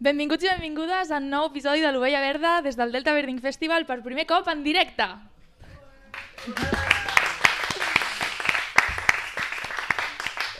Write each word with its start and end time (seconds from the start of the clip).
Benvinguts 0.00 0.46
i 0.46 0.48
benvingudes 0.48 1.10
a 1.12 1.18
un 1.20 1.26
nou 1.28 1.50
episodi 1.50 1.82
de 1.84 1.90
l'Ovella 1.92 2.22
Verda 2.24 2.62
des 2.64 2.78
del 2.78 2.88
Delta 2.88 3.12
Birding 3.12 3.36
Festival 3.44 3.82
per 3.84 3.98
primer 4.00 4.22
cop 4.24 4.46
en 4.48 4.62
directe. 4.64 5.04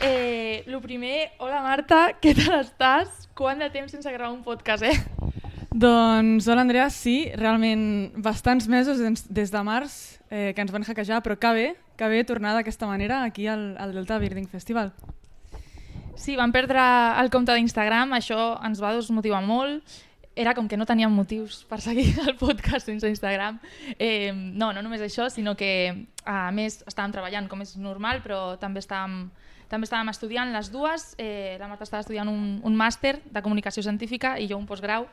Eh, 0.05 0.61
lo 0.67 0.77
primer, 0.83 1.31
hola 1.41 1.63
Marta, 1.65 2.03
què 2.21 2.35
tal 2.37 2.59
estàs? 2.59 3.25
Quant 3.33 3.57
de 3.57 3.71
temps 3.73 3.89
sense 3.89 4.13
gravar 4.13 4.29
un 4.29 4.43
podcast, 4.45 4.85
eh? 4.85 4.93
Doncs, 5.73 6.45
hola 6.45 6.61
Andrea, 6.61 6.91
sí, 6.93 7.31
realment 7.33 8.11
bastants 8.21 8.69
mesos 8.69 9.01
des, 9.01 9.49
de 9.49 9.63
març 9.65 10.19
eh, 10.29 10.51
que 10.53 10.61
ens 10.61 10.69
van 10.69 10.85
hackejar, 10.85 11.23
però 11.25 11.39
que 11.41 11.55
bé, 11.57 11.65
que 11.97 12.11
bé 12.13 12.21
tornar 12.29 12.53
d'aquesta 12.59 12.85
manera 12.85 13.23
aquí 13.25 13.49
al, 13.49 13.71
al 13.81 13.97
Delta 13.97 14.21
Birding 14.21 14.45
Festival. 14.53 14.93
Sí, 16.15 16.35
vam 16.35 16.51
perdre 16.51 16.81
el 17.21 17.29
compte 17.31 17.53
d'Instagram, 17.55 18.11
això 18.17 18.55
ens 18.67 18.81
va 18.83 18.93
desmotivar 18.97 19.41
molt, 19.45 19.83
era 20.35 20.53
com 20.55 20.67
que 20.67 20.77
no 20.79 20.87
teníem 20.87 21.11
motius 21.11 21.63
per 21.67 21.81
seguir 21.83 22.13
el 22.27 22.35
podcast 22.39 22.87
sense 22.87 23.09
Instagram. 23.09 23.59
Eh, 23.97 24.31
no, 24.33 24.71
no 24.71 24.81
només 24.83 25.03
això, 25.03 25.29
sinó 25.29 25.55
que 25.59 26.07
a 26.25 26.51
més 26.55 26.81
estàvem 26.87 27.15
treballant 27.15 27.49
com 27.51 27.61
és 27.63 27.75
normal, 27.77 28.21
però 28.23 28.55
també 28.61 28.79
estàvem, 28.83 29.25
també 29.71 29.87
estàvem 29.87 30.11
estudiant 30.11 30.53
les 30.55 30.71
dues. 30.71 31.13
Eh, 31.17 31.57
la 31.59 31.67
Marta 31.67 31.87
estava 31.87 32.05
estudiant 32.05 32.31
un, 32.31 32.59
un 32.63 32.75
màster 32.75 33.17
de 33.25 33.43
comunicació 33.43 33.83
científica 33.83 34.37
i 34.39 34.47
jo 34.51 34.59
un 34.59 34.67
postgrau 34.69 35.07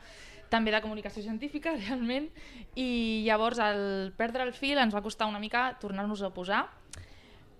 també 0.49 0.71
de 0.73 0.81
comunicació 0.81 1.21
científica, 1.21 1.75
realment, 1.83 2.29
i 2.75 3.23
llavors 3.27 3.59
al 3.61 4.11
perdre 4.17 4.47
el 4.47 4.55
fil 4.55 4.79
ens 4.81 4.95
va 4.95 5.03
costar 5.05 5.29
una 5.29 5.39
mica 5.39 5.75
tornar-nos 5.81 6.23
a 6.23 6.31
posar, 6.33 6.63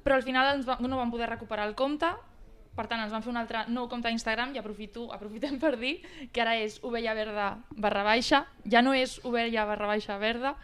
però 0.04 0.16
al 0.16 0.24
final 0.26 0.56
ens 0.56 0.66
va, 0.66 0.80
no 0.82 0.98
vam 0.98 1.12
poder 1.12 1.30
recuperar 1.30 1.68
el 1.68 1.76
compte, 1.78 2.10
per 2.80 2.88
tant 2.88 3.04
ens 3.04 3.12
vam 3.12 3.26
fer 3.26 3.34
un 3.34 3.42
altre 3.42 3.66
nou 3.68 3.90
compte 3.92 4.08
d'Instagram 4.08 4.56
i 4.56 4.62
aprofito, 4.62 5.10
aprofitem 5.12 5.60
per 5.60 5.76
dir 5.82 5.98
que 6.32 6.46
ara 6.46 6.56
és 6.56 6.80
ovella 6.88 7.18
verda 7.18 7.50
barra 7.76 8.06
baixa, 8.08 8.46
ja 8.64 8.84
no 8.86 8.96
és 8.96 9.20
ovella 9.28 9.68
barra 9.68 9.92
baixa 9.92 10.18
verda, 10.22 10.56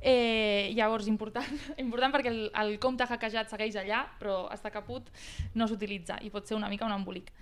Eh, 0.00 0.70
llavors, 0.76 1.08
important, 1.10 1.46
important 1.82 2.12
perquè 2.14 2.30
el, 2.30 2.44
el 2.54 2.76
compte 2.78 3.02
hackejat 3.02 3.50
segueix 3.50 3.74
allà, 3.80 4.04
però 4.20 4.44
està 4.54 4.70
caput, 4.70 5.08
no 5.58 5.66
s'utilitza 5.66 6.20
i 6.22 6.30
pot 6.30 6.46
ser 6.46 6.54
una 6.54 6.68
mica 6.70 6.86
un 6.86 6.94
embolic. 6.94 7.32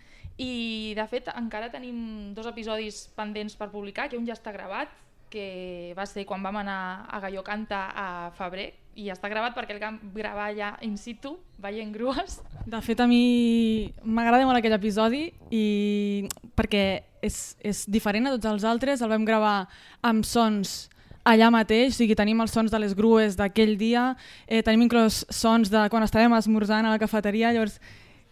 I, 0.41 0.95
de 0.97 1.05
fet, 1.09 1.29
encara 1.37 1.69
tenim 1.73 2.33
dos 2.37 2.49
episodis 2.49 3.07
pendents 3.17 3.57
per 3.61 3.69
publicar, 3.73 4.09
que 4.09 4.17
un 4.17 4.25
ja 4.29 4.37
està 4.37 4.53
gravat, 4.57 4.89
que 5.29 5.93
va 5.97 6.07
ser 6.09 6.25
quan 6.25 6.41
vam 6.45 6.61
anar 6.63 6.81
a 7.13 7.21
Galló 7.21 7.43
Canta 7.45 7.91
a 7.93 8.09
febrer, 8.37 8.71
i 8.97 9.11
està 9.13 9.29
gravat 9.29 9.55
perquè 9.57 9.75
el 9.77 9.81
vam 9.83 9.99
gravar 10.15 10.49
allà 10.51 10.73
in 10.85 10.97
situ, 10.97 11.35
veient 11.61 11.93
grues. 11.93 12.41
De 12.67 12.81
fet, 12.83 13.01
a 13.01 13.07
mi 13.07 13.93
m'agrada 14.03 14.47
molt 14.49 14.59
aquell 14.59 14.77
episodi 14.77 15.29
i 15.53 16.27
perquè 16.57 16.85
és, 17.25 17.41
és 17.61 17.85
diferent 17.93 18.27
a 18.31 18.35
tots 18.37 18.49
els 18.51 18.65
altres, 18.65 19.05
el 19.05 19.13
vam 19.13 19.27
gravar 19.29 19.67
amb 20.07 20.25
sons 20.27 20.89
allà 21.27 21.51
mateix, 21.51 21.93
o 21.93 21.99
sigui, 21.99 22.17
tenim 22.17 22.41
els 22.41 22.55
sons 22.55 22.73
de 22.73 22.81
les 22.81 22.95
grues 22.97 23.37
d'aquell 23.37 23.75
dia, 23.79 24.09
eh, 24.47 24.63
tenim 24.63 24.87
inclòs 24.87 25.25
sons 25.35 25.71
de 25.73 25.87
quan 25.91 26.07
estàvem 26.07 26.37
esmorzant 26.39 26.87
a 26.87 26.95
la 26.95 27.03
cafeteria, 27.03 27.53
llavors 27.53 27.81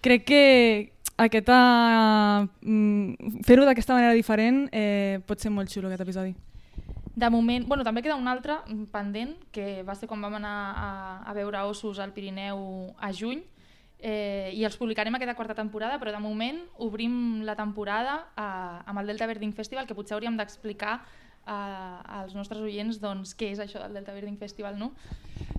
crec 0.05 0.25
que 0.31 0.43
aquesta, 1.17 1.59
mm, 2.63 3.43
fer-ho 3.45 3.67
d'aquesta 3.67 3.95
manera 3.95 4.15
diferent 4.15 4.69
eh, 4.73 5.21
pot 5.27 5.41
ser 5.41 5.51
molt 5.51 5.71
xulo 5.71 5.89
aquest 5.89 6.07
episodi. 6.07 6.35
De 7.15 7.31
moment, 7.31 7.67
bueno, 7.69 7.85
també 7.87 8.03
queda 8.03 8.17
un 8.19 8.27
altre 8.27 8.57
pendent, 8.91 9.37
que 9.55 9.85
va 9.87 9.95
ser 9.95 10.09
quan 10.11 10.23
vam 10.25 10.35
anar 10.41 10.55
a, 10.75 10.89
a 11.31 11.35
veure 11.37 11.61
ossos 11.71 12.01
al 12.03 12.13
Pirineu 12.13 12.65
a 12.99 13.13
juny, 13.15 13.45
eh, 14.05 14.51
i 14.53 14.65
els 14.67 14.77
publicarem 14.77 15.15
aquesta 15.15 15.37
quarta 15.39 15.55
temporada, 15.55 16.01
però 16.03 16.11
de 16.11 16.23
moment 16.23 16.59
obrim 16.83 17.45
la 17.47 17.55
temporada 17.55 18.17
eh, 18.35 18.91
amb 18.91 18.99
el 19.01 19.13
Delta 19.13 19.29
Birding 19.31 19.55
Festival, 19.55 19.87
que 19.87 19.95
potser 19.95 20.19
hauríem 20.19 20.37
d'explicar 20.41 20.99
als 21.47 22.35
nostres 22.35 22.63
oients 22.65 23.01
doncs, 23.03 23.35
què 23.37 23.51
és 23.53 23.61
això 23.63 23.83
del 23.83 23.95
Delta 23.99 24.15
Birding 24.15 24.39
Festival, 24.41 24.79
no? 24.79 24.93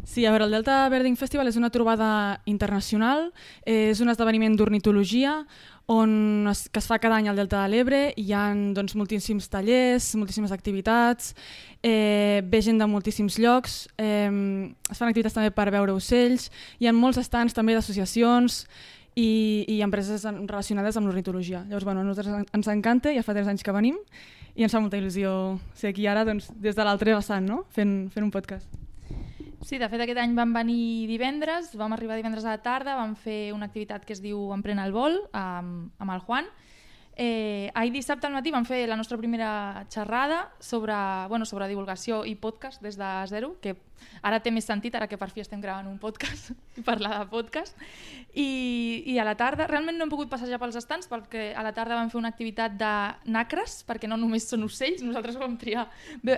Sí, 0.05 0.25
a 0.25 0.31
veure, 0.31 0.45
el 0.45 0.53
Delta 0.53 0.83
Birding 0.89 1.17
Festival 1.17 1.49
és 1.49 1.57
una 1.57 1.71
trobada 1.73 2.41
internacional, 2.45 3.31
eh, 3.65 3.89
és 3.91 4.01
un 4.01 4.09
esdeveniment 4.09 4.55
d'ornitologia 4.57 5.45
on 5.87 6.47
es, 6.49 6.67
que 6.69 6.79
es 6.81 6.87
fa 6.89 6.97
cada 6.99 7.17
any 7.17 7.29
al 7.29 7.37
Delta 7.37 7.61
de 7.61 7.69
l'Ebre, 7.69 8.01
hi 8.17 8.31
ha 8.33 8.47
doncs, 8.73 8.95
moltíssims 8.97 9.49
tallers, 9.49 10.11
moltíssimes 10.17 10.53
activitats, 10.53 11.35
eh, 11.81 12.41
ve 12.45 12.61
gent 12.61 12.81
de 12.81 12.87
moltíssims 12.89 13.37
llocs, 13.41 13.87
eh, 13.97 14.29
es 14.89 14.97
fan 14.97 15.09
activitats 15.09 15.37
també 15.37 15.53
per 15.53 15.69
veure 15.73 15.93
ocells, 15.93 16.49
hi 16.79 16.89
ha 16.89 16.93
molts 16.93 17.21
estants 17.21 17.53
també 17.53 17.77
d'associacions, 17.77 18.65
i, 19.15 19.65
i 19.71 19.81
empreses 19.81 20.25
relacionades 20.27 20.97
amb 20.99 21.07
l'ornitologia. 21.07 21.63
Llavors, 21.69 21.87
bueno, 21.87 22.03
a 22.03 22.07
nosaltres 22.07 22.47
ens 22.53 22.71
encanta, 22.71 23.13
ja 23.15 23.23
fa 23.23 23.35
tres 23.35 23.47
anys 23.47 23.63
que 23.63 23.75
venim, 23.75 23.97
i 24.55 24.63
ens 24.67 24.75
fa 24.75 24.81
molta 24.83 24.99
il·lusió 24.99 25.55
ser 25.75 25.91
aquí 25.91 26.07
ara 26.07 26.25
doncs, 26.27 26.51
des 26.61 26.75
de 26.75 26.83
l'altre 26.87 27.15
vessant, 27.15 27.47
no? 27.47 27.63
fent, 27.75 28.05
fent 28.11 28.27
un 28.27 28.33
podcast. 28.35 28.67
Sí, 29.65 29.79
de 29.81 29.87
fet 29.89 30.03
aquest 30.03 30.19
any 30.21 30.35
vam 30.37 30.51
venir 30.53 31.07
divendres, 31.09 31.71
vam 31.79 31.95
arribar 31.95 32.19
divendres 32.19 32.45
a 32.45 32.53
la 32.53 32.61
tarda, 32.61 32.99
vam 32.99 33.15
fer 33.17 33.49
una 33.55 33.65
activitat 33.65 34.05
que 34.05 34.13
es 34.13 34.21
diu 34.21 34.51
Emprèn 34.53 34.77
el 34.83 34.93
vol 34.93 35.17
amb, 35.33 35.89
amb 35.97 36.13
el 36.13 36.21
Juan, 36.27 36.51
Eh, 37.15 37.71
ahir 37.73 37.93
dissabte 37.93 38.27
al 38.27 38.33
matí 38.35 38.51
vam 38.51 38.65
fer 38.67 38.81
la 38.89 38.97
nostra 38.99 39.17
primera 39.17 39.85
xerrada 39.87 40.49
sobre, 40.59 40.93
bueno, 41.29 41.45
sobre 41.47 41.69
divulgació 41.71 42.25
i 42.27 42.35
podcast 42.35 42.81
des 42.83 42.97
de 42.99 43.11
zero, 43.31 43.53
que 43.63 43.77
ara 44.21 44.41
té 44.43 44.51
més 44.51 44.67
sentit, 44.67 44.95
ara 44.95 45.07
que 45.07 45.15
per 45.17 45.29
fi 45.31 45.39
estem 45.39 45.61
gravant 45.63 45.87
un 45.87 45.95
podcast 46.01 46.51
i 46.79 46.83
parlar 46.83 47.13
de 47.21 47.29
podcast. 47.31 47.77
I, 48.35 49.03
I 49.07 49.15
a 49.19 49.25
la 49.27 49.37
tarda, 49.39 49.67
realment 49.71 49.95
no 49.95 50.03
hem 50.07 50.11
pogut 50.11 50.29
passejar 50.31 50.59
pels 50.59 50.75
estants 50.75 51.07
perquè 51.07 51.53
a 51.55 51.63
la 51.63 51.71
tarda 51.77 51.95
vam 51.95 52.11
fer 52.11 52.19
una 52.19 52.33
activitat 52.35 52.75
de 52.75 52.93
nacres, 53.31 53.77
perquè 53.87 54.11
no 54.11 54.19
només 54.19 54.49
són 54.49 54.67
ocells, 54.67 55.05
nosaltres 55.05 55.39
vam 55.39 55.55
triar 55.61 55.87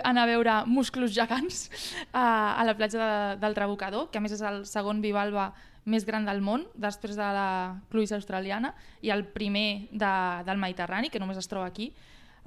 anar 0.04 0.28
a 0.28 0.30
veure 0.30 0.60
musclos 0.70 1.10
gegants 1.16 1.66
a, 2.12 2.54
a 2.54 2.62
la 2.68 2.76
platja 2.78 3.02
de, 3.02 3.40
del 3.42 3.58
Trabucador, 3.58 4.12
que 4.12 4.22
a 4.22 4.22
més 4.22 4.38
és 4.38 4.46
el 4.46 4.62
segon 4.68 5.02
bivalva 5.02 5.50
més 5.88 6.04
gran 6.06 6.26
del 6.28 6.42
món, 6.44 6.66
després 6.76 7.16
de 7.16 7.26
la 7.34 7.48
Cluïs 7.92 8.12
australiana, 8.12 8.74
i 9.00 9.10
el 9.14 9.24
primer 9.32 9.88
de, 9.90 10.12
del 10.46 10.60
Mediterrani, 10.60 11.10
que 11.10 11.20
només 11.22 11.40
es 11.40 11.48
troba 11.50 11.70
aquí, 11.70 11.92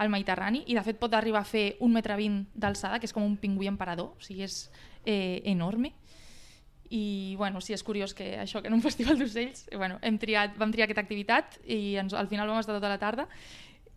al 0.02 0.10
Mediterrani, 0.10 0.64
i 0.68 0.78
de 0.78 0.84
fet 0.86 0.98
pot 1.02 1.14
arribar 1.14 1.42
a 1.42 1.48
fer 1.48 1.76
un 1.86 1.94
metre 1.94 2.16
vint 2.18 2.44
d'alçada, 2.54 3.00
que 3.00 3.10
és 3.10 3.14
com 3.14 3.26
un 3.26 3.36
pingüí 3.38 3.70
emperador, 3.70 4.14
o 4.16 4.24
sigui, 4.24 4.46
és 4.48 4.64
eh, 5.06 5.42
enorme. 5.52 5.94
I 6.92 7.36
bueno, 7.40 7.62
sí, 7.64 7.74
és 7.74 7.84
curiós 7.88 8.14
que 8.14 8.34
això 8.42 8.62
que 8.62 8.68
en 8.68 8.76
un 8.76 8.84
festival 8.88 9.20
d'ocells 9.20 9.68
bueno, 9.78 10.00
hem 10.02 10.18
triat, 10.20 10.58
vam 10.60 10.74
triar 10.74 10.90
aquesta 10.90 11.04
activitat 11.06 11.60
i 11.64 11.98
ens, 12.02 12.16
al 12.18 12.28
final 12.32 12.50
vam 12.50 12.60
estar 12.60 12.76
tota 12.76 12.92
la 12.92 13.00
tarda 13.00 13.28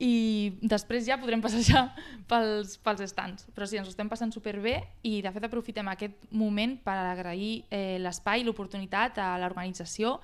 i 0.03 0.57
després 0.63 1.07
ja 1.07 1.19
podrem 1.21 1.43
passejar 1.43 1.87
pels, 2.31 2.77
pels 2.83 3.05
estants. 3.05 3.47
Però 3.55 3.69
sí, 3.69 3.79
ens 3.79 3.89
ho 3.89 3.95
estem 3.95 4.11
passant 4.11 4.33
superbé 4.35 4.81
i 5.07 5.21
de 5.23 5.33
fet 5.35 5.47
aprofitem 5.47 5.89
aquest 5.93 6.27
moment 6.35 6.77
per 6.83 6.97
agrair 6.99 7.65
eh, 7.71 7.97
l'espai 8.03 8.43
i 8.43 8.47
l'oportunitat 8.49 9.21
a 9.23 9.35
l'organització. 9.43 10.19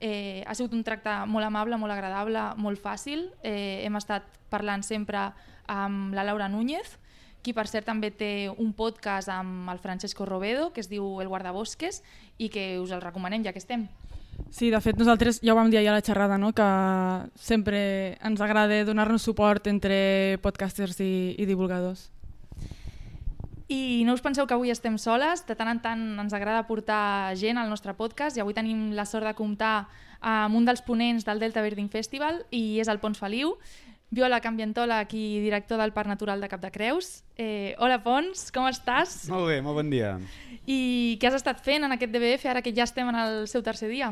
Eh, 0.00 0.42
ha 0.46 0.56
sigut 0.56 0.72
un 0.72 0.84
tracte 0.86 1.12
molt 1.28 1.44
amable, 1.44 1.76
molt 1.76 1.92
agradable, 1.92 2.46
molt 2.56 2.80
fàcil. 2.80 3.28
Eh, 3.42 3.82
hem 3.84 3.98
estat 3.98 4.26
parlant 4.50 4.86
sempre 4.86 5.28
amb 5.70 6.14
la 6.14 6.24
Laura 6.24 6.48
Núñez, 6.48 6.96
qui 7.42 7.54
per 7.56 7.66
cert 7.68 7.86
també 7.88 8.10
té 8.12 8.50
un 8.50 8.72
podcast 8.76 9.30
amb 9.32 9.70
el 9.72 9.80
Francesco 9.80 10.26
Robedo 10.28 10.70
que 10.74 10.82
es 10.82 10.90
diu 10.90 11.20
El 11.22 11.30
guardabosques 11.32 12.02
i 12.38 12.50
que 12.52 12.74
us 12.80 12.92
el 12.92 13.00
recomanem 13.00 13.44
ja 13.44 13.52
que 13.52 13.62
estem. 13.62 13.88
Sí, 14.50 14.70
de 14.72 14.80
fet 14.80 14.98
nosaltres 14.98 15.38
ja 15.44 15.52
ho 15.52 15.58
vam 15.58 15.70
dir 15.70 15.78
ahir 15.78 15.90
a 15.92 15.98
la 15.98 16.04
xerrada, 16.04 16.38
no? 16.38 16.52
que 16.56 16.66
sempre 17.36 18.16
ens 18.24 18.40
agrada 18.40 18.84
donar-nos 18.84 19.22
suport 19.22 19.68
entre 19.68 20.38
podcasters 20.42 20.98
i, 21.04 21.36
i 21.38 21.46
divulgadors. 21.46 22.08
I 23.70 24.02
no 24.02 24.16
us 24.16 24.22
penseu 24.24 24.48
que 24.50 24.56
avui 24.56 24.72
estem 24.74 24.96
soles, 24.98 25.44
de 25.46 25.54
tant 25.54 25.68
en 25.70 25.78
tant 25.78 26.00
ens 26.18 26.32
agrada 26.34 26.66
portar 26.66 27.36
gent 27.38 27.60
al 27.60 27.70
nostre 27.70 27.94
podcast 27.94 28.34
i 28.34 28.42
avui 28.42 28.56
tenim 28.56 28.88
la 28.98 29.06
sort 29.06 29.28
de 29.28 29.36
comptar 29.38 29.84
amb 30.20 30.58
un 30.58 30.66
dels 30.66 30.82
ponents 30.82 31.22
del 31.24 31.38
Delta 31.38 31.62
Birding 31.62 31.86
Festival 31.92 32.42
i 32.50 32.80
és 32.82 32.90
el 32.90 32.98
Pons 32.98 33.22
Feliu, 33.22 33.54
biòleg 34.10 34.46
ambientòleg 34.50 35.12
i 35.14 35.24
director 35.44 35.78
del 35.78 35.92
Parc 35.94 36.10
Natural 36.10 36.42
de 36.42 36.48
Cap 36.50 36.62
de 36.62 36.70
Creus. 36.74 37.22
Eh, 37.38 37.76
hola 37.78 38.00
Pons, 38.02 38.48
com 38.54 38.66
estàs? 38.66 39.28
Molt 39.30 39.46
bé, 39.52 39.60
molt 39.62 39.78
bon 39.78 39.90
dia. 39.92 40.16
I 40.66 41.16
què 41.20 41.30
has 41.30 41.38
estat 41.38 41.62
fent 41.62 41.86
en 41.86 41.94
aquest 41.94 42.12
DBF 42.12 42.50
ara 42.50 42.62
que 42.62 42.74
ja 42.74 42.88
estem 42.88 43.08
en 43.08 43.20
el 43.22 43.46
seu 43.50 43.62
tercer 43.62 43.88
dia? 43.92 44.10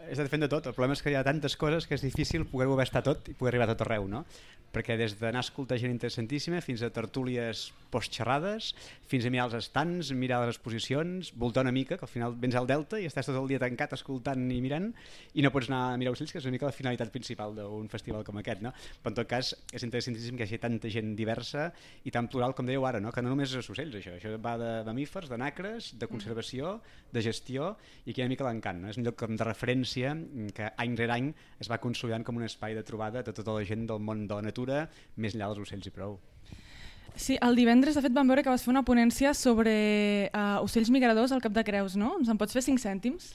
He 0.00 0.14
estat 0.14 0.30
fent 0.32 0.42
de 0.42 0.48
tot, 0.50 0.64
el 0.66 0.74
problema 0.74 0.96
és 0.96 1.02
que 1.04 1.12
hi 1.12 1.16
ha 1.18 1.24
tantes 1.26 1.54
coses 1.60 1.84
que 1.86 1.94
és 1.94 2.02
difícil 2.02 2.46
poder-ho 2.48 2.72
haver 2.72 2.86
estat 2.88 3.04
tot 3.06 3.28
i 3.28 3.34
poder 3.36 3.52
arribar 3.52 3.68
a 3.68 3.74
tot 3.74 3.84
arreu, 3.84 4.08
no? 4.08 4.24
Perquè 4.70 4.94
des 4.96 5.16
d'anar 5.18 5.42
a 5.42 5.44
escoltar 5.44 5.76
gent 5.82 5.92
interessantíssima 5.92 6.60
fins 6.62 6.82
a 6.86 6.90
tertúlies 6.94 7.68
postxerrades, 7.90 8.70
fins 9.10 9.26
a 9.26 9.32
mirar 9.34 9.48
els 9.48 9.56
estants, 9.58 10.12
mirar 10.14 10.38
les 10.44 10.54
exposicions, 10.54 11.32
voltar 11.34 11.64
una 11.66 11.72
mica, 11.74 11.98
que 11.98 12.06
al 12.06 12.10
final 12.10 12.36
vens 12.38 12.56
al 12.56 12.68
Delta 12.70 13.00
i 13.02 13.08
estàs 13.08 13.26
tot 13.28 13.36
el 13.36 13.48
dia 13.50 13.58
tancat 13.62 13.96
escoltant 13.96 14.44
i 14.54 14.60
mirant 14.62 14.88
i 15.34 15.44
no 15.44 15.50
pots 15.52 15.68
anar 15.68 15.80
a 15.90 15.98
mirar 16.00 16.14
ocells, 16.14 16.32
que 16.32 16.38
és 16.38 16.46
una 16.46 16.54
mica 16.54 16.70
la 16.70 16.76
finalitat 16.76 17.10
principal 17.12 17.54
d'un 17.58 17.90
festival 17.90 18.24
com 18.24 18.38
aquest, 18.40 18.62
no? 18.62 18.72
Però 19.02 19.12
en 19.12 19.18
tot 19.18 19.30
cas 19.30 19.52
és 19.74 19.86
interessantíssim 19.86 20.38
que 20.38 20.46
hi 20.46 20.48
hagi 20.48 20.62
tanta 20.62 20.90
gent 20.90 21.12
diversa 21.18 21.68
i 22.06 22.14
tan 22.14 22.30
plural 22.30 22.54
com 22.54 22.70
dèieu 22.70 22.86
ara, 22.86 23.02
no? 23.02 23.12
Que 23.12 23.26
no 23.26 23.34
només 23.34 23.52
és 23.58 23.70
ocells 23.74 23.98
això, 23.98 24.14
això 24.16 24.36
va 24.38 24.56
de 24.62 24.72
mamífers, 24.86 25.28
de 25.28 25.40
nacres, 25.42 25.92
de 25.98 26.08
conservació, 26.10 26.78
de 27.10 27.26
gestió 27.26 27.74
i 28.06 28.14
que 28.14 28.22
una 28.22 28.30
mica 28.30 28.46
l'encant, 28.46 28.86
no? 28.86 28.94
És 28.94 29.02
un 29.02 29.04
lloc 29.10 29.26
de 29.26 29.44
referència 29.44 29.99
que 30.56 30.72
any 30.80 30.96
rere 30.98 31.16
any 31.16 31.30
es 31.60 31.70
va 31.70 31.80
consolidant 31.82 32.24
com 32.26 32.40
un 32.40 32.46
espai 32.46 32.74
de 32.78 32.84
trobada 32.86 33.24
de 33.26 33.34
tota 33.36 33.54
la 33.56 33.64
gent 33.68 33.86
del 33.90 34.02
món 34.02 34.26
de 34.26 34.38
la 34.38 34.46
natura 34.48 34.84
més 35.16 35.36
enllà 35.36 35.50
dels 35.50 35.66
ocells 35.66 35.90
i 35.90 35.94
prou. 35.94 36.18
Sí, 37.16 37.36
el 37.42 37.56
divendres, 37.58 37.96
de 37.98 38.02
fet, 38.04 38.14
vam 38.14 38.28
veure 38.30 38.44
que 38.46 38.52
vas 38.52 38.62
fer 38.64 38.70
una 38.72 38.84
ponència 38.86 39.32
sobre 39.34 39.72
uh, 40.30 40.60
ocells 40.64 40.92
migradors 40.94 41.34
al 41.34 41.42
Cap 41.42 41.52
de 41.52 41.64
Creus, 41.66 41.96
no? 41.98 42.14
Ens 42.20 42.30
en 42.30 42.38
pots 42.40 42.54
fer 42.56 42.62
5 42.64 42.80
cèntims? 42.80 43.32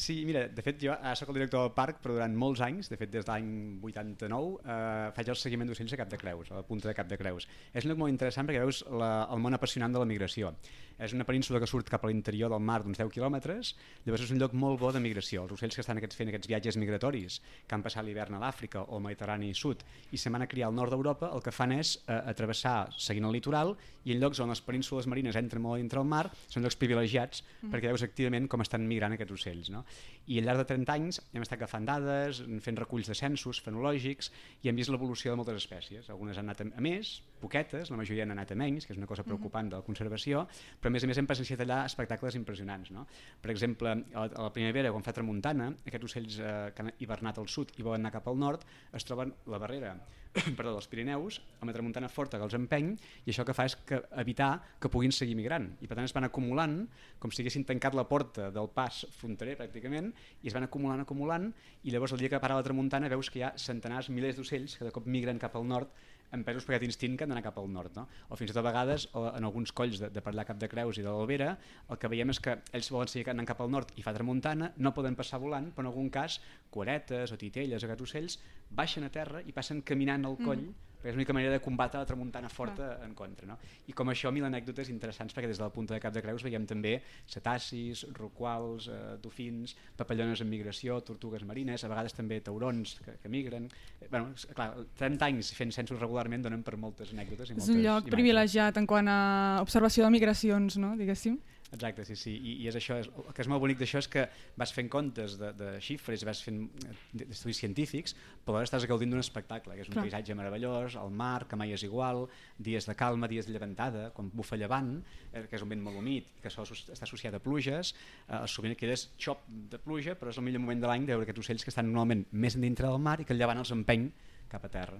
Sí, 0.00 0.22
mira, 0.24 0.46
de 0.48 0.62
fet 0.64 0.78
jo 0.80 0.94
ara 0.94 1.12
soc 1.18 1.28
el 1.28 1.36
director 1.36 1.60
del 1.60 1.74
parc, 1.76 1.98
però 2.00 2.14
durant 2.16 2.32
molts 2.42 2.62
anys, 2.64 2.88
de 2.88 2.96
fet 2.96 3.10
des 3.12 3.26
de 3.26 3.28
l'any 3.28 3.50
89, 3.84 4.54
eh, 4.64 5.10
faig 5.16 5.28
el 5.28 5.36
seguiment 5.36 5.68
d'ocells 5.68 5.92
a 5.92 5.98
Cap 6.00 6.08
de 6.08 6.20
Creus, 6.22 6.48
a 6.48 6.62
la 6.62 6.64
punta 6.64 6.88
de 6.88 6.94
Cap 6.96 7.10
de 7.10 7.18
Creus. 7.20 7.44
És 7.74 7.84
un 7.84 7.92
lloc 7.92 8.00
molt 8.00 8.14
interessant 8.14 8.48
perquè 8.48 8.62
veus 8.64 8.80
la, 8.88 9.10
el 9.28 9.42
món 9.44 9.58
apassionant 9.58 9.92
de 9.92 10.00
la 10.00 10.08
migració. 10.08 10.54
És 11.00 11.14
una 11.16 11.24
península 11.24 11.60
que 11.60 11.68
surt 11.68 11.88
cap 11.88 12.02
a 12.04 12.08
l'interior 12.10 12.50
del 12.52 12.60
mar 12.60 12.78
d'uns 12.80 12.98
10 13.00 13.12
quilòmetres, 13.12 13.74
llavors 14.06 14.24
és 14.24 14.32
un 14.34 14.40
lloc 14.40 14.56
molt 14.56 14.80
bo 14.80 14.90
de 14.92 15.00
migració. 15.00 15.44
Els 15.46 15.54
ocells 15.56 15.76
que 15.76 15.84
estan 15.84 16.00
aquests, 16.00 16.16
fent 16.16 16.32
aquests 16.32 16.48
viatges 16.48 16.76
migratoris, 16.80 17.38
que 17.66 17.76
han 17.76 17.84
passat 17.84 18.04
l'hivern 18.04 18.36
a 18.36 18.40
l'Àfrica 18.42 18.82
o 18.86 18.98
al 18.98 19.04
Mediterrani 19.06 19.52
Sud 19.56 19.84
i 20.12 20.20
se 20.20 20.32
van 20.32 20.44
a 20.44 20.48
criar 20.48 20.68
al 20.68 20.76
nord 20.76 20.92
d'Europa, 20.92 21.30
el 21.32 21.44
que 21.44 21.54
fan 21.56 21.72
és 21.76 21.94
eh, 22.02 22.18
atravessar 22.32 22.90
seguint 22.96 23.28
el 23.28 23.36
litoral 23.36 23.72
i 24.04 24.12
en 24.12 24.20
llocs 24.20 24.40
on 24.44 24.52
les 24.52 24.60
penínsules 24.64 25.08
marines 25.08 25.36
entren 25.40 25.64
molt 25.64 25.80
dintre 25.80 26.00
el 26.00 26.08
mar, 26.08 26.26
són 26.48 26.64
llocs 26.64 26.76
privilegiats 26.80 27.44
mm. 27.44 27.72
perquè 27.72 27.92
veus 27.92 28.04
activament 28.04 28.48
com 28.48 28.64
estan 28.64 28.84
migrant 28.88 29.16
aquests 29.16 29.36
ocells. 29.36 29.72
No? 29.72 29.84
I 30.30 30.38
al 30.38 30.46
llarg 30.46 30.62
de 30.62 30.68
30 30.70 30.94
anys 30.94 31.20
hem 31.32 31.42
estat 31.42 31.58
agafant 31.58 31.88
dades, 31.88 32.42
fent 32.62 32.78
reculls 32.78 33.10
de 33.10 33.16
censos 33.18 33.62
fenològics 33.64 34.30
i 34.62 34.70
hem 34.70 34.78
vist 34.78 34.92
l'evolució 34.92 35.32
de 35.32 35.40
moltes 35.40 35.58
espècies. 35.62 36.10
Algunes 36.12 36.38
han 36.38 36.50
anat 36.50 36.62
a 36.68 36.84
més, 36.84 37.16
poquetes, 37.40 37.90
la 37.90 37.98
majoria 38.00 38.26
han 38.26 38.34
anat 38.36 38.54
a 38.54 38.58
menys, 38.58 38.86
que 38.86 38.94
és 38.94 39.00
una 39.00 39.08
cosa 39.10 39.24
preocupant 39.26 39.72
de 39.72 39.80
la 39.80 39.86
conservació, 39.86 40.44
però 40.80 40.92
a 40.92 40.94
més 40.96 41.04
a 41.04 41.10
més 41.10 41.20
hem 41.20 41.28
presenciat 41.30 41.64
allà 41.64 41.82
espectacles 41.88 42.38
impressionants. 42.38 42.92
No? 42.94 43.06
Per 43.42 43.52
exemple, 43.54 43.96
a 44.14 44.28
la 44.30 44.52
primavera, 44.54 44.92
quan 44.94 45.06
fa 45.06 45.16
tramuntana, 45.16 45.72
aquests 45.86 46.10
ocells 46.12 46.40
eh, 46.40 46.54
que 46.76 46.86
han 46.86 46.94
hivernat 46.98 47.42
al 47.42 47.48
sud 47.48 47.74
i 47.78 47.86
volen 47.86 48.04
anar 48.04 48.14
cap 48.18 48.30
al 48.30 48.40
nord, 48.40 48.66
es 48.96 49.08
troben 49.08 49.34
la 49.50 49.60
barrera 49.62 49.96
perdó, 50.58 50.72
dels 50.76 50.86
Pirineus, 50.90 51.40
amb 51.58 51.70
la 51.70 51.74
tramuntana 51.74 52.08
forta 52.10 52.38
que 52.38 52.46
els 52.46 52.54
empeny, 52.54 52.92
i 53.24 53.32
això 53.32 53.44
que 53.46 53.54
fa 53.56 53.66
és 53.66 53.74
que 53.86 53.98
evitar 54.22 54.50
que 54.82 54.90
puguin 54.92 55.14
seguir 55.14 55.34
migrant. 55.38 55.66
I 55.82 55.90
per 55.90 55.98
tant 55.98 56.06
es 56.06 56.14
van 56.14 56.26
acumulant, 56.28 56.76
com 57.22 57.34
si 57.34 57.42
haguessin 57.42 57.66
tancat 57.66 57.96
la 57.98 58.06
porta 58.10 58.50
del 58.54 58.70
pas 58.74 59.02
fronterer 59.18 59.56
pràcticament, 59.58 60.12
i 60.44 60.50
es 60.50 60.56
van 60.56 60.66
acumulant, 60.68 61.02
acumulant, 61.02 61.50
i 61.82 61.94
llavors 61.94 62.14
el 62.14 62.22
dia 62.22 62.30
que 62.30 62.42
para 62.42 62.58
la 62.58 62.66
tramuntana 62.66 63.10
veus 63.10 63.30
que 63.30 63.42
hi 63.42 63.46
ha 63.48 63.54
centenars, 63.58 64.12
milers 64.14 64.38
d'ocells 64.38 64.78
que 64.78 64.86
de 64.86 64.94
cop 64.94 65.10
migren 65.10 65.40
cap 65.42 65.58
al 65.58 65.66
nord 65.66 65.90
empesos 66.36 66.66
per 66.66 66.76
aquest 66.76 66.86
instint 66.88 67.16
que 67.16 67.24
han 67.26 67.32
d'anar 67.32 67.44
cap 67.44 67.58
al 67.60 67.70
nord. 67.70 67.96
No? 67.96 68.06
O 68.28 68.38
fins 68.38 68.50
i 68.50 68.54
tot 68.54 68.62
a 68.62 68.66
vegades, 68.68 69.08
o 69.14 69.26
en 69.30 69.46
alguns 69.48 69.72
colls 69.76 70.02
de, 70.02 70.10
de 70.14 70.24
allà 70.32 70.46
cap 70.48 70.60
de 70.60 70.68
Creus 70.70 70.98
i 70.98 71.06
de 71.06 71.08
l'Albera, 71.08 71.54
el 71.88 71.98
que 72.00 72.10
veiem 72.12 72.30
és 72.34 72.42
que 72.42 72.58
ells 72.76 72.90
volen 72.94 73.10
seguir 73.10 73.30
anant 73.32 73.48
cap 73.48 73.60
al 73.60 73.72
nord 73.72 73.94
i 73.96 74.06
fa 74.06 74.14
tramuntana, 74.16 74.72
no 74.76 74.94
poden 74.96 75.18
passar 75.18 75.40
volant, 75.42 75.72
però 75.74 75.86
en 75.86 75.92
algun 75.92 76.12
cas, 76.14 76.40
cuaretes 76.70 77.32
o 77.34 77.40
titelles 77.40 77.82
o 77.84 77.90
gats 77.90 78.06
ocells 78.06 78.38
baixen 78.70 79.04
a 79.04 79.10
terra 79.10 79.42
i 79.46 79.56
passen 79.56 79.82
caminant 79.82 80.28
al 80.28 80.38
coll 80.38 80.64
mm 80.68 80.89
perquè 81.00 81.14
és 81.14 81.16
l'única 81.16 81.34
manera 81.36 81.54
de 81.56 81.62
combatre 81.64 82.00
la 82.00 82.06
tramuntana 82.08 82.50
forta 82.52 82.92
ah. 82.94 83.06
en 83.06 83.14
contra. 83.16 83.48
No? 83.48 83.56
I 83.88 83.96
com 83.96 84.12
això, 84.12 84.32
mil 84.34 84.44
anècdotes 84.46 84.90
interessants, 84.92 85.34
perquè 85.34 85.48
des 85.50 85.60
de 85.60 85.64
la 85.64 85.72
punta 85.72 85.96
de 85.96 86.00
Cap 86.02 86.14
de 86.14 86.22
Creus 86.22 86.44
veiem 86.44 86.66
també 86.68 86.98
cetacis, 87.26 88.04
roquals, 88.18 88.90
eh, 88.92 89.16
dofins, 89.22 89.74
papallones 89.96 90.44
en 90.44 90.50
migració, 90.52 91.00
tortugues 91.06 91.44
marines, 91.48 91.84
a 91.84 91.92
vegades 91.92 92.16
també 92.16 92.40
taurons 92.44 92.98
que, 93.04 93.16
que 93.22 93.32
migren. 93.32 93.70
Eh, 94.00 94.10
bueno, 94.10 94.34
clar, 94.54 94.72
30 95.00 95.30
anys 95.30 95.54
fent 95.56 95.72
censos 95.74 96.00
regularment 96.00 96.44
donen 96.44 96.64
per 96.66 96.76
moltes 96.80 97.14
anècdotes. 97.16 97.50
I 97.50 97.56
és 97.56 97.62
moltes 97.62 97.74
un 97.74 97.82
lloc 97.82 98.04
imatges. 98.04 98.16
privilegiat 98.18 98.80
en 98.80 98.90
quant 98.90 99.08
a 99.08 99.20
observació 99.64 100.04
de 100.06 100.14
migracions, 100.18 100.76
no? 100.82 100.94
diguéssim. 101.00 101.40
Exacte, 101.72 102.04
sí, 102.04 102.16
sí. 102.18 102.32
I, 102.34 102.52
i 102.64 102.66
és 102.66 102.74
això, 102.74 102.96
és, 102.98 103.06
el 103.06 103.34
que 103.34 103.44
és 103.44 103.48
molt 103.50 103.62
bonic 103.62 103.78
d'això 103.78 104.00
és 104.02 104.08
que 104.10 104.24
vas 104.58 104.72
fent 104.74 104.88
comptes 104.90 105.36
de, 105.38 105.52
de 105.54 105.68
xifres, 105.84 106.24
vas 106.26 106.40
fent 106.42 106.64
eh, 106.82 106.94
estudis 107.28 107.60
científics, 107.62 108.16
però 108.44 108.58
ara 108.58 108.66
estàs 108.66 108.86
gaudint 108.90 109.14
d'un 109.14 109.22
espectacle, 109.22 109.76
que 109.78 109.84
és 109.86 109.90
un 109.90 109.94
Clar. 109.94 110.04
paisatge 110.08 110.34
meravellós, 110.34 110.96
el 110.98 111.14
mar, 111.14 111.46
que 111.46 111.58
mai 111.60 111.76
és 111.76 111.84
igual, 111.86 112.24
dies 112.58 112.90
de 112.90 112.96
calma, 112.98 113.30
dies 113.30 113.46
de 113.46 113.54
llevantada, 113.54 114.08
quan 114.16 114.32
bufa 114.34 114.58
llevant, 114.58 114.96
eh, 115.30 115.44
que 115.46 115.60
és 115.60 115.66
un 115.66 115.70
vent 115.70 115.84
molt 115.86 116.02
humit, 116.02 116.34
que 116.42 116.50
això 116.50 116.66
està 116.66 117.06
associat 117.06 117.38
a 117.38 117.42
pluges, 117.44 117.94
eh, 118.26 118.42
sovint 118.50 118.74
quedes 118.74 119.06
xop 119.20 119.46
de 119.70 119.78
pluja, 119.78 120.18
però 120.18 120.34
és 120.34 120.42
el 120.42 120.48
millor 120.48 120.66
moment 120.66 120.82
de 120.82 120.90
l'any 120.90 121.06
de 121.06 121.14
veure 121.14 121.28
aquests 121.28 121.46
ocells 121.46 121.66
que 121.66 121.70
estan 121.70 121.86
normalment 121.86 122.26
més 122.32 122.58
dintre 122.58 122.90
del 122.90 122.98
mar 122.98 123.20
i 123.20 123.28
que 123.28 123.36
el 123.36 123.38
llevant 123.38 123.62
els 123.62 123.70
empeny 123.78 124.10
cap 124.50 124.66
a 124.66 124.74
terra. 124.74 124.98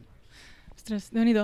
Ostres, 0.81 1.11
déu 1.13 1.27
nhi 1.27 1.35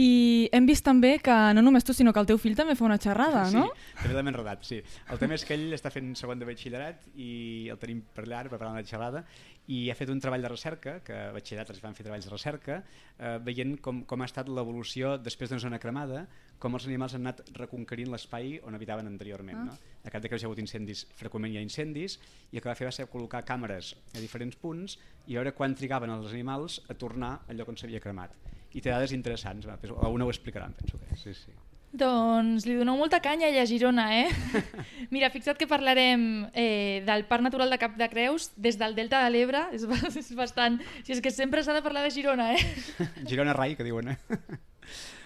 I 0.00 0.10
hem 0.56 0.66
vist 0.66 0.84
també 0.84 1.18
que 1.22 1.36
no 1.54 1.62
només 1.62 1.86
tu, 1.86 1.94
sinó 1.94 2.12
que 2.12 2.20
el 2.22 2.28
teu 2.28 2.38
fill 2.40 2.56
també 2.58 2.74
fa 2.74 2.86
una 2.88 2.98
xerrada, 2.98 3.44
sí, 3.46 3.56
no? 3.56 3.68
Sí, 3.70 3.96
també 4.02 4.16
l'hem 4.16 4.30
enredat, 4.32 4.64
sí. 4.66 4.80
El 5.12 5.20
tema 5.22 5.36
és 5.38 5.44
que 5.46 5.54
ell 5.54 5.76
està 5.76 5.92
fent 5.94 6.12
segon 6.18 6.40
de 6.40 6.48
batxillerat 6.48 7.06
i 7.14 7.68
el 7.70 7.78
tenim 7.80 8.02
per 8.14 8.26
allà 8.26 8.42
preparant 8.48 8.78
la 8.78 8.86
xerrada 8.86 9.24
i 9.70 9.80
ha 9.90 9.94
fet 9.94 10.10
un 10.10 10.20
treball 10.22 10.42
de 10.42 10.50
recerca, 10.50 10.96
que 11.06 11.14
a 11.14 11.30
batxillerat 11.34 11.70
els 11.70 11.82
van 11.82 11.94
fer 11.94 12.04
treballs 12.06 12.26
de 12.26 12.32
recerca, 12.32 12.80
eh, 13.18 13.36
veient 13.46 13.76
com, 13.84 14.02
com 14.08 14.22
ha 14.22 14.28
estat 14.28 14.50
l'evolució 14.50 15.14
després 15.22 15.52
d'una 15.52 15.62
zona 15.62 15.78
cremada, 15.82 16.24
com 16.60 16.74
els 16.76 16.88
animals 16.90 17.14
han 17.16 17.26
anat 17.26 17.54
reconquerint 17.56 18.10
l'espai 18.10 18.58
on 18.66 18.76
habitaven 18.76 19.08
anteriorment. 19.08 19.62
Ah. 19.62 19.64
No? 19.70 19.96
A 20.04 20.12
Cap 20.12 20.24
de 20.24 20.32
Creus 20.32 20.42
hi 20.42 20.48
ha 20.48 20.50
hagut 20.50 20.62
incendis, 20.62 21.06
freqüentment 21.16 21.54
hi 21.54 21.60
ha 21.60 21.64
incendis, 21.64 22.18
i 22.50 22.58
el 22.58 22.64
que 22.64 22.72
va 22.72 22.76
fer 22.78 22.90
va 22.90 22.94
ser 22.96 23.06
col·locar 23.12 23.44
càmeres 23.46 23.94
a 24.14 24.18
diferents 24.18 24.58
punts 24.58 24.98
i 25.26 25.38
veure 25.38 25.54
quan 25.54 25.76
trigaven 25.78 26.12
els 26.18 26.32
animals 26.34 26.82
a 26.88 26.98
tornar 26.98 27.36
al 27.46 27.60
lloc 27.60 27.70
on 27.70 27.78
s'havia 27.78 28.02
cremat 28.02 28.34
i 28.74 28.80
té 28.80 28.92
dades 28.92 29.12
interessants, 29.16 29.66
alguna 29.66 30.26
ho 30.26 30.30
explicaran, 30.30 30.74
penso 30.78 30.98
que 30.98 31.16
sí, 31.18 31.34
sí. 31.34 31.54
Doncs 31.90 32.68
li 32.68 32.76
doneu 32.78 32.94
molta 32.94 33.18
canya 33.18 33.48
a 33.50 33.66
Girona, 33.66 34.06
eh? 34.14 34.28
Mira, 35.14 35.30
fixa't 35.34 35.58
que 35.58 35.66
parlarem 35.66 36.46
eh, 36.54 37.02
del 37.06 37.24
Parc 37.26 37.42
Natural 37.42 37.70
de 37.70 37.78
Cap 37.82 37.96
de 37.98 38.08
Creus 38.12 38.52
des 38.54 38.78
del 38.78 38.94
Delta 38.94 39.24
de 39.24 39.30
l'Ebre, 39.34 39.66
és, 39.74 39.86
és 40.14 40.30
bastant... 40.38 40.78
Si 41.02 41.16
és 41.16 41.22
que 41.24 41.34
sempre 41.34 41.64
s'ha 41.66 41.74
de 41.74 41.82
parlar 41.82 42.04
de 42.06 42.12
Girona, 42.14 42.52
eh? 42.54 43.08
Girona 43.26 43.56
Rai, 43.58 43.74
que 43.74 43.86
diuen, 43.86 44.14
eh? 44.14 44.18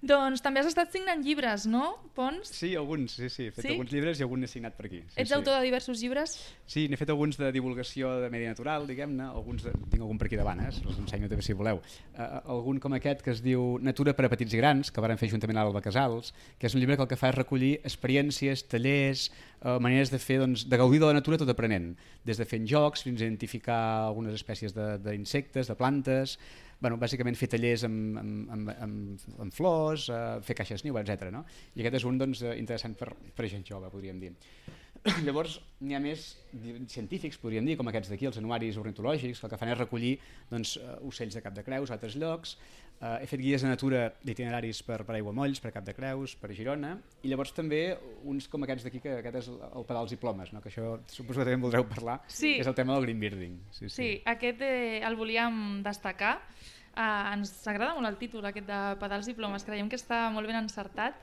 Doncs 0.00 0.40
també 0.40 0.62
has 0.62 0.68
estat 0.70 0.88
signant 0.94 1.20
llibres, 1.20 1.66
no, 1.68 1.90
Pons? 2.16 2.48
Sí, 2.56 2.70
alguns, 2.76 3.18
sí, 3.18 3.28
sí. 3.28 3.48
He 3.50 3.52
fet 3.52 3.66
sí? 3.66 3.72
alguns 3.74 3.90
llibres 3.92 4.20
i 4.20 4.24
algun 4.24 4.40
n'he 4.40 4.48
signat 4.48 4.72
per 4.78 4.86
aquí. 4.88 5.02
Sí, 5.04 5.18
Ets 5.20 5.28
sí. 5.28 5.34
autor 5.36 5.58
de 5.58 5.66
diversos 5.66 6.00
llibres? 6.00 6.36
Sí, 6.64 6.86
n'he 6.88 6.96
fet 6.96 7.12
alguns 7.12 7.36
de 7.36 7.50
divulgació 7.52 8.14
de 8.22 8.30
medi 8.32 8.48
natural, 8.48 8.86
diguem-ne, 8.88 9.26
alguns 9.28 9.66
de... 9.66 9.74
tinc 9.92 10.00
algun 10.00 10.20
per 10.20 10.30
aquí 10.30 10.38
davant, 10.40 10.62
eh? 10.64 10.70
us 10.72 10.96
ensenyo 11.02 11.28
també 11.28 11.44
si 11.44 11.56
voleu. 11.58 11.82
Uh, 12.14 12.30
algun 12.56 12.80
com 12.80 12.96
aquest 12.96 13.20
que 13.26 13.34
es 13.34 13.44
diu 13.44 13.76
Natura 13.84 14.16
per 14.16 14.24
a 14.24 14.32
petits 14.32 14.56
i 14.56 14.62
grans, 14.62 14.88
que 14.88 15.04
varen 15.04 15.20
fer 15.20 15.28
juntament 15.34 15.60
a 15.60 15.66
l'Alba 15.68 15.84
Casals, 15.84 16.32
que 16.56 16.70
és 16.70 16.76
un 16.76 16.80
llibre 16.80 16.96
que 16.96 17.04
el 17.04 17.12
que 17.12 17.20
fa 17.20 17.34
és 17.34 17.36
recollir 17.36 17.74
experiències, 17.84 18.64
tallers, 18.72 19.28
uh, 19.60 19.76
maneres 19.84 20.08
de 20.14 20.22
fer, 20.22 20.40
doncs, 20.40 20.64
de 20.64 20.80
gaudir 20.80 21.02
de 21.04 21.12
la 21.12 21.18
natura 21.20 21.36
tot 21.44 21.52
aprenent, 21.52 21.92
des 22.24 22.40
de 22.40 22.48
fent 22.48 22.64
jocs 22.64 23.04
fins 23.04 23.20
a 23.20 23.28
identificar 23.28 23.82
algunes 24.08 24.40
espècies 24.40 24.72
d'insectes, 24.72 25.68
de, 25.68 25.74
de 25.74 25.76
plantes, 25.76 26.38
bueno, 26.80 26.96
bàsicament 27.00 27.36
fer 27.36 27.50
tallers 27.52 27.84
amb, 27.88 28.18
amb, 28.20 28.52
amb, 28.56 28.74
amb, 28.74 29.24
amb 29.44 29.54
flors, 29.54 30.08
eh, 30.08 30.20
fer 30.46 30.56
caixes 30.58 30.84
niu, 30.86 30.96
etc. 31.00 31.28
No? 31.34 31.44
I 31.76 31.84
aquest 31.84 32.00
és 32.00 32.06
un 32.08 32.20
doncs, 32.20 32.42
interessant 32.56 32.96
per, 32.98 33.12
per 33.36 33.48
gent 33.52 33.66
jove, 33.68 33.90
podríem 33.92 34.20
dir. 34.22 34.32
Llavors, 35.26 35.58
n'hi 35.80 35.96
ha 35.96 36.00
més 36.02 36.26
científics, 36.92 37.38
podríem 37.40 37.68
dir, 37.68 37.76
com 37.80 37.88
aquests 37.88 38.12
d'aquí, 38.12 38.28
els 38.28 38.40
anuaris 38.40 38.76
ornitològics, 38.80 39.40
que 39.40 39.48
el 39.48 39.52
que 39.52 39.60
fan 39.60 39.72
és 39.72 39.78
recollir 39.78 40.14
doncs, 40.50 40.76
eh, 40.80 40.96
ocells 41.08 41.36
de 41.36 41.44
cap 41.44 41.56
de 41.56 41.64
creus 41.64 41.92
a 41.92 41.96
altres 41.96 42.16
llocs. 42.20 42.56
Uh, 43.00 43.16
he 43.22 43.26
fet 43.30 43.40
guies 43.40 43.62
de 43.64 43.70
natura 43.70 44.02
d'itineraris 44.20 44.82
per, 44.84 44.98
per 45.08 45.14
Aiguamolls, 45.16 45.62
per 45.64 45.72
Cap 45.72 45.86
de 45.86 45.94
Creus, 45.96 46.34
per 46.36 46.50
Girona, 46.52 46.92
i 47.24 47.30
llavors 47.32 47.54
també 47.56 47.80
uns 48.28 48.48
com 48.52 48.66
aquests 48.66 48.84
d'aquí, 48.84 49.00
que 49.00 49.14
aquest 49.22 49.38
és 49.40 49.48
el 49.48 49.86
pedals 49.88 50.12
i 50.12 50.18
plomes, 50.20 50.52
no? 50.52 50.60
que 50.60 50.68
això 50.68 50.98
suposo 51.08 51.40
que 51.40 51.46
també 51.46 51.56
en 51.56 51.64
voldreu 51.64 51.86
parlar, 51.88 52.18
sí. 52.28 52.58
que 52.58 52.66
és 52.66 52.68
el 52.68 52.76
tema 52.76 52.98
del 52.98 53.08
green 53.08 53.22
bearding. 53.22 53.56
Sí, 53.72 53.88
sí. 53.88 53.94
sí 53.94 54.10
aquest 54.28 54.60
eh, 54.66 55.00
el 55.00 55.16
volíem 55.16 55.80
destacar. 55.86 56.36
Uh, 56.90 57.30
ens 57.32 57.54
agrada 57.70 57.94
molt 57.94 58.08
el 58.08 58.18
títol 58.18 58.44
aquest 58.48 58.66
de 58.68 58.78
pedals 59.00 59.28
i 59.30 59.36
plomes, 59.38 59.64
creiem 59.64 59.88
que 59.88 59.96
està 59.96 60.24
molt 60.34 60.50
ben 60.50 60.58
encertat 60.58 61.16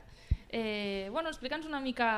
Eh, 0.50 1.08
bueno, 1.12 1.28
explica'ns 1.28 1.66
una 1.68 1.80
mica 1.80 2.08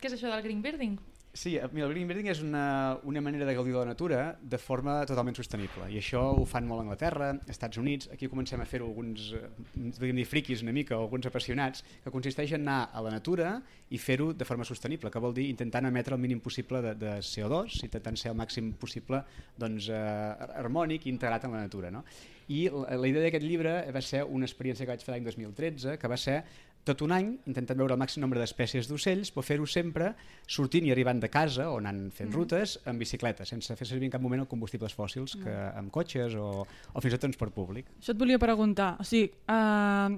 què 0.00 0.10
és 0.10 0.16
això 0.16 0.28
del 0.28 0.44
green 0.44 0.60
bearding. 0.60 0.98
Sí, 1.32 1.56
eh, 1.56 1.68
mira, 1.70 1.86
el 1.86 1.92
green 1.92 2.08
bearding 2.10 2.26
és 2.32 2.40
una, 2.42 2.98
una 3.06 3.20
manera 3.22 3.46
de 3.46 3.54
gaudir 3.54 3.72
de 3.72 3.78
la 3.78 3.92
natura 3.92 4.36
de 4.42 4.58
forma 4.58 4.96
totalment 5.06 5.36
sostenible 5.38 5.86
i 5.94 6.00
això 6.00 6.24
ho 6.34 6.42
fan 6.48 6.66
molt 6.66 6.82
a 6.82 6.84
Anglaterra, 6.88 7.28
als 7.36 7.52
Estats 7.54 7.78
Units, 7.78 8.08
aquí 8.10 8.26
comencem 8.26 8.58
a 8.58 8.66
fer-ho 8.66 8.88
alguns, 8.88 9.28
eh, 9.38 10.00
dir 10.00 10.26
friquis 10.26 10.64
una 10.66 10.74
mica, 10.74 10.96
alguns 10.98 11.30
apassionats, 11.30 11.84
que 12.02 12.10
consisteix 12.10 12.56
en 12.58 12.66
anar 12.66 12.90
a 12.92 13.04
la 13.06 13.12
natura 13.14 13.52
i 13.94 13.98
fer-ho 14.02 14.32
de 14.34 14.48
forma 14.48 14.66
sostenible, 14.66 15.10
que 15.10 15.22
vol 15.22 15.36
dir 15.36 15.46
intentant 15.52 15.86
emetre 15.86 16.18
el 16.18 16.20
mínim 16.20 16.42
possible 16.42 16.82
de, 16.82 16.96
de 16.98 17.14
CO2, 17.22 17.78
intentant 17.86 18.18
ser 18.18 18.32
el 18.34 18.38
màxim 18.38 18.72
possible 18.74 19.22
doncs, 19.56 19.86
eh, 19.86 20.50
harmònic 20.58 21.06
i 21.06 21.14
integrat 21.14 21.46
en 21.46 21.54
la 21.54 21.62
natura. 21.62 21.94
No? 21.94 22.02
I 22.50 22.64
la, 22.74 22.98
la 22.98 23.06
idea 23.06 23.22
d'aquest 23.22 23.46
llibre 23.46 23.76
va 23.94 24.02
ser 24.02 24.24
una 24.26 24.50
experiència 24.50 24.82
que 24.82 24.90
vaig 24.90 25.06
fer 25.06 25.14
l'any 25.14 25.30
2013, 25.30 25.94
que 26.02 26.10
va 26.10 26.18
ser 26.18 26.40
tot 26.88 27.02
un 27.04 27.12
any 27.12 27.28
intentant 27.50 27.78
veure 27.78 27.94
el 27.94 28.00
màxim 28.00 28.22
nombre 28.24 28.40
d'espècies 28.40 28.88
d'ocells, 28.88 29.32
però 29.34 29.44
fer-ho 29.44 29.66
sempre 29.68 30.14
sortint 30.48 30.86
i 30.88 30.94
arribant 30.94 31.20
de 31.20 31.28
casa 31.32 31.68
o 31.70 31.76
anant 31.80 32.06
fent 32.16 32.30
mm. 32.30 32.36
rutes 32.36 32.78
en 32.90 33.00
bicicleta, 33.00 33.46
sense 33.48 33.76
fer 33.76 33.88
servir 33.88 34.08
en 34.08 34.16
cap 34.16 34.24
moment 34.24 34.44
els 34.44 34.50
combustibles 34.50 34.96
fòssils, 34.96 35.36
que 35.42 35.56
amb 35.76 35.92
cotxes 35.94 36.36
o, 36.40 36.50
o 36.64 37.04
fins 37.04 37.12
i 37.12 37.16
tot 37.16 37.26
transport 37.28 37.54
públic. 37.54 37.92
Això 38.00 38.14
et 38.16 38.20
volia 38.20 38.40
preguntar. 38.42 38.94
O 39.00 39.06
sigui, 39.06 39.28
uh, 39.52 40.16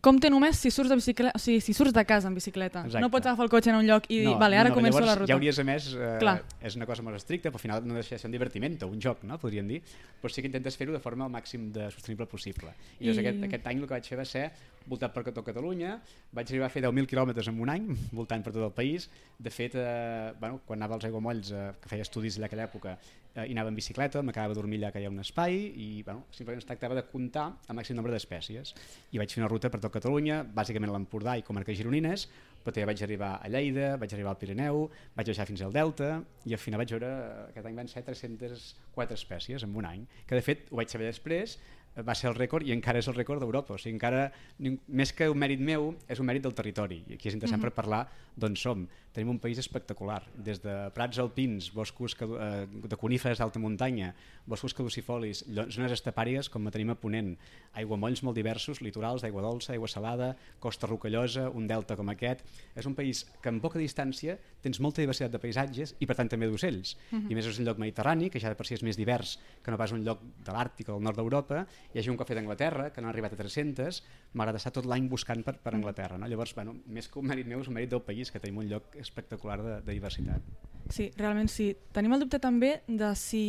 compte 0.00 0.28
només 0.30 0.58
si 0.60 0.70
surts 0.70 0.90
de, 0.92 0.96
bicicleta, 1.00 1.32
o 1.34 1.40
sigui, 1.42 1.60
si 1.64 1.72
surts 1.74 1.92
de 1.92 2.04
casa 2.06 2.28
en 2.28 2.34
bicicleta. 2.36 2.84
Exacte. 2.86 3.02
No 3.02 3.10
pots 3.10 3.26
agafar 3.26 3.44
el 3.46 3.50
cotxe 3.50 3.70
en 3.72 3.78
un 3.80 3.86
lloc 3.88 4.04
i 4.08 4.20
dir, 4.20 4.34
vale, 4.38 4.58
ara 4.60 4.70
no, 4.70 4.76
començo 4.76 5.00
llavors, 5.00 5.08
la 5.10 5.16
ruta. 5.18 5.30
Ja 5.32 5.34
hauries, 5.38 5.58
a 5.58 5.64
més, 5.66 5.88
eh, 5.94 6.12
Clar. 6.20 6.36
és 6.60 6.76
una 6.78 6.86
cosa 6.86 7.02
molt 7.02 7.16
estricta, 7.18 7.50
però 7.50 7.58
al 7.58 7.64
final 7.64 7.86
no 7.88 7.94
deixa 7.98 8.14
de 8.14 8.20
ser 8.22 8.28
un 8.30 8.36
divertiment 8.36 8.78
o 8.84 8.88
un 8.92 9.00
joc, 9.02 9.24
no? 9.24 9.38
podríem 9.42 9.66
dir, 9.66 9.82
però 10.22 10.30
sí 10.32 10.42
que 10.42 10.46
intentes 10.52 10.76
fer-ho 10.76 10.92
de 10.94 11.00
forma 11.02 11.24
al 11.26 11.30
màxim 11.34 11.72
de 11.72 11.90
sostenible 11.90 12.26
possible. 12.26 12.70
I, 13.00 13.06
doncs 13.08 13.18
I- 13.18 13.24
aquest, 13.26 13.44
aquest 13.50 13.66
any 13.66 13.82
el 13.82 13.88
que 13.88 13.94
vaig 13.98 14.06
fer 14.06 14.18
va 14.18 14.24
ser 14.24 14.46
voltar 14.86 15.12
per 15.12 15.24
tot 15.32 15.44
Catalunya, 15.44 16.00
vaig 16.32 16.46
arribar 16.48 16.66
a 16.66 16.70
fer 16.70 16.82
10.000 16.84 17.06
quilòmetres 17.10 17.48
en 17.50 17.60
un 17.60 17.68
any, 17.68 17.88
voltant 18.12 18.42
per 18.44 18.52
tot 18.52 18.62
el 18.62 18.72
país. 18.72 19.08
De 19.38 19.50
fet, 19.50 19.74
eh, 19.74 20.32
bueno, 20.38 20.60
quan 20.64 20.78
anava 20.78 20.94
als 20.94 21.04
aiguamolls, 21.08 21.50
eh, 21.50 21.72
que 21.82 21.88
feia 21.90 22.02
estudis 22.06 22.38
allà 22.38 22.46
aquella 22.46 22.68
època, 22.70 22.96
eh, 23.36 23.46
hi 23.46 23.54
anava 23.54 23.70
en 23.70 23.76
bicicleta, 23.78 24.22
m'acabava 24.24 24.54
de 24.54 24.60
dormir 24.60 24.80
allà 24.80 24.90
que 24.94 25.02
hi 25.02 25.06
ha 25.06 25.12
un 25.12 25.22
espai 25.22 25.56
i 25.56 25.88
bueno, 26.02 26.24
simplement 26.32 26.62
es 26.62 26.68
tractava 26.68 26.96
de 26.98 27.04
comptar 27.10 27.46
el 27.68 27.78
màxim 27.78 27.96
nombre 27.98 28.14
d'espècies. 28.14 28.74
I 29.12 29.22
vaig 29.22 29.32
fer 29.32 29.42
una 29.44 29.52
ruta 29.52 29.70
per 29.70 29.80
tot 29.84 29.94
Catalunya, 29.94 30.42
bàsicament 30.56 30.92
l'Empordà 30.92 31.36
i 31.38 31.44
comarques 31.46 31.78
gironines, 31.78 32.26
però 32.66 32.74
també 32.74 32.88
vaig 32.90 33.02
arribar 33.06 33.30
a 33.38 33.48
Lleida, 33.52 33.92
vaig 34.00 34.16
arribar 34.16 34.32
al 34.32 34.40
Pirineu, 34.40 34.88
vaig 35.14 35.28
baixar 35.30 35.46
fins 35.46 35.62
al 35.62 35.74
Delta 35.74 36.10
i 36.50 36.56
al 36.56 36.58
final 36.58 36.82
vaig 36.82 36.96
veure, 36.96 37.12
eh, 37.12 37.44
aquest 37.52 37.70
any 37.70 37.78
van 37.78 37.90
ser 37.92 38.02
304 38.08 39.14
espècies 39.20 39.62
en 39.62 39.76
un 39.78 39.86
any, 39.86 40.02
que 40.26 40.34
de 40.34 40.42
fet 40.42 40.66
ho 40.72 40.80
vaig 40.80 40.90
saber 40.90 41.06
després, 41.06 41.58
va 42.04 42.14
ser 42.14 42.28
el 42.30 42.36
rècord 42.36 42.66
i 42.66 42.74
encara 42.74 43.00
és 43.00 43.08
el 43.08 43.16
rècord 43.16 43.40
d'Europa, 43.40 43.76
o 43.76 43.80
sigui, 43.80 43.94
encara, 43.96 44.28
més 44.60 45.12
que 45.16 45.28
un 45.32 45.38
mèrit 45.40 45.62
meu, 45.62 45.94
és 46.08 46.20
un 46.20 46.28
mèrit 46.28 46.44
del 46.44 46.54
territori, 46.56 47.02
i 47.06 47.16
aquí 47.16 47.30
és 47.30 47.36
interessant 47.36 47.62
per 47.62 47.72
parlar 47.76 48.04
d'on 48.36 48.56
som. 48.56 48.84
Tenim 49.16 49.30
un 49.32 49.38
país 49.40 49.56
espectacular, 49.62 50.20
des 50.36 50.60
de 50.60 50.74
prats 50.92 51.16
alpins, 51.22 51.70
boscos 51.72 52.12
eh, 52.20 52.66
de 52.68 52.98
coníferes 53.00 53.40
d'alta 53.40 53.62
muntanya, 53.62 54.10
boscos 54.44 54.74
caducifolis, 54.76 55.40
zones 55.48 55.94
estepàries 55.94 56.50
com 56.52 56.68
la 56.68 56.72
tenim 56.74 56.92
a 56.92 56.98
Ponent, 57.00 57.32
aiguamolls 57.80 58.20
molt 58.26 58.36
diversos, 58.36 58.82
litorals 58.84 59.24
d'aigua 59.24 59.44
dolça, 59.44 59.72
aigua 59.72 59.88
salada, 59.88 60.34
costa 60.60 60.86
rocallosa, 60.90 61.48
un 61.48 61.64
delta 61.66 61.96
com 61.96 62.12
aquest. 62.12 62.44
És 62.76 62.84
un 62.84 62.94
país 62.94 63.24
que 63.40 63.48
en 63.48 63.62
poca 63.64 63.80
distància 63.80 64.36
tens 64.60 64.82
molta 64.84 65.00
diversitat 65.00 65.32
de 65.32 65.40
paisatges 65.40 65.94
i 65.98 66.06
per 66.08 66.18
tant 66.18 66.28
també 66.28 66.50
d'ocells. 66.50 66.96
I 67.30 67.32
a 67.32 67.38
més 67.38 67.48
és 67.48 67.58
un 67.58 67.64
lloc 67.64 67.80
mediterrani, 67.80 68.28
que 68.28 68.40
ja 68.42 68.52
de 68.52 68.58
per 68.58 68.68
si 68.68 68.76
és 68.76 68.84
més 68.84 69.00
divers 69.00 69.38
que 69.64 69.72
no 69.72 69.80
pas 69.80 69.92
un 69.96 70.04
lloc 70.04 70.20
de 70.44 70.52
l'Àrtic 70.52 70.90
o 70.90 70.98
del 70.98 71.08
nord 71.08 71.16
d'Europa. 71.16 71.64
Hi 71.94 72.00
ha 72.00 72.04
gent 72.04 72.18
que 72.18 72.24
ho 72.24 72.26
ha 72.26 72.28
fet 72.28 72.40
a 72.40 72.42
Anglaterra, 72.44 72.90
que 72.92 73.00
n'han 73.02 73.12
arribat 73.12 73.36
a 73.36 73.40
300, 73.40 74.02
malgrat 74.34 74.60
estar 74.60 74.74
tot 74.78 74.88
l'any 74.90 75.08
buscant 75.12 75.44
per, 75.46 75.56
per 75.62 75.74
Anglaterra. 75.76 76.18
No? 76.20 76.28
Llavors, 76.30 76.54
bueno, 76.58 76.76
més 76.86 77.08
que 77.08 77.20
un 77.22 77.30
mèrit 77.30 77.48
meu, 77.48 77.62
és 77.64 77.70
un 77.70 77.78
mèrit 77.78 77.94
del 77.94 78.04
país, 78.04 78.32
que 78.32 78.42
tenim 78.42 78.60
un 78.64 78.70
lloc 78.70 78.98
espectacular 79.00 79.58
de, 79.62 79.80
de 79.86 79.96
diversitat. 79.96 80.54
Sí, 80.92 81.10
realment 81.18 81.50
sí. 81.50 81.72
Tenim 81.94 82.14
el 82.14 82.26
dubte 82.26 82.38
també 82.42 82.78
de 82.86 83.10
si 83.18 83.44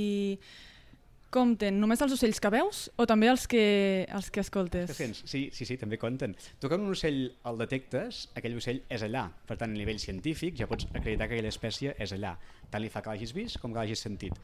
compten 1.33 1.75
només 1.81 1.99
els 2.01 2.13
ocells 2.15 2.39
que 2.39 2.49
veus 2.53 2.85
o 2.95 3.05
també 3.09 3.27
els 3.27 3.45
que, 3.51 3.63
els 4.15 4.29
que 4.31 4.41
escoltes. 4.43 4.87
Que 4.91 4.95
sents? 4.95 5.23
Sí, 5.27 5.47
sí, 5.53 5.67
sí, 5.67 5.77
també 5.79 5.99
compten. 5.99 6.35
Tu 6.61 6.71
quan 6.71 6.83
un 6.83 6.93
ocell 6.95 7.19
el 7.49 7.59
detectes, 7.59 8.27
aquell 8.39 8.55
ocell 8.57 8.81
és 8.93 9.03
allà. 9.05 9.27
Per 9.47 9.57
tant, 9.59 9.73
a 9.73 9.77
nivell 9.77 9.99
científic 9.99 10.57
ja 10.61 10.69
pots 10.71 10.87
acreditar 10.93 11.27
que 11.27 11.37
aquella 11.37 11.51
espècie 11.51 11.95
és 11.99 12.15
allà. 12.15 12.37
Tant 12.71 12.83
li 12.83 12.91
fa 12.93 13.03
que 13.03 13.13
l'hagis 13.13 13.35
vist 13.35 13.59
com 13.61 13.73
que 13.73 13.81
l'hagis 13.81 14.03
sentit. 14.07 14.39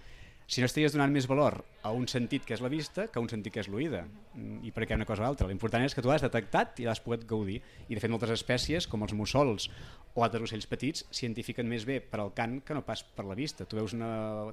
Si 0.47 0.62
no 0.62 0.67
estaries 0.67 0.93
donant 0.93 1.13
més 1.13 1.27
valor 1.29 1.62
a 1.88 1.91
un 1.95 2.05
sentit 2.12 2.43
que 2.45 2.55
és 2.55 2.62
la 2.63 2.71
vista 2.71 3.07
que 3.07 3.19
a 3.19 3.23
un 3.23 3.29
sentit 3.31 3.53
que 3.53 3.62
és 3.63 3.69
l'oïda. 3.71 4.03
Mm, 4.33 4.59
I 4.67 4.71
per 4.75 4.85
què 4.88 4.97
una 4.97 5.07
cosa 5.07 5.23
o 5.23 5.27
altra? 5.27 5.47
L'important 5.47 5.85
és 5.85 5.95
que 5.95 6.03
tu 6.03 6.12
l'has 6.12 6.23
detectat 6.25 6.79
i 6.83 6.88
l'has 6.88 7.01
pogut 7.03 7.23
gaudir. 7.29 7.62
I 7.88 7.95
de 7.95 8.03
fet 8.03 8.12
moltes 8.12 8.33
espècies, 8.35 8.88
com 8.88 9.07
els 9.07 9.15
mussols 9.15 9.69
o 10.13 10.23
altres 10.25 10.45
ocells 10.45 10.67
petits, 10.69 11.07
s'identifiquen 11.09 11.67
més 11.69 11.88
bé 11.89 12.00
per 12.00 12.19
al 12.21 12.33
cant 12.35 12.59
que 12.62 12.75
no 12.75 12.83
pas 12.85 13.01
per 13.03 13.25
la 13.25 13.39
vista. 13.39 13.65
Tu 13.65 13.79
veus 13.79 13.95
una, 13.97 14.12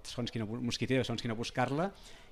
segons 0.08 0.32
quina 0.32 0.46
mosquitera, 0.46 1.04
segons 1.04 1.26
quina 1.26 1.36
buscar-la, 1.36 1.90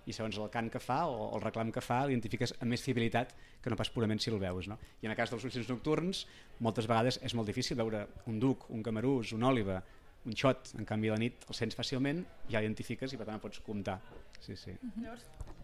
i 0.08 0.14
segons 0.16 0.38
el 0.40 0.48
cant 0.52 0.70
que 0.72 0.80
fa 0.80 1.02
o 1.10 1.28
el 1.36 1.42
reclam 1.44 1.70
que 1.74 1.82
fa 1.84 2.00
l'identifiques 2.08 2.54
amb 2.58 2.72
més 2.72 2.82
fiabilitat 2.84 3.34
que 3.62 3.68
no 3.68 3.76
pas 3.76 3.90
purament 3.92 4.22
si 4.22 4.32
el 4.32 4.38
veus. 4.40 4.68
No? 4.70 4.78
I 5.02 5.08
en 5.08 5.12
el 5.12 5.18
cas 5.18 5.32
dels 5.32 5.44
ocells 5.44 5.68
nocturns, 5.68 6.24
moltes 6.64 6.88
vegades 6.88 7.20
és 7.26 7.34
molt 7.36 7.50
difícil 7.50 7.76
veure 7.76 8.06
un 8.30 8.40
duc, 8.40 8.64
un 8.72 8.84
camarús, 8.86 9.34
un 9.36 9.44
òliba, 9.44 9.82
un 10.26 10.37
xot, 10.37 10.72
en 10.78 10.88
canvi 10.88 11.12
la 11.12 11.18
nit 11.20 11.44
el 11.48 11.56
sents 11.56 11.76
fàcilment, 11.78 12.25
ja 12.50 12.62
l'identifiques 12.62 13.12
i 13.12 13.20
per 13.20 13.28
tant 13.28 13.38
el 13.38 13.44
pots 13.44 13.62
comptar. 13.66 13.98
Sí, 14.44 14.56
sí. 14.56 14.75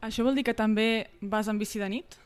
Això 0.05 0.27
vol 0.27 0.37
dir 0.39 0.45
que 0.47 0.55
també 0.57 1.07
vas 1.23 1.49
en 1.49 1.59
bici 1.61 1.83
de 1.83 1.91
nit? 1.91 2.19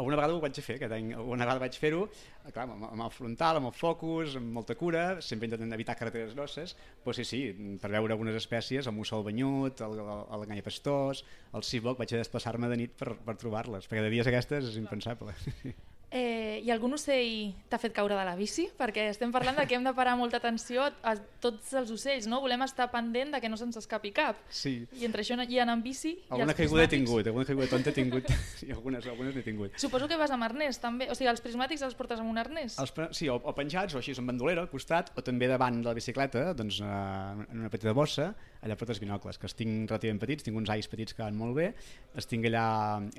Alguna 0.00 0.16
vegada 0.16 0.32
ho 0.32 0.40
vaig 0.40 0.56
fer, 0.64 0.78
aquest 0.78 0.94
any, 0.96 1.10
alguna 1.12 1.44
vegada 1.44 1.60
vaig 1.60 1.74
fer-ho, 1.76 2.06
clar, 2.46 2.64
amb, 2.64 2.86
amb 2.88 3.04
el 3.04 3.12
frontal, 3.12 3.58
amb 3.60 3.68
el 3.68 3.74
focus, 3.76 4.38
amb 4.40 4.48
molta 4.56 4.76
cura, 4.78 5.02
sempre 5.20 5.50
intentant 5.50 5.76
evitar 5.76 5.98
carreteres 6.00 6.32
grosses, 6.38 6.72
però 7.04 7.12
sí, 7.16 7.26
sí, 7.28 7.42
per 7.82 7.92
veure 7.92 8.16
algunes 8.16 8.40
espècies, 8.40 8.88
el 8.88 8.96
mussol 8.96 9.26
banyut, 9.28 9.84
el, 9.84 10.00
el, 10.00 10.26
el 10.38 10.46
ganyapastós, 10.48 11.26
el 11.52 11.68
ciboc, 11.68 12.00
vaig 12.00 12.16
a 12.16 12.22
desplaçar-me 12.24 12.72
de 12.72 12.80
nit 12.86 12.96
per, 12.96 13.18
per 13.20 13.36
trobar-les, 13.36 13.88
perquè 13.90 14.06
de 14.06 14.14
dies 14.16 14.32
aquestes 14.32 14.72
és 14.72 14.80
impensable. 14.80 15.36
Eh, 16.12 16.60
I 16.60 16.68
algun 16.74 16.92
ocell 16.92 17.54
t'ha 17.72 17.78
fet 17.80 17.94
caure 17.96 18.12
de 18.18 18.24
la 18.28 18.34
bici? 18.36 18.66
Perquè 18.76 19.06
estem 19.08 19.30
parlant 19.32 19.56
de 19.56 19.64
que 19.68 19.78
hem 19.78 19.86
de 19.86 19.94
parar 19.96 20.12
molta 20.20 20.36
atenció 20.42 20.84
a 20.84 21.14
tots 21.40 21.70
els 21.80 21.88
ocells, 21.94 22.28
no? 22.28 22.42
Volem 22.44 22.60
estar 22.66 22.90
pendent 22.92 23.32
de 23.32 23.40
que 23.40 23.48
no 23.48 23.56
se'ns 23.56 23.80
escapi 23.80 24.12
cap. 24.12 24.42
Sí, 24.52 24.74
I 25.00 25.06
entre 25.08 25.24
això 25.24 25.38
i 25.40 25.58
anar 25.62 25.78
en 25.78 25.84
bici... 25.86 26.12
i 26.20 26.36
alguna 26.36 26.56
caiguda 26.58 26.84
he 26.84 26.92
tingut, 26.92 27.32
alguna 27.32 27.48
caiguda 27.48 27.70
tonta 27.72 27.90
he 27.90 27.96
tingut, 27.96 28.28
sí, 28.60 28.68
algunes, 28.76 29.08
algunes 29.08 29.38
n'he 29.38 29.46
tingut. 29.46 29.80
Suposo 29.80 30.10
que 30.10 30.20
vas 30.20 30.36
amb 30.36 30.44
arnès, 30.44 30.82
també. 30.84 31.08
O 31.08 31.16
sigui, 31.16 31.30
els 31.32 31.40
prismàtics 31.40 31.86
els 31.88 31.96
portes 31.96 32.20
amb 32.20 32.28
un 32.28 32.44
arnès? 32.44 32.76
Els, 32.82 32.92
sí, 33.16 33.32
o, 33.32 33.40
o 33.40 33.56
penjats, 33.56 33.96
o 33.96 34.02
així, 34.02 34.12
amb 34.20 34.34
bandolera 34.34 34.66
al 34.66 34.70
costat, 34.70 35.14
o 35.16 35.24
també 35.24 35.48
davant 35.48 35.80
de 35.80 35.88
la 35.88 35.96
bicicleta, 35.96 36.50
doncs, 36.58 36.82
eh, 36.84 37.46
en 37.48 37.64
una 37.64 37.72
petita 37.72 37.96
bossa, 37.96 38.34
allà 38.62 38.76
portes 38.78 39.00
binocles, 39.02 39.38
que 39.38 39.48
els 39.48 39.56
tinc 39.58 39.90
relativament 39.90 40.20
petits, 40.22 40.46
tinc 40.46 40.58
uns 40.58 40.70
ais 40.70 40.88
petits 40.90 41.16
que 41.16 41.24
van 41.24 41.36
molt 41.38 41.56
bé, 41.58 41.72
els 42.14 42.28
tinc 42.30 42.46
allà, 42.50 42.66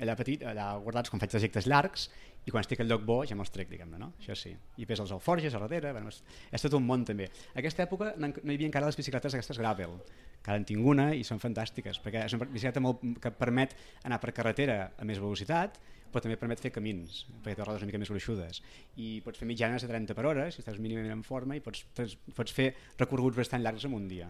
allà 0.00 0.16
petit, 0.16 0.44
allà 0.48 0.70
guardats 0.84 1.12
quan 1.12 1.22
faig 1.22 1.34
trajectes 1.34 1.68
llargs, 1.68 2.08
i 2.44 2.52
quan 2.52 2.64
estic 2.64 2.82
al 2.82 2.90
lloc 2.90 3.04
bo 3.08 3.22
ja 3.24 3.36
me'ls 3.36 3.52
trec, 3.52 3.70
diguem-ne, 3.72 3.98
no? 4.00 4.10
Això 4.20 4.36
sí. 4.36 4.52
I 4.76 4.86
pes 4.88 5.00
els 5.00 5.12
alforges 5.16 5.54
a 5.56 5.62
darrere, 5.62 5.94
bueno, 5.96 6.12
és, 6.12 6.20
és 6.52 6.64
tot 6.64 6.76
un 6.76 6.84
món 6.84 7.04
també. 7.08 7.30
A 7.54 7.58
aquesta 7.62 7.86
època 7.86 8.12
no, 8.20 8.28
hi 8.28 8.56
havia 8.56 8.68
encara 8.68 8.90
les 8.90 8.98
bicicletes 9.00 9.36
aquestes 9.36 9.60
gravel, 9.60 9.96
que 10.44 10.52
ara 10.52 10.60
en 10.60 10.68
tinc 10.68 10.84
una 10.84 11.10
i 11.16 11.24
són 11.24 11.40
fantàstiques, 11.40 12.02
perquè 12.04 12.26
és 12.28 12.36
una 12.36 12.48
bicicleta 12.50 12.84
molt, 12.84 13.04
que 13.20 13.32
permet 13.32 13.72
anar 14.04 14.20
per 14.20 14.34
carretera 14.36 14.78
a 15.00 15.08
més 15.08 15.22
velocitat, 15.22 15.80
però 16.12 16.22
també 16.22 16.36
permet 16.38 16.60
fer 16.62 16.70
camins, 16.70 17.24
perquè 17.42 17.56
té 17.58 17.64
rodes 17.64 17.82
una 17.82 17.88
mica 17.88 17.98
més 17.98 18.12
gruixudes. 18.12 18.60
I 19.00 19.18
pots 19.24 19.40
fer 19.40 19.48
mitjanes 19.48 19.82
de 19.82 19.88
30 19.90 20.14
per 20.14 20.28
hora, 20.28 20.50
si 20.52 20.60
estàs 20.62 20.76
mínimament 20.78 21.16
en 21.16 21.24
forma, 21.26 21.56
i 21.56 21.64
pots, 21.64 21.86
pots 21.96 22.54
fer 22.54 22.74
recorreguts 23.00 23.40
bastant 23.40 23.64
llargs 23.64 23.88
en 23.88 23.96
un 23.96 24.06
dia. 24.06 24.28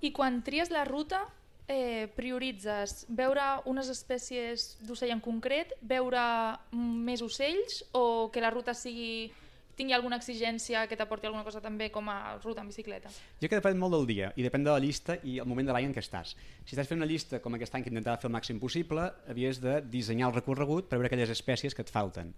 I 0.00 0.12
quan 0.12 0.42
tries 0.44 0.70
la 0.70 0.84
ruta, 0.84 1.22
eh, 1.68 2.06
prioritzes 2.16 3.06
veure 3.08 3.46
unes 3.66 3.88
espècies 3.90 4.76
d'ocell 4.86 5.14
en 5.14 5.22
concret, 5.24 5.72
veure 5.82 6.22
mm, 6.70 7.02
més 7.08 7.24
ocells 7.24 7.82
o 7.96 8.30
que 8.32 8.44
la 8.44 8.52
ruta 8.54 8.74
sigui 8.74 9.32
tingui 9.76 9.92
alguna 9.92 10.16
exigència 10.16 10.86
que 10.88 10.96
t'aporti 10.96 11.28
alguna 11.28 11.44
cosa 11.44 11.60
també 11.60 11.90
com 11.92 12.08
a 12.08 12.38
ruta 12.40 12.62
en 12.64 12.70
bicicleta? 12.70 13.10
Jo 13.42 13.48
que 13.48 13.58
depèn 13.58 13.76
molt 13.76 13.92
del 13.92 14.06
dia 14.08 14.30
i 14.36 14.46
depèn 14.46 14.64
de 14.64 14.72
la 14.72 14.80
llista 14.80 15.18
i 15.22 15.36
el 15.42 15.48
moment 15.48 15.68
de 15.68 15.76
l'any 15.76 15.90
en 15.90 15.92
què 15.96 16.00
estàs. 16.00 16.32
Si 16.64 16.72
estàs 16.72 16.88
fent 16.88 17.02
una 17.02 17.10
llista 17.10 17.42
com 17.44 17.54
aquest 17.58 17.76
any 17.76 17.84
que 17.84 17.92
intentava 17.92 18.16
fer 18.22 18.30
el 18.30 18.36
màxim 18.38 18.60
possible, 18.62 19.10
havies 19.28 19.60
de 19.60 19.82
dissenyar 19.84 20.30
el 20.30 20.38
recorregut 20.38 20.88
per 20.88 20.96
veure 20.96 21.12
aquelles 21.12 21.34
espècies 21.34 21.76
que 21.76 21.84
et 21.84 21.92
falten. 21.92 22.32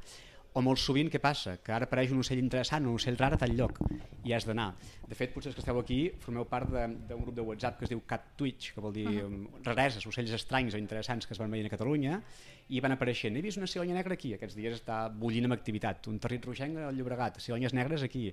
O 0.59 0.62
molt 0.65 0.81
sovint 0.83 1.07
què 1.12 1.21
passa? 1.23 1.53
Que 1.62 1.71
ara 1.71 1.87
apareix 1.87 2.11
un 2.11 2.19
ocell 2.19 2.41
interessant, 2.43 2.87
un 2.91 2.97
ocell 2.99 3.19
rar 3.21 3.29
a 3.37 3.38
tal 3.38 3.53
lloc 3.55 3.77
i 4.27 4.33
has 4.35 4.47
d'anar. 4.49 4.73
De 5.07 5.15
fet, 5.15 5.31
potser 5.31 5.53
que 5.55 5.62
esteu 5.62 5.79
aquí 5.79 5.99
formeu 6.25 6.49
part 6.50 6.73
de- 6.73 6.88
d'un 7.09 7.21
grup 7.23 7.37
de 7.37 7.45
WhatsApp 7.47 7.79
que 7.79 7.85
es 7.87 7.93
diu 7.93 8.00
Cat 8.05 8.25
Twitch, 8.37 8.73
que 8.75 8.81
vol 8.83 8.93
dir 8.93 9.07
uh 9.07 9.29
-huh. 9.29 9.62
rareses, 9.65 10.07
ocells 10.07 10.33
estranys 10.33 10.75
o 10.75 10.79
interessants 10.79 11.27
que 11.27 11.35
es 11.35 11.38
van 11.38 11.50
veient 11.50 11.67
a 11.67 11.71
Catalunya 11.77 12.23
i 12.69 12.81
van 12.85 12.93
apareixent. 12.93 13.37
He 13.37 13.43
vist 13.45 13.61
una 13.61 13.69
cigonya 13.71 13.97
negra 13.97 14.17
aquí, 14.19 14.35
aquests 14.37 14.57
dies 14.59 14.77
està 14.77 14.99
bullint 15.09 15.49
amb 15.49 15.57
activitat, 15.57 16.09
un 16.11 16.19
territ 16.23 16.45
rogenc 16.45 16.77
al 16.89 16.97
Llobregat, 16.97 17.41
cigonyes 17.41 17.75
negres 17.77 18.05
aquí, 18.05 18.27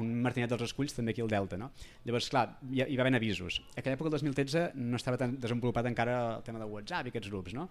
un 0.00 0.14
martinet 0.24 0.52
dels 0.52 0.64
esculls 0.68 0.96
també 0.96 1.12
aquí 1.12 1.24
al 1.24 1.32
Delta. 1.32 1.58
No? 1.60 1.70
Llavors, 2.06 2.30
clar, 2.32 2.46
hi, 2.70 2.84
hi 2.86 2.96
va 2.96 3.04
haver 3.06 3.18
avisos. 3.18 3.60
A 3.74 3.82
aquella 3.82 3.98
època, 3.98 4.08
el 4.08 4.16
2013, 4.16 4.70
no 4.80 5.00
estava 5.00 5.20
tan 5.20 5.36
desenvolupat 5.40 5.90
encara 5.92 6.18
el 6.38 6.46
tema 6.46 6.62
de 6.62 6.70
WhatsApp 6.72 7.10
i 7.10 7.14
aquests 7.14 7.32
grups, 7.32 7.56
no? 7.58 7.68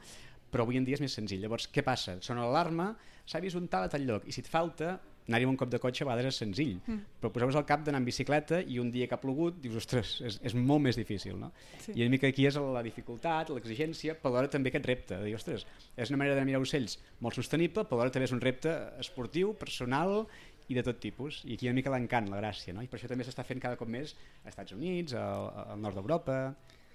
però 0.52 0.66
avui 0.68 0.78
en 0.78 0.86
dia 0.86 1.00
és 1.00 1.02
més 1.02 1.16
senzill. 1.16 1.42
Llavors, 1.42 1.70
què 1.72 1.82
passa? 1.86 2.18
Sona 2.22 2.44
l'alarma, 2.44 2.92
s'ha 3.26 3.42
vist 3.42 3.58
un 3.58 3.70
tal 3.72 3.88
a 3.88 3.92
tal 3.92 4.06
lloc, 4.06 4.28
i 4.28 4.36
si 4.36 4.44
et 4.44 4.50
falta, 4.52 4.98
anar-hi 5.32 5.48
un 5.50 5.58
cop 5.60 5.72
de 5.72 5.80
cotxe 5.82 6.04
a 6.06 6.10
vegades 6.10 6.34
és 6.34 6.40
senzill, 6.44 6.76
mm. 6.82 7.18
però 7.22 7.32
poseu-vos 7.34 7.58
al 7.60 7.66
cap 7.70 7.86
d'anar 7.86 8.02
en 8.04 8.08
bicicleta 8.08 8.62
i 8.62 8.78
un 8.84 8.92
dia 8.94 9.08
que 9.08 9.18
ha 9.18 9.22
plogut 9.22 9.58
dius, 9.64 9.80
ostres, 9.82 10.14
és, 10.28 10.38
és 10.52 10.56
molt 10.58 10.84
més 10.86 11.00
difícil, 11.00 11.40
no? 11.40 11.52
Sí. 11.86 11.96
I 11.96 12.06
una 12.06 12.14
mica 12.14 12.30
aquí 12.30 12.46
és 12.50 12.60
la 12.62 12.84
dificultat, 12.86 13.50
l'exigència, 13.56 14.18
però 14.20 14.36
alhora 14.36 14.52
també 14.52 14.74
aquest 14.74 14.90
repte, 14.92 15.18
de 15.18 15.30
dir, 15.30 15.36
ostres, 15.40 15.66
és 15.96 16.14
una 16.14 16.22
manera 16.22 16.38
de 16.38 16.46
mirar 16.48 16.62
ocells 16.62 17.00
molt 17.24 17.40
sostenible, 17.40 17.88
però 17.88 18.02
alhora 18.02 18.14
també 18.14 18.30
és 18.30 18.36
un 18.36 18.44
repte 18.44 18.76
esportiu, 19.02 19.56
personal 19.58 20.28
i 20.72 20.78
de 20.78 20.84
tot 20.86 21.02
tipus, 21.04 21.42
i 21.48 21.56
aquí 21.56 21.68
una 21.68 21.80
mica 21.80 21.92
l'encant, 21.94 22.30
la 22.32 22.40
gràcia, 22.44 22.76
no? 22.76 22.84
I 22.84 22.92
per 22.92 23.00
això 23.00 23.10
també 23.12 23.26
s'està 23.28 23.44
fent 23.48 23.60
cada 23.64 23.80
cop 23.80 23.90
més 23.92 24.14
als 24.44 24.54
Estats 24.54 24.76
Units, 24.78 25.16
al, 25.18 25.50
al 25.76 25.82
nord 25.84 26.00
d'Europa, 26.00 26.38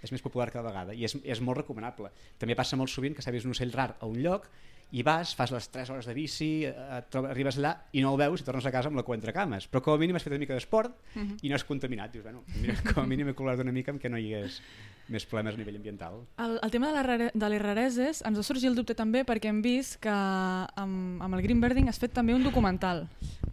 és 0.04 0.12
més 0.12 0.22
popular 0.24 0.48
cada 0.52 0.68
vegada 0.68 0.94
i 0.94 1.04
és, 1.08 1.16
és 1.24 1.42
molt 1.44 1.62
recomanable. 1.62 2.12
També 2.40 2.56
passa 2.58 2.78
molt 2.78 2.92
sovint 2.92 3.16
que 3.16 3.24
s'ha 3.24 3.34
vist 3.34 3.48
un 3.48 3.54
ocell 3.56 3.72
rar 3.74 3.94
a 3.98 4.08
un 4.08 4.20
lloc 4.22 4.48
i 4.94 5.02
vas, 5.02 5.34
fas 5.34 5.50
les 5.50 5.66
3 5.74 5.90
hores 5.90 6.06
de 6.06 6.14
bici, 6.14 6.50
eh, 6.68 7.00
trobes, 7.10 7.32
arribes 7.32 7.58
allà 7.58 7.72
i 7.92 8.02
no 8.04 8.12
el 8.14 8.20
veus 8.20 8.42
i 8.42 8.46
tornes 8.46 8.66
a 8.66 8.72
casa 8.74 8.90
amb 8.90 9.00
la 9.00 9.02
cua 9.06 9.16
entre 9.18 9.34
cames. 9.34 9.66
Però 9.70 9.82
com 9.82 9.96
a 9.96 10.00
mínim 10.00 10.16
has 10.16 10.26
fet 10.26 10.32
una 10.32 10.42
mica 10.42 10.54
d'esport 10.54 10.92
uh 10.92 11.22
-huh. 11.22 11.38
i 11.42 11.48
no 11.48 11.56
has 11.56 11.64
contaminat. 11.64 12.12
Dius, 12.12 12.22
bueno, 12.22 12.44
mira, 12.60 12.74
com 12.94 13.02
a 13.02 13.06
mínim 13.06 13.28
he 13.28 13.34
col·laborat 13.34 13.60
una 13.60 13.72
mica 13.72 13.90
amb 13.90 14.00
que 14.00 14.08
no 14.08 14.18
hi 14.18 14.34
hagués 14.34 14.62
més 15.08 15.26
problemes 15.26 15.54
a 15.54 15.58
nivell 15.58 15.76
ambiental. 15.76 16.26
El, 16.38 16.58
el 16.62 16.70
tema 16.70 16.88
de, 16.88 16.94
la 16.94 17.02
rare, 17.02 17.30
de 17.32 17.48
les 17.48 17.62
rareses 17.62 18.22
ens 18.26 18.38
va 18.38 18.42
sorgir 18.42 18.68
el 18.68 18.74
dubte 18.74 18.94
també 18.94 19.24
perquè 19.24 19.48
hem 19.48 19.62
vist 19.62 20.00
que 20.02 20.10
amb, 20.10 21.22
amb 21.22 21.34
el 21.34 21.42
Green 21.42 21.60
Birding 21.60 21.88
has 21.88 21.98
fet 21.98 22.12
també 22.12 22.34
un 22.34 22.42
documental. 22.42 23.08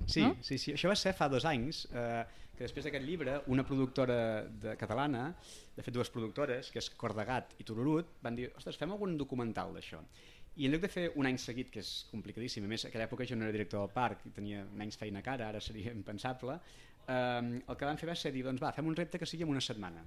Sí, 0.05 0.21
no? 0.21 0.35
sí, 0.41 0.57
sí. 0.57 0.73
això 0.73 0.89
va 0.89 0.95
ser 0.95 1.13
fa 1.13 1.29
dos 1.29 1.45
anys, 1.45 1.87
eh, 1.93 2.23
que 2.57 2.65
després 2.65 2.85
d'aquest 2.85 3.05
llibre, 3.05 3.39
una 3.47 3.65
productora 3.65 4.43
de 4.45 4.75
catalana, 4.77 5.31
de 5.75 5.85
fet 5.85 5.93
dues 5.93 6.11
productores, 6.13 6.69
que 6.71 6.81
és 6.81 6.89
Cordegat 6.99 7.55
i 7.59 7.65
Tururut, 7.65 8.17
van 8.21 8.37
dir, 8.37 8.51
ostres, 8.57 8.77
fem 8.77 8.91
algun 8.93 9.17
documental 9.17 9.73
d'això. 9.73 10.01
I 10.55 10.67
en 10.67 10.73
lloc 10.75 10.83
de 10.83 10.89
fer 10.91 11.03
un 11.17 11.25
any 11.25 11.39
seguit, 11.41 11.71
que 11.73 11.81
és 11.81 11.91
complicadíssim, 12.11 12.65
a 12.65 12.69
més, 12.69 12.85
aquella 12.85 13.07
època 13.07 13.25
jo 13.25 13.37
no 13.37 13.47
era 13.47 13.55
director 13.55 13.81
del 13.81 13.93
parc 13.93 14.27
i 14.29 14.33
tenia 14.35 14.61
menys 14.77 14.99
feina 15.01 15.23
que 15.25 15.31
ara, 15.33 15.47
ara 15.49 15.61
seria 15.61 15.93
impensable, 15.95 16.59
eh, 17.07 17.41
el 17.57 17.79
que 17.79 17.89
van 17.89 17.97
fer 17.97 18.09
va 18.11 18.15
ser 18.19 18.31
dir, 18.35 18.43
doncs 18.45 18.61
va, 18.61 18.71
fem 18.75 18.89
un 18.91 18.97
repte 18.99 19.17
que 19.21 19.29
sigui 19.29 19.47
en 19.47 19.53
una 19.55 19.63
setmana. 19.65 20.05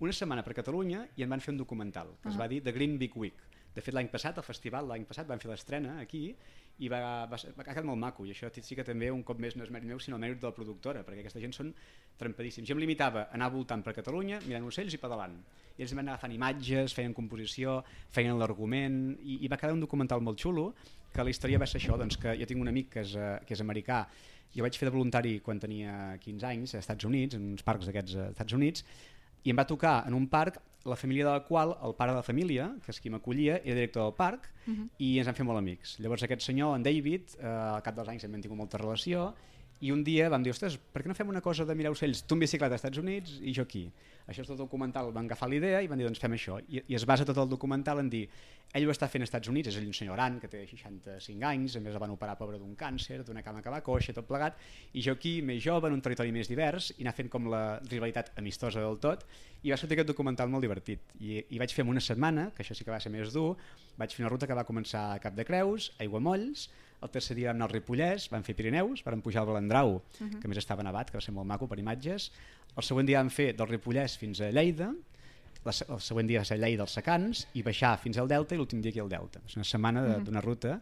Una 0.00 0.14
setmana 0.16 0.42
per 0.42 0.56
Catalunya 0.56 1.04
i 1.16 1.26
en 1.26 1.30
van 1.34 1.44
fer 1.44 1.52
un 1.52 1.60
documental, 1.60 2.16
que 2.22 2.28
uh 2.28 2.30
-huh. 2.30 2.32
es 2.32 2.40
va 2.40 2.48
dir 2.48 2.62
The 2.62 2.72
Green 2.72 2.96
Big 2.98 3.16
Week. 3.16 3.36
De 3.74 3.80
fet, 3.80 3.94
l'any 3.94 4.08
passat, 4.08 4.38
al 4.38 4.44
festival, 4.44 4.88
l'any 4.88 5.04
passat, 5.04 5.26
van 5.26 5.40
fer 5.40 5.50
l'estrena 5.50 6.00
aquí 6.00 6.34
i 6.80 6.88
va, 6.88 6.98
va, 7.28 7.36
va, 7.36 7.36
ha 7.36 7.64
quedat 7.66 7.86
molt 7.86 8.00
maco 8.00 8.24
i 8.26 8.32
això 8.32 8.48
sí 8.54 8.76
que 8.78 8.84
també 8.86 9.10
un 9.12 9.22
cop 9.26 9.38
més 9.42 9.54
no 9.56 9.64
és 9.66 9.70
mèrit 9.70 9.88
meu 9.88 10.00
sinó 10.00 10.18
mèrit 10.18 10.40
de 10.40 10.48
la 10.48 10.54
productora 10.56 11.04
perquè 11.04 11.20
aquesta 11.20 11.42
gent 11.42 11.52
són 11.52 11.70
trampadíssims. 12.18 12.68
Jo 12.68 12.74
em 12.76 12.82
limitava 12.82 13.26
a 13.26 13.36
anar 13.36 13.50
voltant 13.52 13.84
per 13.84 13.94
Catalunya 13.98 14.40
mirant 14.46 14.66
ocells 14.66 14.96
i 14.96 15.00
pedalant. 15.02 15.36
I 15.76 15.84
ells 15.84 15.94
van 15.98 16.08
agafant 16.08 16.32
imatges, 16.32 16.96
feien 16.96 17.14
composició 17.14 17.80
feien 18.14 18.40
l'argument 18.40 18.98
i, 19.20 19.42
i 19.44 19.52
va 19.52 19.60
quedar 19.60 19.76
un 19.76 19.84
documental 19.84 20.24
molt 20.24 20.40
xulo 20.40 20.72
que 21.12 21.24
la 21.24 21.32
història 21.32 21.60
va 21.60 21.68
ser 21.68 21.78
això 21.80 21.98
doncs 22.00 22.16
que 22.20 22.34
jo 22.40 22.48
tinc 22.48 22.62
un 22.64 22.72
amic 22.72 22.94
que 22.96 23.04
és, 23.04 23.16
eh, 23.16 23.32
que 23.46 23.54
és 23.54 23.64
americà. 23.64 24.06
Jo 24.52 24.64
vaig 24.64 24.76
fer 24.76 24.88
de 24.88 24.92
voluntari 24.92 25.38
quan 25.44 25.60
tenia 25.60 26.16
15 26.20 26.48
anys 26.48 26.74
als 26.74 26.82
Estats 26.84 27.08
Units, 27.08 27.36
en 27.36 27.52
uns 27.54 27.64
parcs 27.64 27.88
d'aquests 27.88 28.16
als 28.16 28.34
Estats 28.34 28.56
Units 28.56 28.84
i 29.42 29.50
em 29.50 29.58
va 29.58 29.66
tocar 29.66 30.02
en 30.06 30.14
un 30.14 30.28
parc 30.28 30.60
la 30.84 30.96
família 30.96 31.24
de 31.24 31.30
la 31.30 31.44
qual 31.46 31.76
el 31.86 31.94
pare 31.94 32.10
de 32.10 32.18
la 32.18 32.26
família, 32.26 32.66
que 32.82 32.90
és 32.90 32.98
qui 33.00 33.10
m'acollia, 33.10 33.60
era 33.62 33.76
director 33.76 34.02
del 34.02 34.16
parc 34.18 34.48
uh 34.66 34.70
mhm. 34.70 34.82
-huh. 34.82 34.88
i 34.98 35.18
ens 35.18 35.26
vam 35.26 35.34
fer 35.34 35.46
molt 35.46 35.58
amics. 35.58 35.98
Llavors 36.00 36.22
aquest 36.22 36.42
senyor, 36.42 36.76
en 36.76 36.82
David, 36.82 37.22
eh, 37.38 37.46
al 37.46 37.82
cap 37.82 37.94
dels 37.94 38.08
anys 38.08 38.24
hem 38.24 38.40
tingut 38.40 38.58
molta 38.58 38.78
relació 38.78 39.34
i 39.82 39.90
un 39.90 40.04
dia 40.06 40.28
vam 40.30 40.44
dir, 40.44 40.52
ostres, 40.54 40.76
per 40.78 41.02
què 41.02 41.10
no 41.10 41.16
fem 41.18 41.30
una 41.32 41.40
cosa 41.42 41.66
de 41.66 41.74
mirar 41.74 41.90
ocells, 41.90 42.22
tu 42.22 42.36
en 42.36 42.42
bicicleta 42.44 42.76
als 42.76 42.84
Estats 42.84 43.00
Units 43.02 43.40
i 43.42 43.54
jo 43.56 43.64
aquí? 43.66 43.88
Això 44.30 44.44
és 44.44 44.50
tot 44.52 44.60
documental, 44.60 45.10
van 45.10 45.26
agafar 45.26 45.48
la 45.50 45.56
idea 45.58 45.80
i 45.82 45.88
van 45.90 45.98
dir, 45.98 46.06
doncs 46.06 46.22
fem 46.22 46.36
això. 46.36 46.60
I, 46.70 46.84
I 46.86 46.94
es 46.94 47.06
basa 47.08 47.26
tot 47.26 47.40
el 47.42 47.48
documental 47.50 47.98
en 47.98 48.10
dir, 48.12 48.20
ell 48.78 48.86
ho 48.86 48.92
està 48.94 49.08
fent 49.10 49.24
als 49.24 49.32
Estats 49.32 49.50
Units, 49.50 49.72
és 49.72 49.78
ell 49.80 49.88
un 49.90 49.96
senyor 49.98 50.14
gran 50.14 50.36
que 50.38 50.46
té 50.52 50.60
65 50.70 51.48
anys, 51.48 51.74
a 51.76 51.82
més 51.82 51.96
el 51.96 52.02
van 52.04 52.14
operar 52.14 52.36
pobre 52.38 52.60
d'un 52.60 52.76
càncer, 52.78 53.18
d'una 53.26 53.42
cama 53.42 53.64
que 53.64 53.72
va 53.74 53.82
coixa, 53.82 54.14
tot 54.14 54.28
plegat, 54.28 54.62
i 54.94 55.02
jo 55.02 55.16
aquí, 55.18 55.34
més 55.42 55.58
jove, 55.64 55.90
en 55.90 55.98
un 55.98 56.04
territori 56.04 56.30
més 56.32 56.48
divers, 56.52 56.92
i 56.94 57.02
anar 57.02 57.16
fent 57.18 57.32
com 57.32 57.50
la 57.50 57.64
rivalitat 57.88 58.30
amistosa 58.38 58.86
del 58.86 59.00
tot, 59.02 59.26
i 59.66 59.74
va 59.74 59.80
sortir 59.80 59.98
aquest 59.98 60.12
documental 60.14 60.52
molt 60.52 60.62
divertit. 60.62 61.02
I, 61.18 61.42
i 61.42 61.58
vaig 61.58 61.74
fer 61.74 61.82
una 61.90 62.00
setmana, 62.00 62.52
que 62.54 62.62
això 62.62 62.78
sí 62.78 62.86
que 62.86 62.94
va 62.94 63.02
ser 63.02 63.10
més 63.10 63.34
dur, 63.34 63.56
vaig 63.98 64.14
fer 64.14 64.22
una 64.22 64.30
ruta 64.30 64.46
que 64.46 64.56
va 64.56 64.68
començar 64.68 65.08
a 65.10 65.20
Cap 65.26 65.34
de 65.34 65.48
Creus, 65.48 65.90
Aiguamolls, 65.98 66.70
el 67.02 67.10
tercer 67.10 67.36
dia 67.36 67.50
vam 67.50 67.58
anar 67.58 67.68
al 67.68 67.74
Ripollès, 67.74 68.28
vam 68.30 68.44
fer 68.46 68.54
Pirineus, 68.58 69.02
vam 69.04 69.22
pujar 69.22 69.42
al 69.42 69.48
Balandrau, 69.50 69.96
uh 69.96 70.02
-huh. 70.02 70.40
que 70.40 70.48
més 70.48 70.58
estava 70.58 70.82
nevat, 70.82 71.10
que 71.10 71.18
va 71.18 71.20
ser 71.20 71.34
molt 71.34 71.46
maco 71.46 71.66
per 71.66 71.78
imatges. 71.78 72.30
El 72.76 72.82
següent 72.82 73.06
dia 73.06 73.18
vam 73.18 73.30
fer 73.30 73.52
del 73.56 73.68
Ripollès 73.68 74.16
fins 74.16 74.40
a 74.40 74.50
Lleida, 74.50 74.94
el 75.64 76.00
següent 76.00 76.26
dia 76.26 76.40
va 76.40 76.44
ser 76.44 76.58
Lleida 76.58 76.82
als 76.82 76.92
Secans, 76.92 77.48
i 77.54 77.62
baixar 77.62 77.98
fins 77.98 78.18
al 78.18 78.28
Delta 78.28 78.54
i 78.54 78.58
l'últim 78.58 78.80
dia 78.80 78.90
aquí 78.90 79.00
al 79.00 79.08
Delta. 79.08 79.40
És 79.46 79.56
una 79.56 79.64
setmana 79.64 80.18
d'una 80.18 80.38
uh 80.38 80.42
-huh. 80.42 80.44
ruta 80.44 80.80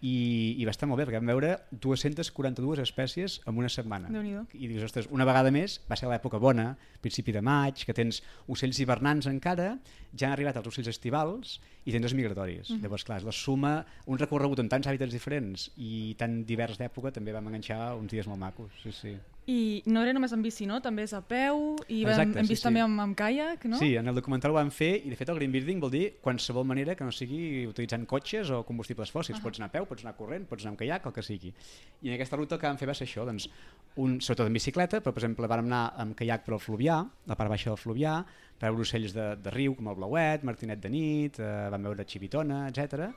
i, 0.00 0.56
i 0.58 0.66
va 0.66 0.74
estar 0.74 0.88
molt 0.88 1.00
bé 1.00 1.06
perquè 1.06 1.20
vam 1.20 1.30
veure 1.32 1.52
242 1.72 2.82
espècies 2.82 3.38
en 3.46 3.60
una 3.60 3.70
setmana. 3.72 4.10
I 4.54 4.70
dius, 4.70 4.84
ostres, 4.88 5.08
una 5.12 5.26
vegada 5.28 5.52
més 5.54 5.78
va 5.90 5.98
ser 5.98 6.10
l'època 6.10 6.40
bona, 6.42 6.70
principi 7.04 7.34
de 7.36 7.42
maig 7.44 7.86
que 7.86 7.96
tens 7.96 8.22
ocells 8.52 8.80
hivernants 8.82 9.30
encara 9.30 9.74
ja 10.12 10.28
han 10.28 10.36
arribat 10.36 10.58
els 10.60 10.68
ocells 10.72 10.90
estivals 10.92 11.58
i 11.84 11.94
tens 11.94 12.08
els 12.08 12.16
migratoris, 12.18 12.72
mm. 12.72 12.82
llavors 12.82 13.06
clar, 13.06 13.22
la 13.24 13.34
suma 13.34 13.78
un 14.10 14.20
recorregut 14.20 14.60
amb 14.62 14.72
tants 14.72 14.88
hàbitats 14.90 15.14
diferents 15.14 15.70
i 15.76 16.14
tan 16.18 16.42
divers 16.48 16.80
d'època 16.80 17.14
també 17.14 17.36
vam 17.36 17.52
enganxar 17.52 17.94
uns 17.96 18.12
dies 18.12 18.28
molt 18.30 18.42
macos, 18.42 18.74
sí, 18.82 18.94
sí 18.94 19.16
i 19.46 19.82
no 19.86 20.02
era 20.02 20.10
només 20.14 20.32
en 20.34 20.42
bici, 20.42 20.66
no? 20.66 20.80
També 20.82 21.04
és 21.06 21.12
a 21.14 21.20
peu 21.22 21.76
i 21.86 22.00
Exacte, 22.02 22.24
hem, 22.24 22.40
hem 22.42 22.48
vist 22.50 22.64
sí, 22.64 22.66
també 22.66 22.80
sí. 22.80 22.86
amb, 22.88 23.02
amb 23.04 23.16
caiac, 23.18 23.66
no? 23.70 23.78
Sí, 23.78 23.92
en 23.94 24.10
el 24.10 24.16
documental 24.18 24.50
ho 24.50 24.56
vam 24.58 24.72
fer 24.74 24.90
i 24.98 25.12
de 25.12 25.18
fet 25.18 25.30
el 25.30 25.38
green 25.38 25.54
building 25.54 25.82
vol 25.84 25.92
dir 25.92 26.04
qualsevol 26.24 26.66
manera 26.66 26.96
que 26.98 27.06
no 27.06 27.14
sigui 27.14 27.62
utilitzant 27.70 28.08
cotxes 28.10 28.50
o 28.50 28.64
combustibles 28.66 29.12
fòssils. 29.14 29.38
Uh 29.38 29.40
-huh. 29.40 29.46
Pots 29.46 29.60
anar 29.60 29.68
a 29.70 29.72
peu, 29.76 29.86
pots 29.86 30.02
anar 30.02 30.16
corrent, 30.16 30.48
pots 30.48 30.64
anar 30.64 30.74
amb 30.74 30.78
caiac, 30.78 31.06
el 31.06 31.12
que 31.12 31.22
sigui. 31.22 31.54
I 32.02 32.08
en 32.08 32.14
aquesta 32.14 32.36
ruta 32.36 32.56
el 32.56 32.60
que 32.60 32.66
vam 32.66 32.78
fer 32.78 32.88
va 32.88 32.94
ser 32.94 33.06
això, 33.06 33.24
doncs, 33.24 33.48
un, 33.96 34.20
sobretot 34.20 34.46
en 34.46 34.52
bicicleta, 34.52 35.00
però 35.00 35.12
per 35.12 35.22
exemple 35.22 35.46
vam 35.46 35.64
anar 35.64 35.92
amb 35.96 36.16
caiac 36.16 36.44
per 36.44 36.54
al 36.54 36.60
Fluvià, 36.60 37.06
la 37.26 37.36
part 37.36 37.48
baixa 37.48 37.70
del 37.70 37.78
Fluvià, 37.78 38.24
veure 38.60 38.84
ocells 38.86 39.12
de, 39.16 39.26
de 39.42 39.52
riu 39.52 39.74
com 39.76 39.90
el 39.90 39.98
blauet, 39.98 40.44
martinet 40.48 40.80
de 40.82 40.90
nit, 40.92 41.40
eh, 41.42 41.68
vam 41.72 41.88
veure 41.88 42.06
xivitona, 42.08 42.62
etc. 42.70 43.10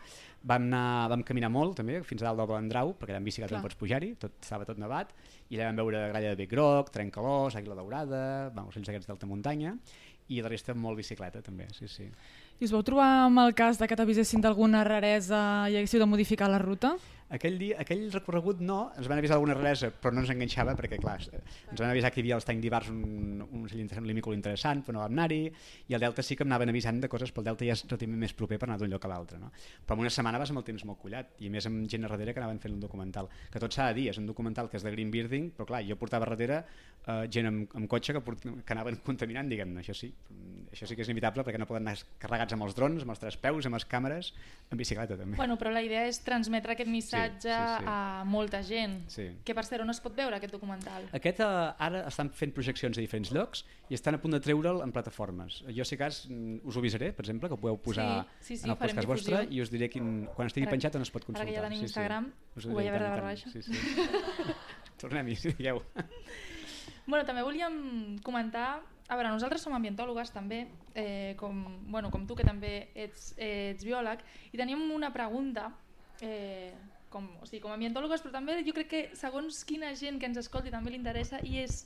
Vam, 0.43 0.67
anar, 0.67 1.07
vam 1.13 1.23
caminar 1.27 1.51
molt 1.53 1.77
també, 1.79 2.01
fins 2.07 2.23
a 2.23 2.29
dalt 2.29 2.41
del 2.41 2.49
Balandrau, 2.51 2.93
perquè 2.99 3.15
allà 3.15 3.23
en 3.23 3.29
bicicleta 3.29 3.55
no 3.55 3.63
pots 3.63 3.79
pujar-hi, 3.79 4.13
tot, 4.19 4.35
estava 4.43 4.67
tot 4.67 4.79
nevat, 4.81 5.13
i 5.49 5.57
allà 5.57 5.69
vam 5.69 5.81
veure 5.83 6.03
gralla 6.13 6.33
de 6.33 6.39
bec 6.39 6.51
groc, 6.51 6.91
trencalós, 6.95 7.57
àguila 7.59 7.79
daurada, 7.79 8.21
vam, 8.55 8.69
ocells 8.71 8.89
d'aquests 8.89 9.11
d'alta 9.11 9.29
muntanya, 9.29 9.75
i 10.29 10.43
la 10.43 10.51
resta 10.51 10.75
molt 10.77 10.99
bicicleta 10.99 11.41
també, 11.41 11.65
sí, 11.73 11.87
sí. 11.89 12.05
I 12.59 12.67
us 12.67 12.73
vau 12.75 12.83
trobar 12.85 13.07
amb 13.25 13.39
el 13.41 13.55
cas 13.57 13.79
de 13.79 13.87
que 13.87 13.95
t'avisessin 13.97 14.43
d'alguna 14.43 14.83
raresa 14.85 15.39
i 15.71 15.79
haguéssiu 15.79 16.01
de 16.01 16.09
modificar 16.09 16.49
la 16.51 16.59
ruta? 16.61 16.97
Aquell, 17.29 17.59
dia, 17.61 17.75
aquell 17.77 18.07
recorregut 18.09 18.61
no, 18.65 18.79
ens 18.97 19.05
van 19.09 19.19
avisar 19.21 19.35
alguna 19.35 19.53
raresa, 19.53 19.91
però 19.93 20.09
no 20.15 20.23
ens 20.23 20.31
enganxava 20.33 20.73
perquè, 20.77 20.97
clar, 20.97 21.19
ens 21.21 21.77
van 21.77 21.91
avisar 21.91 22.09
que 22.09 22.17
hi 22.17 22.23
havia 22.23 22.39
els 22.39 22.47
Tany 22.47 22.63
d'Ibars 22.63 22.87
un, 22.89 23.43
un, 23.45 23.67
un 23.69 24.07
limícol 24.09 24.33
interessant, 24.33 24.81
però 24.85 24.97
no 24.97 25.03
vam 25.03 25.13
anar-hi, 25.13 25.43
i 25.91 25.93
el 25.93 26.01
Delta 26.01 26.25
sí 26.25 26.33
que 26.33 26.41
em 26.41 26.49
anaven 26.49 26.73
avisant 26.73 26.97
de 27.03 27.09
coses, 27.11 27.29
però 27.29 27.43
el 27.43 27.51
Delta 27.51 27.67
ja 27.67 27.75
és 27.77 27.83
relativament 27.85 28.23
més 28.25 28.33
proper 28.33 28.57
per 28.57 28.65
anar 28.65 28.79
d'un 28.81 28.89
lloc 28.89 29.05
a 29.05 29.11
l'altre. 29.13 29.37
No? 29.37 29.51
Però 29.85 29.99
en 29.99 30.01
una 30.07 30.13
setmana 30.15 30.41
vas 30.41 30.49
amb 30.49 30.63
el 30.63 30.65
temps 30.71 30.87
molt 30.89 30.97
collat, 31.03 31.35
i 31.45 31.51
més 31.53 31.69
amb 31.69 31.85
gent 31.85 32.07
a 32.07 32.09
darrere 32.09 32.33
que 32.33 32.41
anaven 32.41 32.63
fent 32.63 32.73
un 32.73 32.81
documental. 32.81 33.29
Que 33.53 33.61
tot 33.61 33.77
s'ha 33.77 33.91
de 33.91 33.99
dir, 33.99 34.07
és 34.09 34.17
un 34.17 34.25
documental 34.25 34.71
que 34.71 34.81
és 34.81 34.87
de 34.87 34.95
green 34.95 35.13
bearding, 35.13 35.51
però 35.53 35.69
clar, 35.69 35.83
jo 35.85 35.99
portava 36.01 36.25
darrere 36.25 36.63
uh, 36.63 37.27
gent 37.29 37.51
amb, 37.51 37.77
amb 37.77 37.91
cotxe 37.93 38.17
que, 38.17 38.23
port, 38.25 38.41
que 38.41 38.73
anaven 38.73 38.97
contaminant, 39.11 39.53
diguem-ne, 39.53 39.85
això 39.85 39.93
sí. 39.93 40.09
Això 40.73 40.89
sí 40.89 40.97
que 40.97 41.05
és 41.05 41.13
inevitable 41.13 41.45
perquè 41.45 41.61
no 41.61 41.69
poden 41.69 41.85
anar 41.85 42.01
carregats 42.17 42.57
amb 42.57 42.65
els 42.65 42.73
drons, 42.77 43.05
amb 43.05 43.13
els 43.13 43.21
tres 43.21 43.37
peus, 43.37 43.69
amb 43.69 43.77
les 43.77 43.85
càmeres, 43.89 44.33
en 44.73 44.81
bicicleta 44.81 45.13
també. 45.13 45.37
Bueno, 45.37 45.61
però 45.61 45.73
la 45.73 45.85
idea 45.85 46.07
és 46.09 46.21
transmetre 46.25 46.73
aquest 46.73 46.89
missatge 46.89 47.18
sí, 47.27 47.41
sí, 47.41 47.49
sí. 47.49 47.85
a 47.87 48.23
molta 48.25 48.61
gent. 48.65 48.97
Sí. 49.11 49.25
Que 49.45 49.55
per 49.57 49.65
cert, 49.67 49.83
on 49.83 49.93
es 49.93 50.01
pot 50.03 50.15
veure 50.17 50.37
aquest 50.37 50.53
documental? 50.55 51.07
Aquest 51.15 51.41
uh, 51.45 51.71
ara 51.77 52.03
estan 52.09 52.31
fent 52.35 52.53
projeccions 52.55 52.97
a 52.97 53.03
diferents 53.03 53.33
llocs 53.35 53.63
i 53.89 53.97
estan 53.97 54.17
a 54.17 54.21
punt 54.21 54.35
de 54.35 54.41
treure'l 54.43 54.83
en 54.85 54.93
plataformes. 54.95 55.61
Jo, 55.75 55.87
si 55.87 55.97
cas, 55.99 56.21
mm, 56.29 56.61
us 56.69 56.77
ho 56.77 56.83
avisaré, 56.83 57.11
per 57.15 57.25
exemple, 57.25 57.49
que 57.49 57.57
ho 57.57 57.61
podeu 57.61 57.79
posar 57.83 58.09
sí, 58.39 58.53
sí, 58.53 58.57
sí, 58.57 58.67
en 58.67 58.75
el 58.75 58.79
podcast 58.81 59.09
vostre 59.09 59.41
i 59.49 59.63
us 59.63 59.73
diré 59.73 59.89
quin, 59.91 60.27
quan 60.35 60.51
estigui 60.51 60.67
ara, 60.67 60.75
penjat 60.77 60.99
on 60.99 61.07
es 61.07 61.11
pot 61.15 61.25
consultar. 61.25 61.47
Ara 61.47 61.55
que 61.55 61.57
ja 61.57 61.65
tenim 61.67 61.83
sí, 61.83 61.89
Instagram, 61.89 62.29
sí. 62.55 62.69
ho 62.69 62.77
veia 62.77 62.93
veure 62.93 63.07
de 63.07 63.11
barra 63.15 63.27
baixa. 63.31 63.51
Sí, 63.51 63.63
sí. 63.65 63.75
Tornem-hi, 65.01 65.35
si 65.39 65.53
digueu. 65.57 65.83
Bueno, 67.09 67.23
també 67.25 67.41
volíem 67.41 68.19
comentar 68.21 68.79
a 69.09 69.17
veure, 69.17 69.31
nosaltres 69.33 69.63
som 69.65 69.73
ambientòlogues 69.73 70.29
també, 70.29 70.67
eh, 70.93 71.33
com, 71.37 71.63
bueno, 71.89 72.11
com 72.13 72.27
tu 72.29 72.35
que 72.37 72.45
també 72.45 72.91
ets, 72.93 73.31
ets 73.41 73.81
biòleg, 73.85 74.21
i 74.53 74.59
tenim 74.59 74.83
una 74.93 75.09
pregunta 75.09 75.71
eh, 76.21 76.69
com, 77.13 77.25
o 77.41 77.47
sigui, 77.49 77.63
com 77.63 77.73
a 77.73 77.77
ambientòlogues, 77.79 78.23
però 78.25 78.35
també 78.35 78.59
jo 78.65 78.75
crec 78.77 78.91
que 78.91 79.01
segons 79.17 79.63
quina 79.67 79.91
gent 79.97 80.19
que 80.21 80.29
ens 80.29 80.39
escolti 80.41 80.73
també 80.73 80.93
li 80.93 81.01
interessa 81.01 81.41
i 81.43 81.59
és 81.63 81.83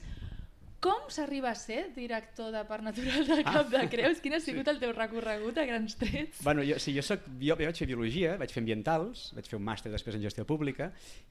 com 0.83 1.05
s'arriba 1.07 1.47
a 1.53 1.55
ser 1.55 1.93
director 1.95 2.49
de 2.51 2.61
Parc 2.67 2.83
Natural 2.83 3.23
de 3.29 3.43
Cap 3.47 3.69
de 3.71 3.83
Creus? 3.87 4.19
Quin 4.19 4.35
ha 4.35 4.39
sigut 4.43 4.67
sí. 4.67 4.73
el 4.73 4.81
teu 4.81 4.91
recorregut 4.91 5.61
a 5.61 5.63
grans 5.69 5.95
trets? 5.95 6.41
Bueno, 6.43 6.65
jo, 6.67 6.75
sí, 6.83 6.91
jo, 6.95 7.03
soc, 7.07 7.23
jo, 7.39 7.55
jo 7.55 7.69
vaig 7.69 7.79
fer 7.79 7.87
biologia, 7.87 8.33
vaig 8.41 8.51
fer 8.51 8.59
ambientals, 8.59 9.29
vaig 9.37 9.47
fer 9.47 9.55
un 9.55 9.63
màster 9.63 9.93
després 9.93 10.17
en 10.19 10.25
gestió 10.25 10.43
pública 10.49 10.89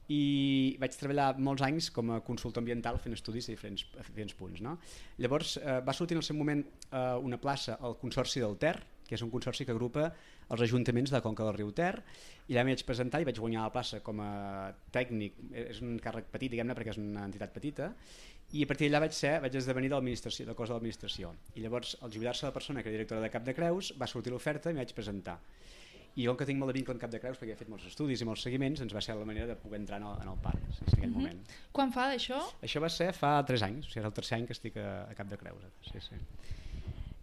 i 0.09 0.73
vaig 0.81 0.97
treballar 0.97 1.35
molts 1.37 1.61
anys 1.67 1.91
com 1.93 2.15
a 2.15 2.19
consultor 2.25 2.65
ambiental 2.65 2.97
fent 3.03 3.13
estudis 3.13 3.51
a 3.51 3.53
diferents, 3.53 3.85
a 3.93 4.07
diferents 4.07 4.33
punts. 4.39 4.63
No? 4.65 4.79
Llavors 5.21 5.59
eh, 5.61 5.77
va 5.85 5.93
sortir 5.93 6.17
en 6.17 6.23
el 6.23 6.25
seu 6.25 6.39
moment 6.39 6.65
eh, 6.65 7.05
una 7.21 7.37
plaça 7.37 7.77
al 7.77 7.99
Consorci 8.01 8.41
del 8.41 8.57
Ter, 8.57 8.79
que 9.07 9.15
és 9.17 9.23
un 9.25 9.31
consorci 9.33 9.65
que 9.65 9.73
agrupa 9.75 10.09
els 10.49 10.63
ajuntaments 10.65 11.13
de 11.13 11.21
Conca 11.25 11.45
del 11.47 11.57
Riu 11.57 11.71
Ter 11.75 11.93
i 12.47 12.53
allà 12.53 12.65
m'hi 12.65 12.75
vaig 12.75 12.85
presentar 12.87 13.21
i 13.21 13.27
vaig 13.29 13.39
guanyar 13.39 13.65
la 13.65 13.73
plaça 13.73 14.01
com 14.05 14.21
a 14.23 14.73
tècnic, 14.95 15.39
és 15.51 15.81
un 15.81 15.97
càrrec 16.03 16.29
petit 16.33 16.53
diguem-ne 16.53 16.75
perquè 16.77 16.95
és 16.95 17.01
una 17.01 17.25
entitat 17.29 17.53
petita 17.55 17.93
i 18.53 18.63
a 18.63 18.69
partir 18.69 18.89
d'allà 18.89 19.05
vaig, 19.07 19.15
ser, 19.17 19.39
vaig 19.41 19.55
esdevenir 19.57 19.89
de 19.89 19.97
l'administració, 19.97 20.45
de 20.45 20.55
cos 20.57 20.69
de 20.69 20.77
l'administració 20.77 21.33
i 21.55 21.63
llavors 21.65 21.95
al 22.01 22.11
jubilar-se 22.13 22.45
la 22.47 22.55
persona 22.55 22.83
que 22.83 22.91
era 22.91 22.99
directora 22.99 23.23
de 23.23 23.31
Cap 23.33 23.47
de 23.47 23.55
Creus 23.57 23.93
va 23.99 24.09
sortir 24.09 24.33
l'oferta 24.33 24.69
i 24.69 24.77
m'hi 24.77 24.83
vaig 24.83 24.95
presentar 24.97 25.39
i 26.15 26.27
com 26.29 26.37
que 26.37 26.45
tinc 26.45 26.59
molt 26.61 26.69
de 26.69 26.77
vincle 26.77 26.93
amb 26.93 27.01
Cap 27.01 27.13
de 27.13 27.19
Creus 27.21 27.39
perquè 27.41 27.55
he 27.55 27.59
fet 27.59 27.69
molts 27.71 27.87
estudis 27.89 28.21
i 28.21 28.27
molts 28.29 28.43
seguiments 28.45 28.83
ens 28.85 28.93
va 28.93 29.01
ser 29.01 29.15
la 29.17 29.25
manera 29.25 29.47
de 29.49 29.55
poder 29.57 29.79
entrar 29.81 29.97
en 30.01 30.07
el, 30.11 30.19
en 30.21 30.33
el 30.33 30.41
parc 30.43 30.61
en 30.61 30.91
aquell 30.91 31.09
mm 31.09 31.13
-hmm. 31.13 31.15
moment. 31.15 31.39
Quan 31.71 31.91
fa 31.91 32.09
d'això? 32.11 32.41
Això 32.61 32.81
va 32.81 32.89
ser 32.89 33.13
fa 33.13 33.43
3 33.45 33.63
anys, 33.69 33.87
o 33.87 33.89
sigui, 33.89 34.01
és 34.01 34.05
el 34.05 34.13
tercer 34.13 34.37
any 34.37 34.45
que 34.45 34.53
estic 34.53 34.77
a, 34.77 35.09
a 35.09 35.13
Cap 35.15 35.27
de 35.27 35.37
Creus. 35.37 35.63
Sí, 35.91 35.99
sí. 35.99 36.15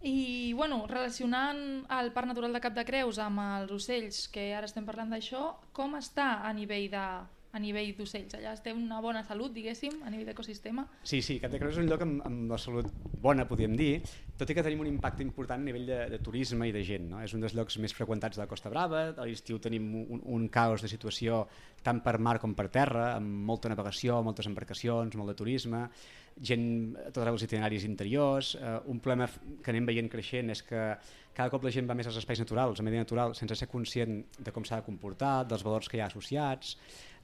I, 0.01 0.53
bueno, 0.57 0.85
relacionant 0.89 1.85
el 1.99 2.09
Parc 2.15 2.31
Natural 2.31 2.53
de 2.53 2.61
Cap 2.63 2.73
de 2.73 2.85
Creus 2.87 3.19
amb 3.21 3.43
els 3.43 3.75
ocells, 3.75 4.23
que 4.33 4.49
ara 4.57 4.69
estem 4.69 4.87
parlant 4.87 5.13
d'això, 5.13 5.51
com 5.77 5.93
està 5.99 6.39
a 6.47 6.53
nivell 6.57 6.89
de 6.89 7.05
a 7.51 7.59
nivell 7.59 7.91
d'ocells. 7.97 8.35
Allà 8.37 8.53
té 8.63 8.73
una 8.75 9.01
bona 9.03 9.23
salut, 9.27 9.51
diguéssim, 9.51 9.99
a 10.05 10.11
nivell 10.11 10.29
d'ecosistema. 10.29 10.85
Sí, 11.03 11.21
sí, 11.25 11.37
Cap 11.43 11.51
de 11.51 11.59
Creus 11.59 11.75
és 11.75 11.81
un 11.83 11.89
lloc 11.89 12.03
amb, 12.05 12.21
amb 12.27 12.53
la 12.53 12.59
salut 12.61 12.87
bona, 13.21 13.45
podríem 13.49 13.75
dir, 13.77 13.89
tot 14.39 14.49
i 14.49 14.55
que 14.57 14.63
tenim 14.65 14.81
un 14.85 14.89
impacte 14.89 15.21
important 15.25 15.61
a 15.61 15.67
nivell 15.67 15.85
de, 15.89 15.99
de 16.13 16.19
turisme 16.23 16.69
i 16.69 16.73
de 16.73 16.83
gent. 16.87 17.09
No? 17.11 17.19
És 17.21 17.35
un 17.35 17.43
dels 17.43 17.55
llocs 17.57 17.77
més 17.83 17.93
freqüentats 17.93 18.39
de 18.39 18.43
la 18.45 18.49
Costa 18.49 18.71
Brava, 18.71 19.03
a 19.11 19.27
l'estiu 19.27 19.59
tenim 19.61 19.91
un, 20.01 20.23
un 20.23 20.47
caos 20.53 20.81
de 20.81 20.89
situació 20.91 21.43
tant 21.83 22.01
per 22.05 22.17
mar 22.23 22.37
com 22.41 22.55
per 22.57 22.69
terra, 22.73 23.11
amb 23.17 23.43
molta 23.51 23.69
navegació, 23.69 24.21
moltes 24.23 24.47
embarcacions, 24.49 25.19
molt 25.19 25.33
de 25.33 25.37
turisme, 25.43 25.85
gent 26.39 26.95
a 27.01 27.09
tots 27.11 27.27
els 27.27 27.45
itineraris 27.47 27.85
interiors. 27.87 28.53
Uh, 28.55 28.79
un 28.93 28.99
problema 29.03 29.27
que 29.63 29.73
anem 29.73 29.89
veient 29.89 30.09
creixent 30.11 30.53
és 30.53 30.63
que 30.65 30.83
cada 31.33 31.49
cop 31.53 31.63
la 31.63 31.71
gent 31.73 31.87
va 31.89 31.95
més 31.97 32.07
als 32.09 32.19
espais 32.21 32.41
naturals, 32.41 32.79
a 32.79 32.83
medi 32.83 32.99
natural, 32.99 33.35
sense 33.37 33.55
ser 33.55 33.69
conscient 33.71 34.21
de 34.39 34.51
com 34.51 34.65
s'ha 34.67 34.81
de 34.81 34.87
comportar, 34.87 35.41
dels 35.47 35.63
valors 35.63 35.89
que 35.89 35.99
hi 35.99 36.03
ha 36.03 36.09
associats, 36.11 36.75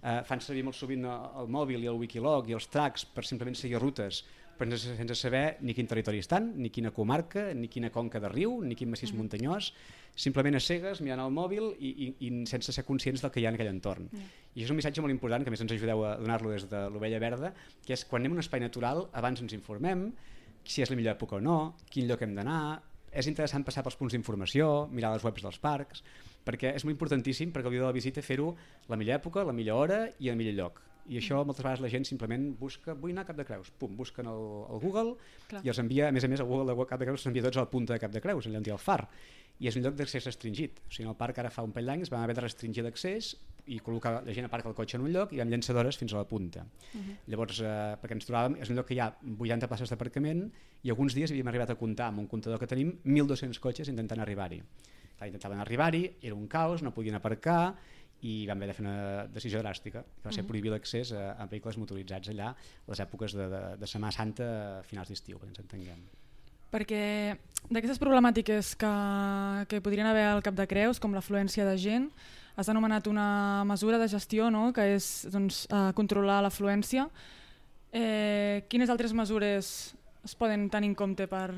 eh, 0.02 0.22
fan 0.28 0.44
servir 0.44 0.64
molt 0.68 0.78
sovint 0.80 1.06
el 1.08 1.52
mòbil 1.52 1.84
i 1.84 1.92
el 1.92 2.00
Wikilog 2.00 2.50
i 2.50 2.58
els 2.58 2.70
tracks 2.72 3.06
per 3.06 3.26
simplement 3.28 3.58
seguir 3.58 3.82
rutes 3.84 4.24
però 4.58 4.78
sense, 4.78 5.16
saber 5.16 5.58
ni 5.62 5.76
quin 5.78 5.88
territori 5.90 6.20
estan, 6.24 6.52
ni 6.58 6.72
quina 6.74 6.92
comarca, 6.96 7.52
ni 7.54 7.70
quina 7.72 7.92
conca 7.94 8.20
de 8.24 8.32
riu, 8.34 8.58
ni 8.66 8.76
quin 8.76 8.90
massís 8.92 9.14
mm. 9.14 9.22
muntanyós, 9.22 9.72
simplement 10.18 10.58
a 10.58 10.62
cegues, 10.64 11.02
mirant 11.06 11.22
el 11.24 11.34
mòbil 11.34 11.70
i, 11.78 11.92
i, 11.92 12.10
i 12.28 12.32
sense 12.50 12.74
ser 12.74 12.86
conscients 12.88 13.22
del 13.24 13.32
que 13.34 13.42
hi 13.42 13.46
ha 13.46 13.54
en 13.54 13.60
aquell 13.60 13.72
entorn. 13.72 14.10
Mm. 14.10 14.34
I 14.58 14.66
és 14.66 14.74
un 14.74 14.80
missatge 14.80 15.04
molt 15.06 15.14
important, 15.14 15.46
que 15.46 15.54
més 15.54 15.62
ens 15.64 15.76
ajudeu 15.78 16.04
a 16.08 16.16
donar-lo 16.20 16.52
des 16.56 16.66
de 16.72 16.84
l'Ovella 16.90 17.22
Verda, 17.24 17.54
que 17.86 17.94
és 17.96 18.06
quan 18.10 18.24
anem 18.24 18.36
a 18.36 18.40
un 18.40 18.46
espai 18.46 18.64
natural, 18.64 19.06
abans 19.14 19.46
ens 19.46 19.54
informem 19.58 20.10
si 20.68 20.84
és 20.84 20.92
la 20.92 20.98
millor 21.00 21.16
època 21.16 21.38
o 21.38 21.44
no, 21.44 21.78
quin 21.94 22.10
lloc 22.10 22.26
hem 22.26 22.34
d'anar, 22.36 22.82
és 23.18 23.30
interessant 23.30 23.64
passar 23.66 23.86
pels 23.86 23.96
punts 24.00 24.14
d'informació, 24.14 24.88
mirar 24.92 25.14
les 25.14 25.24
webs 25.24 25.46
dels 25.46 25.62
parcs, 25.64 26.04
perquè 26.48 26.74
és 26.76 26.86
molt 26.86 26.96
importantíssim 26.96 27.54
perquè 27.54 27.70
el 27.70 27.78
dia 27.78 27.86
de 27.86 27.90
la 27.90 27.96
visita 27.96 28.24
fer-ho 28.24 28.52
la 28.90 29.00
millor 29.00 29.22
època, 29.22 29.46
la 29.48 29.56
millor 29.56 29.86
hora 29.86 30.02
i 30.20 30.32
el 30.32 30.38
millor 30.40 30.58
lloc. 30.60 30.87
I 31.08 31.20
això 31.22 31.40
moltes 31.48 31.64
vegades 31.64 31.82
la 31.84 31.90
gent 31.92 32.06
simplement 32.08 32.50
busca, 32.60 32.94
vull 32.94 33.14
anar 33.14 33.24
a 33.24 33.30
Cap 33.30 33.38
de 33.40 33.46
Creus, 33.48 33.72
pum, 33.80 33.96
busquen 33.96 34.28
el, 34.28 34.46
el 34.74 34.80
Google 34.84 35.16
Clar. 35.48 35.64
i 35.64 35.72
els 35.72 35.80
envia, 35.80 36.10
a 36.10 36.16
més 36.16 36.26
a 36.28 36.30
més, 36.32 36.44
el 36.44 36.50
Google 36.50 36.74
de 36.74 36.88
Cap 36.90 37.00
de 37.00 37.08
Creus 37.08 37.24
s'envia 37.24 37.46
tots 37.48 37.60
a 37.60 37.64
la 37.64 37.72
punta 37.72 37.96
de 37.96 38.00
Cap 38.04 38.12
de 38.12 38.22
Creus, 38.24 38.48
allà 38.48 38.60
on 38.60 38.68
hi 38.68 38.74
ha 38.74 38.76
el 38.76 38.84
far. 38.84 39.02
I 39.58 39.72
és 39.72 39.78
un 39.80 39.86
lloc 39.86 39.96
d'accés 39.98 40.26
restringit. 40.28 40.82
O 40.86 40.92
sigui, 40.94 41.08
el 41.10 41.16
parc 41.18 41.40
ara 41.42 41.50
fa 41.50 41.64
un 41.66 41.72
parell 41.74 41.94
d'anys 41.94 42.12
vam 42.14 42.22
haver 42.22 42.36
de 42.38 42.44
restringir 42.44 42.84
l'accés 42.86 43.32
i 43.68 43.80
col·locar 43.84 44.12
la 44.24 44.36
gent 44.36 44.46
aparca 44.48 44.70
el 44.70 44.76
cotxe 44.78 45.00
en 45.00 45.08
un 45.08 45.12
lloc 45.12 45.34
i 45.36 45.42
amb 45.44 45.52
llançadores 45.52 45.98
fins 46.00 46.14
a 46.14 46.22
la 46.22 46.28
punta. 46.28 46.64
Uh 46.94 47.00
-huh. 47.00 47.16
Llavors, 47.28 47.60
eh, 47.60 47.96
perquè 48.02 48.14
ens 48.14 48.30
trobàvem, 48.30 48.62
és 48.62 48.70
un 48.70 48.76
lloc 48.76 48.88
que 48.88 48.94
hi 48.94 49.00
ha 49.00 49.18
80 49.40 49.68
places 49.68 49.90
d'aparcament 49.90 50.52
i 50.84 50.90
alguns 50.90 51.14
dies 51.16 51.32
havíem 51.32 51.48
arribat 51.48 51.70
a 51.72 51.76
comptar 51.76 52.08
amb 52.08 52.20
un 52.20 52.28
comptador 52.28 52.60
que 52.60 52.68
tenim 52.68 53.00
1.200 53.04 53.60
cotxes 53.60 53.88
intentant 53.88 54.20
arribar-hi. 54.20 54.62
Intentaven 55.26 55.60
arribar-hi, 55.60 56.18
era 56.22 56.36
un 56.36 56.48
caos, 56.48 56.84
no 56.84 56.94
podien 56.94 57.16
aparcar 57.16 57.76
i 58.26 58.48
vam 58.50 58.58
haver 58.58 58.72
de 58.72 58.76
fer 58.78 58.86
una 58.86 59.26
decisió 59.30 59.60
dràstica, 59.62 60.02
que 60.02 60.26
va 60.26 60.34
ser 60.34 60.46
prohibir 60.48 60.72
l'accés 60.74 61.12
a, 61.14 61.36
a 61.38 61.46
vehicles 61.50 61.78
motoritzats 61.78 62.32
allà 62.34 62.50
a 62.54 62.90
les 62.90 63.02
èpoques 63.04 63.36
de, 63.38 63.46
de, 63.52 63.62
de 63.78 63.90
Setmana 63.90 64.16
Santa 64.16 64.48
a 64.80 64.82
finals 64.88 65.12
d'estiu, 65.14 65.38
que 65.38 65.52
ens 65.52 65.62
entenguem. 65.62 66.02
Perquè 66.74 67.02
d'aquestes 67.70 68.02
problemàtiques 68.02 68.74
que, 68.80 68.92
que 69.70 69.84
podrien 69.84 70.10
haver 70.10 70.26
al 70.32 70.44
cap 70.44 70.58
de 70.58 70.66
Creus, 70.68 71.00
com 71.00 71.14
l'afluència 71.16 71.68
de 71.68 71.78
gent, 71.80 72.10
has 72.58 72.70
anomenat 72.74 73.08
una 73.08 73.64
mesura 73.70 74.00
de 74.02 74.10
gestió 74.10 74.50
no? 74.52 74.72
que 74.74 74.88
és 74.98 75.28
doncs, 75.32 75.66
eh, 75.70 75.92
controlar 75.96 76.42
l'afluència. 76.42 77.06
Eh, 77.94 78.66
quines 78.68 78.90
altres 78.90 79.14
mesures 79.14 79.72
es 80.26 80.36
poden 80.36 80.68
tenir 80.74 80.90
en 80.92 80.98
compte 80.98 81.30
per, 81.30 81.52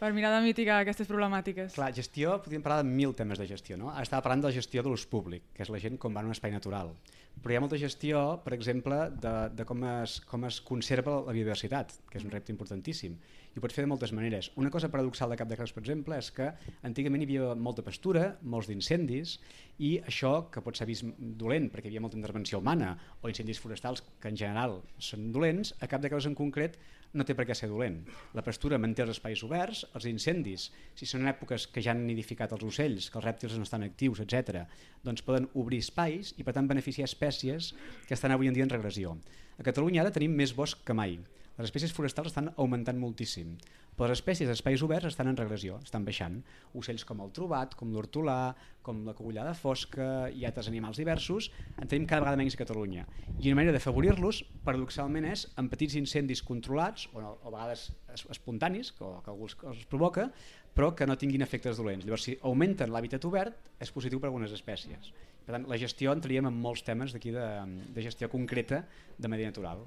per 0.00 0.14
mirar 0.16 0.30
de 0.32 0.40
mitigar 0.40 0.78
aquestes 0.80 1.08
problemàtiques. 1.10 1.74
Clar, 1.76 1.90
gestió, 1.92 2.38
podríem 2.40 2.62
parlar 2.64 2.80
de 2.80 2.88
mil 2.88 3.12
temes 3.12 3.38
de 3.38 3.44
gestió. 3.50 3.76
No? 3.76 3.90
Estava 4.00 4.24
parlant 4.24 4.46
de 4.46 4.48
la 4.48 4.56
gestió 4.56 4.80
de 4.80 4.88
l'ús 4.88 5.04
públic, 5.04 5.50
que 5.52 5.60
és 5.66 5.70
la 5.72 5.80
gent 5.82 5.98
com 6.00 6.14
va 6.16 6.22
en 6.24 6.30
un 6.30 6.32
espai 6.32 6.54
natural. 6.54 6.94
Però 7.40 7.52
hi 7.52 7.58
ha 7.58 7.60
molta 7.60 7.76
gestió, 7.80 8.22
per 8.44 8.54
exemple, 8.56 8.96
de, 9.20 9.32
de 9.56 9.66
com, 9.68 9.84
es, 9.90 10.16
com 10.28 10.46
es 10.48 10.62
conserva 10.64 11.18
la 11.26 11.34
biodiversitat, 11.36 11.92
que 12.08 12.16
és 12.16 12.24
un 12.24 12.32
repte 12.32 12.52
importantíssim. 12.52 13.18
I 13.52 13.60
ho 13.60 13.64
pots 13.64 13.76
fer 13.76 13.84
de 13.84 13.90
moltes 13.92 14.14
maneres. 14.16 14.48
Una 14.60 14.72
cosa 14.72 14.88
paradoxal 14.92 15.32
de 15.32 15.36
Cap 15.40 15.50
de 15.50 15.58
Creus, 15.58 15.74
per 15.76 15.82
exemple, 15.84 16.16
és 16.16 16.30
que 16.32 16.48
antigament 16.86 17.20
hi 17.20 17.28
havia 17.28 17.50
molta 17.68 17.84
pastura, 17.84 18.24
molts 18.40 18.70
d'incendis, 18.72 19.36
i 19.84 19.98
això, 20.00 20.32
que 20.52 20.64
pot 20.64 20.80
ser 20.80 20.88
vist 20.88 21.04
dolent 21.18 21.68
perquè 21.68 21.88
hi 21.88 21.92
havia 21.92 22.04
molta 22.06 22.20
intervenció 22.20 22.60
humana, 22.60 22.94
o 23.20 23.28
incendis 23.28 23.60
forestals, 23.60 24.04
que 24.20 24.32
en 24.32 24.40
general 24.40 24.80
són 24.96 25.28
dolents, 25.32 25.74
a 25.80 25.88
Cap 25.92 26.00
de 26.00 26.12
Creus 26.12 26.28
en 26.28 26.36
concret 26.38 26.80
no 27.14 27.26
té 27.26 27.34
per 27.34 27.46
què 27.48 27.56
ser 27.58 27.68
dolent. 27.70 27.98
La 28.36 28.44
pastura 28.46 28.78
manté 28.78 29.02
els 29.04 29.14
espais 29.16 29.42
oberts, 29.46 29.82
els 29.98 30.06
incendis, 30.10 30.68
si 30.94 31.08
són 31.08 31.26
èpoques 31.30 31.66
que 31.72 31.82
ja 31.84 31.94
han 31.94 32.04
nidificat 32.06 32.54
els 32.56 32.66
ocells, 32.66 33.10
que 33.10 33.18
els 33.18 33.26
rèptils 33.26 33.56
no 33.58 33.66
estan 33.66 33.86
actius, 33.86 34.22
etc., 34.24 34.64
doncs 35.06 35.24
poden 35.26 35.48
obrir 35.58 35.82
espais 35.82 36.34
i 36.38 36.46
per 36.46 36.54
tant 36.56 36.70
beneficiar 36.70 37.08
espècies 37.08 37.72
que 38.06 38.16
estan 38.18 38.36
avui 38.36 38.50
en 38.50 38.56
dia 38.56 38.66
en 38.66 38.72
regressió. 38.72 39.16
A 39.58 39.66
Catalunya 39.66 40.04
ara 40.04 40.14
tenim 40.14 40.36
més 40.36 40.54
bosc 40.56 40.84
que 40.86 40.96
mai. 40.96 41.18
Les 41.60 41.68
espècies 41.68 41.92
forestals 41.92 42.30
estan 42.30 42.46
augmentant 42.62 42.96
moltíssim, 42.96 43.50
però 43.92 44.06
les 44.08 44.16
espècies 44.16 44.48
d'espais 44.48 44.80
oberts 44.80 45.10
estan 45.10 45.28
en 45.28 45.36
regressió, 45.36 45.76
estan 45.84 46.06
baixant. 46.06 46.38
Ocells 46.80 47.04
com 47.04 47.20
el 47.20 47.34
trobat, 47.36 47.74
com 47.76 47.90
l'hortolà, 47.92 48.54
com 48.86 49.02
la 49.04 49.12
cogullada 49.18 49.52
fosca 49.58 50.06
i 50.32 50.46
altres 50.48 50.70
animals 50.72 50.96
diversos, 51.02 51.50
en 51.74 51.84
tenim 51.90 52.06
cada 52.08 52.24
vegada 52.24 52.40
menys 52.40 52.56
a 52.56 52.62
Catalunya. 52.62 53.04
I 53.34 53.50
una 53.50 53.58
manera 53.60 53.76
d'afavorir-los, 53.76 54.40
paradoxalment, 54.64 55.28
és 55.34 55.44
amb 55.60 55.68
petits 55.74 55.98
incendis 56.00 56.40
controlats, 56.40 57.10
o, 57.12 57.26
a 57.28 57.52
vegades 57.52 57.90
espontanis, 58.32 58.94
que, 58.96 59.12
que 59.20 59.34
algú 59.34 59.52
els 59.52 59.84
provoca, 59.92 60.30
però 60.72 60.94
que 60.96 61.04
no 61.04 61.20
tinguin 61.20 61.44
efectes 61.44 61.76
dolents. 61.76 62.08
Llavors, 62.08 62.24
si 62.24 62.38
augmenten 62.40 62.88
l'hàbitat 62.88 63.28
obert, 63.28 63.60
és 63.76 63.92
positiu 63.92 64.16
per 64.16 64.30
a 64.30 64.32
algunes 64.32 64.56
espècies. 64.56 65.12
Per 65.44 65.58
tant, 65.58 65.68
la 65.68 65.76
gestió 65.76 66.16
entraríem 66.16 66.48
en 66.48 66.56
molts 66.56 66.88
temes 66.88 67.12
d'aquí 67.12 67.36
de, 67.36 67.48
de 67.92 68.08
gestió 68.08 68.32
concreta 68.32 68.86
de 69.18 69.28
medi 69.28 69.44
natural. 69.44 69.84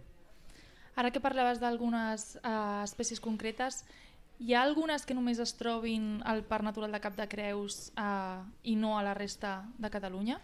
Ara 0.95 1.09
que 1.09 1.21
parlaves 1.21 1.61
d'algunes 1.61 2.35
uh, 2.43 2.83
espècies 2.85 3.21
concretes, 3.21 3.81
hi 4.43 4.53
ha 4.53 4.61
algunes 4.61 5.05
que 5.05 5.15
només 5.17 5.39
es 5.41 5.55
trobin 5.57 6.19
al 6.29 6.43
Parc 6.45 6.65
Natural 6.65 6.91
de 6.93 6.99
Cap 7.01 7.15
de 7.17 7.25
Creus 7.29 7.87
uh, 7.97 8.43
i 8.63 8.75
no 8.77 8.97
a 8.97 9.05
la 9.05 9.15
resta 9.17 9.63
de 9.79 9.89
Catalunya? 9.93 10.39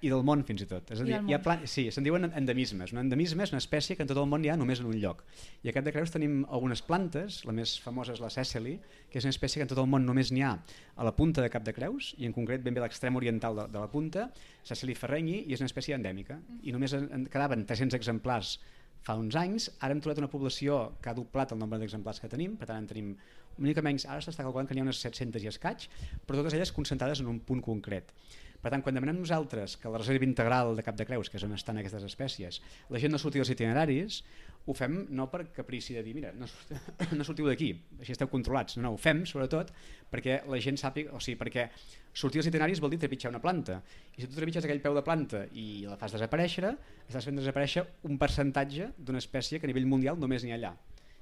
I 0.00 0.08
del 0.08 0.22
món 0.24 0.40
fins 0.48 0.62
i 0.64 0.66
tot. 0.68 0.88
És 0.94 1.02
a 1.02 1.04
dir, 1.04 1.18
hi 1.28 1.34
ha 1.36 1.40
plan... 1.44 1.66
Sí, 1.68 1.82
se'n 1.92 2.06
diuen 2.06 2.24
endemismes. 2.24 2.94
Un 2.94 3.02
endemisme 3.02 3.44
és 3.44 3.50
una 3.52 3.60
espècie 3.60 3.98
que 3.98 4.06
en 4.06 4.08
tot 4.08 4.16
el 4.22 4.28
món 4.30 4.46
hi 4.46 4.48
ha 4.48 4.56
només 4.56 4.80
en 4.80 4.88
un 4.88 4.96
lloc. 4.96 5.20
I 5.60 5.68
a 5.68 5.74
Cap 5.76 5.84
de 5.84 5.92
Creus 5.92 6.14
tenim 6.14 6.38
algunes 6.48 6.80
plantes, 6.86 7.42
la 7.44 7.52
més 7.52 7.74
famosa 7.84 8.14
és 8.16 8.22
la 8.24 8.30
Cecily, 8.32 8.78
que 9.10 9.20
és 9.20 9.28
una 9.28 9.34
espècie 9.34 9.60
que 9.60 9.68
en 9.68 9.72
tot 9.74 9.82
el 9.82 9.90
món 9.92 10.08
només 10.08 10.32
n'hi 10.32 10.46
ha 10.46 10.54
a 10.56 11.04
la 11.04 11.12
punta 11.16 11.44
de 11.44 11.52
Cap 11.52 11.66
de 11.66 11.74
Creus, 11.76 12.14
i 12.16 12.30
en 12.30 12.36
concret 12.36 12.64
ben 12.64 12.78
bé 12.78 12.80
a 12.80 12.86
l'extrem 12.86 13.20
oriental 13.20 13.60
de, 13.60 13.68
de 13.74 13.82
la 13.82 13.90
punta, 13.92 14.30
Cecily 14.64 14.96
ferrenyi, 14.96 15.42
i 15.44 15.58
és 15.58 15.60
una 15.60 15.68
espècie 15.68 15.98
endèmica. 15.98 16.40
I 16.64 16.72
només 16.72 16.96
en, 16.96 17.10
en 17.18 17.28
quedaven 17.28 17.68
300 17.68 18.00
exemplars 18.00 18.56
fa 19.06 19.16
uns 19.16 19.36
anys, 19.38 19.70
ara 19.80 19.94
hem 19.94 20.00
trobat 20.04 20.20
una 20.20 20.30
població 20.32 20.80
que 21.00 21.10
ha 21.10 21.16
doblat 21.16 21.54
el 21.54 21.60
nombre 21.60 21.78
d'exemplars 21.80 22.20
que 22.20 22.28
tenim, 22.32 22.56
per 22.60 22.68
tant 22.68 22.82
en 22.82 22.88
tenim 22.90 23.14
una 23.58 23.68
mica 23.68 23.84
menys, 23.84 24.06
ara 24.08 24.22
s'està 24.24 24.44
calculant 24.44 24.68
que 24.68 24.76
n'hi 24.76 24.84
ha 24.84 24.86
unes 24.86 25.00
700 25.02 25.44
i 25.44 25.50
escaig, 25.50 25.88
però 26.26 26.40
totes 26.40 26.56
elles 26.56 26.72
concentrades 26.72 27.20
en 27.20 27.28
un 27.32 27.40
punt 27.44 27.60
concret. 27.64 28.12
Per 28.60 28.68
tant, 28.72 28.82
quan 28.84 28.96
demanem 28.96 29.16
nosaltres 29.22 29.78
que 29.80 29.88
la 29.88 30.00
reserva 30.00 30.26
integral 30.26 30.74
de 30.76 30.84
Cap 30.84 30.96
de 30.96 31.06
Creus, 31.08 31.30
que 31.32 31.38
és 31.40 31.44
on 31.46 31.56
estan 31.56 31.80
aquestes 31.80 32.04
espècies, 32.04 32.60
la 32.92 33.00
gent 33.00 33.12
no 33.12 33.20
surti 33.20 33.40
dels 33.40 33.52
itineraris, 33.54 34.20
ho 34.66 34.74
fem 34.76 34.96
no 35.16 35.26
per 35.32 35.46
caprici 35.56 35.96
de 35.96 36.02
dir, 36.04 36.14
mira, 36.14 36.32
no, 36.36 36.48
no 37.16 37.26
sortiu 37.26 37.48
d'aquí, 37.48 37.70
així 38.00 38.14
esteu 38.14 38.28
controlats, 38.32 38.76
no, 38.76 38.84
no, 38.84 38.92
ho 38.94 39.00
fem 39.00 39.24
sobretot 39.28 39.72
perquè 40.10 40.40
la 40.50 40.60
gent 40.60 40.78
sàpiga, 40.80 41.14
o 41.16 41.22
sigui, 41.22 41.38
perquè 41.40 41.68
sortir 42.12 42.40
dels 42.40 42.50
itineraris 42.50 42.82
vol 42.82 42.92
dir 42.92 43.00
trepitjar 43.00 43.32
una 43.32 43.42
planta, 43.42 43.80
i 44.16 44.22
si 44.22 44.28
tu 44.28 44.36
trepitges 44.36 44.66
aquell 44.66 44.82
peu 44.84 44.96
de 44.96 45.04
planta 45.06 45.46
i 45.56 45.86
la 45.88 45.96
fas 46.00 46.14
desaparèixer, 46.16 46.74
estàs 47.08 47.30
fent 47.30 47.40
desaparèixer 47.40 47.86
un 48.10 48.20
percentatge 48.20 48.92
d'una 48.98 49.22
espècie 49.22 49.58
que 49.58 49.68
a 49.68 49.72
nivell 49.72 49.88
mundial 49.88 50.20
només 50.20 50.44
n'hi 50.44 50.54
ha 50.54 50.60
allà 50.60 50.74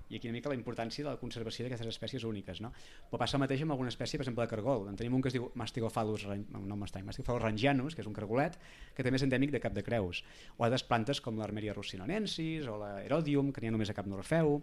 i 0.09 0.17
aquí 0.17 0.29
una 0.29 0.37
mica 0.39 0.51
la 0.53 0.57
importància 0.57 1.05
de 1.05 1.11
la 1.11 1.21
conservació 1.21 1.67
d'aquestes 1.67 1.91
espècies 1.91 2.25
úniques. 2.25 2.63
No? 2.65 2.73
Però 3.11 3.21
passa 3.21 3.37
el 3.37 3.45
mateix 3.45 3.63
amb 3.65 3.75
alguna 3.77 3.93
espècie, 3.93 4.19
per 4.19 4.27
exemple, 4.27 4.45
de 4.45 4.53
cargol. 4.53 4.89
En 4.89 4.97
tenim 4.97 5.17
un 5.19 5.25
que 5.25 5.33
es 5.33 5.37
diu 5.37 5.51
Mastigophalus, 5.61 6.27
no 6.49 6.81
Mastigophalus 6.81 7.43
rangianus, 7.43 7.97
que 7.97 8.05
és 8.05 8.11
un 8.11 8.17
cargolet, 8.17 8.59
que 8.97 9.07
també 9.07 9.21
és 9.21 9.27
endèmic 9.27 9.55
de 9.55 9.63
Cap 9.65 9.77
de 9.77 9.85
Creus. 9.87 10.25
O 10.57 10.67
altres 10.67 10.87
plantes 10.89 11.23
com 11.25 11.41
l'Armeria 11.41 11.77
russinonensis 11.77 12.69
o 12.69 12.79
l'Herodium, 12.83 13.53
que 13.53 13.63
n'hi 13.63 13.73
ha 13.73 13.77
només 13.77 13.91
a 13.93 13.97
Cap 13.97 14.09
Norfeu. 14.11 14.59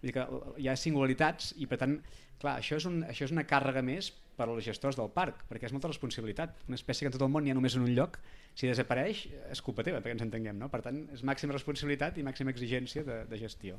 Vull 0.00 0.08
dir 0.08 0.16
que 0.16 0.26
hi 0.62 0.68
ha 0.68 0.76
singularitats 0.80 1.54
i, 1.60 1.68
per 1.68 1.80
tant, 1.80 1.98
clar, 2.40 2.58
això 2.60 2.78
és, 2.80 2.88
un, 2.88 3.02
això 3.08 3.26
és 3.26 3.34
una 3.34 3.44
càrrega 3.48 3.82
més 3.84 4.12
per 4.40 4.48
als 4.48 4.64
gestors 4.64 4.96
del 4.96 5.10
parc, 5.12 5.42
perquè 5.50 5.68
és 5.68 5.74
molta 5.76 5.90
responsabilitat. 5.90 6.62
Una 6.70 6.78
espècie 6.78 7.04
que 7.04 7.10
en 7.12 7.16
tot 7.18 7.26
el 7.26 7.32
món 7.32 7.46
hi 7.46 7.52
ha 7.52 7.56
només 7.58 7.76
en 7.76 7.84
un 7.84 7.92
lloc, 7.96 8.16
si 8.56 8.70
desapareix, 8.70 9.26
és 9.52 9.60
culpa 9.64 9.84
teva, 9.86 10.00
perquè 10.00 10.16
ens 10.16 10.24
entenguem. 10.24 10.56
No? 10.62 10.70
Per 10.72 10.80
tant, 10.86 11.02
és 11.12 11.24
màxima 11.28 11.56
responsabilitat 11.56 12.16
i 12.16 12.24
màxima 12.24 12.54
exigència 12.54 13.04
de, 13.04 13.20
de 13.28 13.40
gestió. 13.40 13.76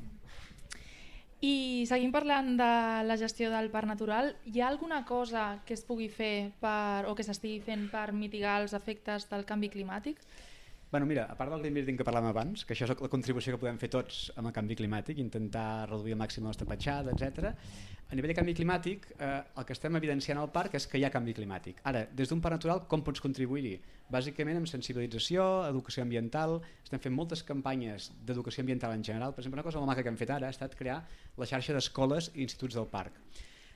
I 1.42 1.82
seguim 1.90 2.12
parlant 2.14 2.52
de 2.54 2.66
la 3.02 3.16
gestió 3.18 3.48
del 3.50 3.68
parc 3.74 3.88
natural. 3.90 4.28
Hi 4.46 4.60
ha 4.60 4.68
alguna 4.68 5.00
cosa 5.04 5.46
que 5.66 5.74
es 5.74 5.82
pugui 5.82 6.06
fer 6.06 6.52
per, 6.62 7.02
o 7.10 7.16
que 7.18 7.26
s'estigui 7.26 7.58
fent 7.66 7.88
per 7.90 8.12
mitigar 8.14 8.60
els 8.62 8.76
efectes 8.78 9.26
del 9.32 9.42
canvi 9.48 9.72
climàtic? 9.72 10.22
Bueno, 10.92 11.06
mira, 11.06 11.24
a 11.24 11.34
part 11.34 11.50
del 11.50 11.62
green 11.62 11.72
building 11.72 11.96
que 11.96 12.04
parlàvem 12.04 12.26
abans, 12.28 12.66
que 12.68 12.74
això 12.74 12.84
és 12.84 12.90
la 13.00 13.08
contribució 13.08 13.54
que 13.54 13.58
podem 13.62 13.78
fer 13.80 13.88
tots 13.88 14.26
amb 14.36 14.50
el 14.50 14.52
canvi 14.52 14.74
climàtic, 14.76 15.22
intentar 15.22 15.86
reduir 15.88 16.12
al 16.12 16.18
màxim 16.20 16.44
la 16.44 16.50
nostra 16.50 16.66
petjada, 16.68 17.14
etc. 17.14 17.46
A 18.10 18.18
nivell 18.18 18.28
de 18.28 18.36
canvi 18.36 18.52
climàtic, 18.58 19.06
eh, 19.16 19.30
el 19.56 19.64
que 19.64 19.72
estem 19.72 19.96
evidenciant 19.96 20.36
al 20.42 20.50
parc 20.52 20.76
és 20.76 20.86
que 20.86 21.00
hi 21.00 21.06
ha 21.08 21.10
canvi 21.14 21.32
climàtic. 21.38 21.80
Ara, 21.88 22.02
des 22.12 22.28
d'un 22.28 22.42
parc 22.44 22.58
natural, 22.58 22.82
com 22.92 23.00
pots 23.06 23.24
contribuir-hi? 23.24 23.78
Bàsicament 24.12 24.60
amb 24.60 24.68
sensibilització, 24.68 25.64
educació 25.70 26.04
ambiental, 26.04 26.58
estem 26.84 27.00
fent 27.00 27.16
moltes 27.16 27.42
campanyes 27.42 28.12
d'educació 28.26 28.60
ambiental 28.60 28.92
en 28.92 29.02
general. 29.02 29.32
Per 29.32 29.40
exemple, 29.40 29.62
una 29.62 29.68
cosa 29.70 29.80
molt 29.80 29.94
maca 29.94 30.02
que 30.02 30.12
hem 30.12 30.20
fet 30.20 30.36
ara 30.36 30.50
ha 30.50 30.52
estat 30.52 30.76
crear 30.76 31.06
la 31.38 31.48
xarxa 31.48 31.72
d'escoles 31.72 32.34
i 32.34 32.42
instituts 32.42 32.76
del 32.76 32.92
parc. 32.92 33.16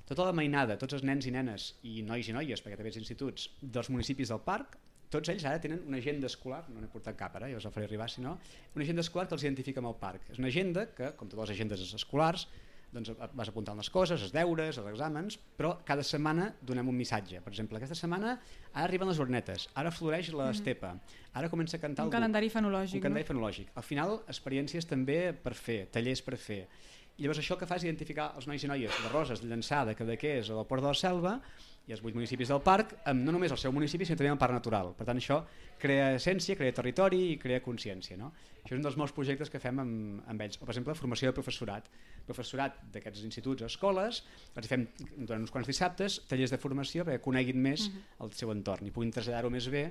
Tota 0.05 0.29
la 0.29 0.37
mainada, 0.37 0.76
tots 0.76 0.92
els 0.92 1.02
nens 1.02 1.24
i 1.24 1.33
nenes, 1.33 1.79
i 1.83 2.02
nois 2.02 2.29
i 2.29 2.37
noies, 2.37 2.61
perquè 2.61 2.76
també 2.76 2.92
els 2.92 3.00
instituts, 3.00 3.48
dels 3.62 3.88
municipis 3.88 4.29
del 4.29 4.44
parc, 4.44 4.76
tots 5.11 5.29
ells 5.33 5.45
ara 5.47 5.61
tenen 5.62 5.83
una 5.87 5.99
agenda 6.03 6.27
escolar, 6.27 6.64
no 6.69 6.81
n'he 6.81 6.90
portat 6.92 7.16
cap 7.16 7.35
ara, 7.38 7.49
ja 7.51 7.57
us 7.61 7.64
la 7.64 7.71
faré 7.75 7.87
arribar 7.87 8.09
si 8.11 8.21
no, 8.25 8.38
una 8.75 8.85
agenda 8.85 9.05
escolar 9.05 9.29
que 9.29 9.35
els 9.38 9.45
identifica 9.45 9.81
amb 9.83 9.92
el 9.92 9.99
parc. 10.01 10.31
És 10.33 10.38
una 10.42 10.49
agenda 10.49 10.87
que, 10.95 11.12
com 11.16 11.29
totes 11.29 11.49
les 11.49 11.57
agendes 11.59 11.85
escolars, 11.95 12.49
doncs 12.97 13.11
vas 13.35 13.49
apuntant 13.51 13.77
les 13.77 13.88
coses, 13.90 14.23
els 14.23 14.33
deures, 14.33 14.79
els 14.79 14.87
exàmens, 14.88 15.37
però 15.59 15.73
cada 15.85 16.05
setmana 16.07 16.53
donem 16.64 16.87
un 16.88 16.97
missatge. 16.97 17.40
Per 17.45 17.51
exemple, 17.53 17.77
aquesta 17.81 17.97
setmana 17.99 18.37
ara 18.73 18.85
arriben 18.87 19.09
les 19.11 19.19
hornetes, 19.21 19.66
ara 19.75 19.90
floreix 19.92 20.31
l'estepa, 20.33 20.95
ara 21.35 21.51
comença 21.53 21.77
a 21.77 21.81
cantar 21.83 22.05
Un 22.05 22.09
algú. 22.09 22.16
calendari 22.16 22.49
fenològic, 22.49 22.95
Un 22.97 23.03
calendari 23.03 23.27
no? 23.27 23.31
fenològic. 23.35 23.73
Al 23.75 23.83
final, 23.83 24.21
experiències 24.31 24.87
també 24.88 25.33
per 25.35 25.55
fer, 25.59 25.88
tallers 25.92 26.23
per 26.23 26.38
fer. 26.38 26.62
I 27.19 27.23
llavors 27.25 27.38
això 27.42 27.59
que 27.59 27.66
fa 27.66 27.77
és 27.77 27.85
identificar 27.85 28.31
els 28.37 28.47
nois 28.47 28.62
i 28.64 28.69
noies 28.69 28.92
de 29.03 29.09
Roses, 29.12 29.40
de 29.42 29.49
Llançà, 29.49 29.85
de 29.88 29.95
Cadaqués 29.97 30.49
o 30.51 30.57
del 30.57 30.66
Port 30.69 30.83
de 30.85 30.88
la 30.88 30.95
Selva 30.95 31.40
i 31.87 31.92
els 31.94 32.01
vuit 32.03 32.16
municipis 32.16 32.49
del 32.51 32.59
parc, 32.66 32.96
amb 33.07 33.22
no 33.22 33.31
només 33.31 33.53
el 33.55 33.59
seu 33.62 33.70
municipi, 33.70 34.05
sinó 34.05 34.18
també 34.18 34.33
el 34.33 34.38
parc 34.40 34.53
natural. 34.57 34.88
Per 34.99 35.05
tant, 35.07 35.20
això 35.20 35.37
crea 35.79 36.09
essència, 36.16 36.57
crea 36.59 36.75
territori 36.75 37.20
i 37.33 37.37
crea 37.38 37.61
consciència. 37.62 38.16
No? 38.18 38.33
Això 38.64 38.75
és 38.75 38.81
un 38.81 38.83
dels 38.83 38.96
molts 38.99 39.14
projectes 39.14 39.53
que 39.53 39.61
fem 39.62 39.79
amb, 39.79 40.25
amb 40.27 40.42
ells. 40.42 40.59
O, 40.59 40.64
per 40.66 40.75
exemple, 40.75 40.96
formació 40.99 41.31
de 41.31 41.37
professorat. 41.37 41.87
Professorat 42.27 42.81
d'aquests 42.90 43.22
instituts 43.29 43.62
o 43.62 43.68
escoles, 43.70 44.25
els 44.59 44.66
fem 44.66 44.88
durant 45.16 45.44
uns 45.46 45.55
quants 45.55 45.70
dissabtes 45.70 46.18
tallers 46.27 46.51
de 46.51 46.59
formació 46.59 47.07
perquè 47.07 47.22
coneguin 47.22 47.62
més 47.62 47.87
el 48.18 48.35
seu 48.35 48.51
entorn 48.51 48.88
i 48.88 48.90
puguin 48.90 49.14
traslladar-ho 49.14 49.53
més 49.55 49.70
bé 49.70 49.85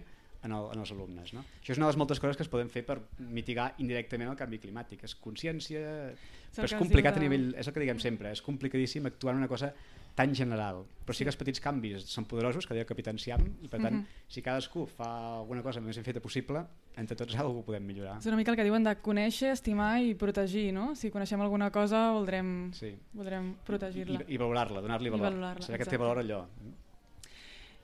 en, 0.43 0.51
el, 0.51 0.67
en 0.75 0.84
els 0.84 0.91
alumnes. 0.91 1.31
No? 1.34 1.45
Això 1.62 1.71
és 1.71 1.79
una 1.79 1.88
de 1.88 1.93
les 1.93 2.01
moltes 2.03 2.19
coses 2.19 2.36
que 2.36 2.43
es 2.43 2.51
poden 2.51 2.67
fer 2.69 2.84
per 2.86 2.99
mitigar 3.31 3.71
indirectament 3.79 4.34
el 4.36 4.36
canvi 4.36 4.60
climàtic. 4.60 5.08
És 5.08 5.15
consciència, 5.15 5.79
el 6.12 6.60
però 6.60 6.67
és 6.67 6.75
complicat 6.75 7.15
diu 7.15 7.21
a 7.21 7.23
de- 7.23 7.29
nivell, 7.29 7.53
és 7.55 7.67
el 7.71 7.73
que 7.73 7.86
diguem 7.88 8.03
sempre, 8.03 8.36
és 8.36 8.43
complicadíssim 8.43 9.08
actuar 9.08 9.34
en 9.39 9.45
una 9.45 9.47
cosa 9.47 9.71
tan 10.15 10.34
general, 10.34 10.86
però 11.06 11.13
sí 11.13 11.25
que 11.25 11.30
els 11.30 11.38
petits 11.38 11.60
canvis 11.60 12.06
són 12.08 12.25
poderosos, 12.25 12.65
que 12.65 12.73
deia 12.73 12.86
Enciam, 13.12 13.41
i 13.62 13.67
per 13.67 13.82
tant, 13.84 13.99
si 14.32 14.41
cadascú 14.41 14.86
fa 14.88 15.10
alguna 15.41 15.62
cosa 15.62 15.82
més 15.84 15.97
ben 15.99 16.06
feta 16.08 16.21
possible, 16.23 16.63
entre 16.95 17.17
tots 17.19 17.36
ho 17.36 17.62
podem 17.67 17.84
millorar. 17.84 18.17
És 18.19 18.25
una 18.32 18.38
mica 18.38 18.51
el 18.51 18.58
que 18.58 18.63
diuen 18.63 18.84
de 18.84 18.95
conèixer, 19.04 19.51
estimar 19.51 19.99
i 20.01 20.15
protegir, 20.15 20.71
no? 20.73 20.95
Si 20.95 21.12
coneixem 21.12 21.41
alguna 21.41 21.69
cosa 21.69 22.12
voldrem, 22.15 22.71
Sí. 22.73 22.95
voldrem 23.13 23.51
I, 23.51 23.65
protegir-la. 23.65 24.21
i 24.28 24.38
valorar-la, 24.38 24.82
donar-li 24.82 25.08
I 25.08 25.12
valor, 25.12 25.32
valorar-la, 25.34 25.62
saber 25.62 25.80
que 25.80 25.86
té 25.91 25.97
valor 25.97 26.23
allò. 26.23 26.45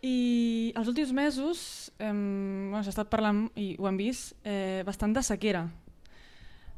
I 0.02 0.74
els 0.76 0.88
últims 0.88 1.12
mesos 1.14 1.92
hem, 2.00 2.70
bueno, 2.72 2.82
s'ha 2.84 2.90
estat 2.96 3.10
parlant, 3.12 3.52
i 3.56 3.76
ho 3.78 3.88
hem 3.88 3.98
vist, 3.98 4.34
eh, 4.44 4.82
bastant 4.86 5.14
de 5.14 5.22
sequera. 5.22 5.68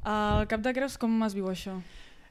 Al 0.04 0.48
Cap 0.52 0.60
de 0.60 0.74
Creus 0.76 0.98
com 0.98 1.22
es 1.24 1.34
viu 1.38 1.46
això? 1.48 1.78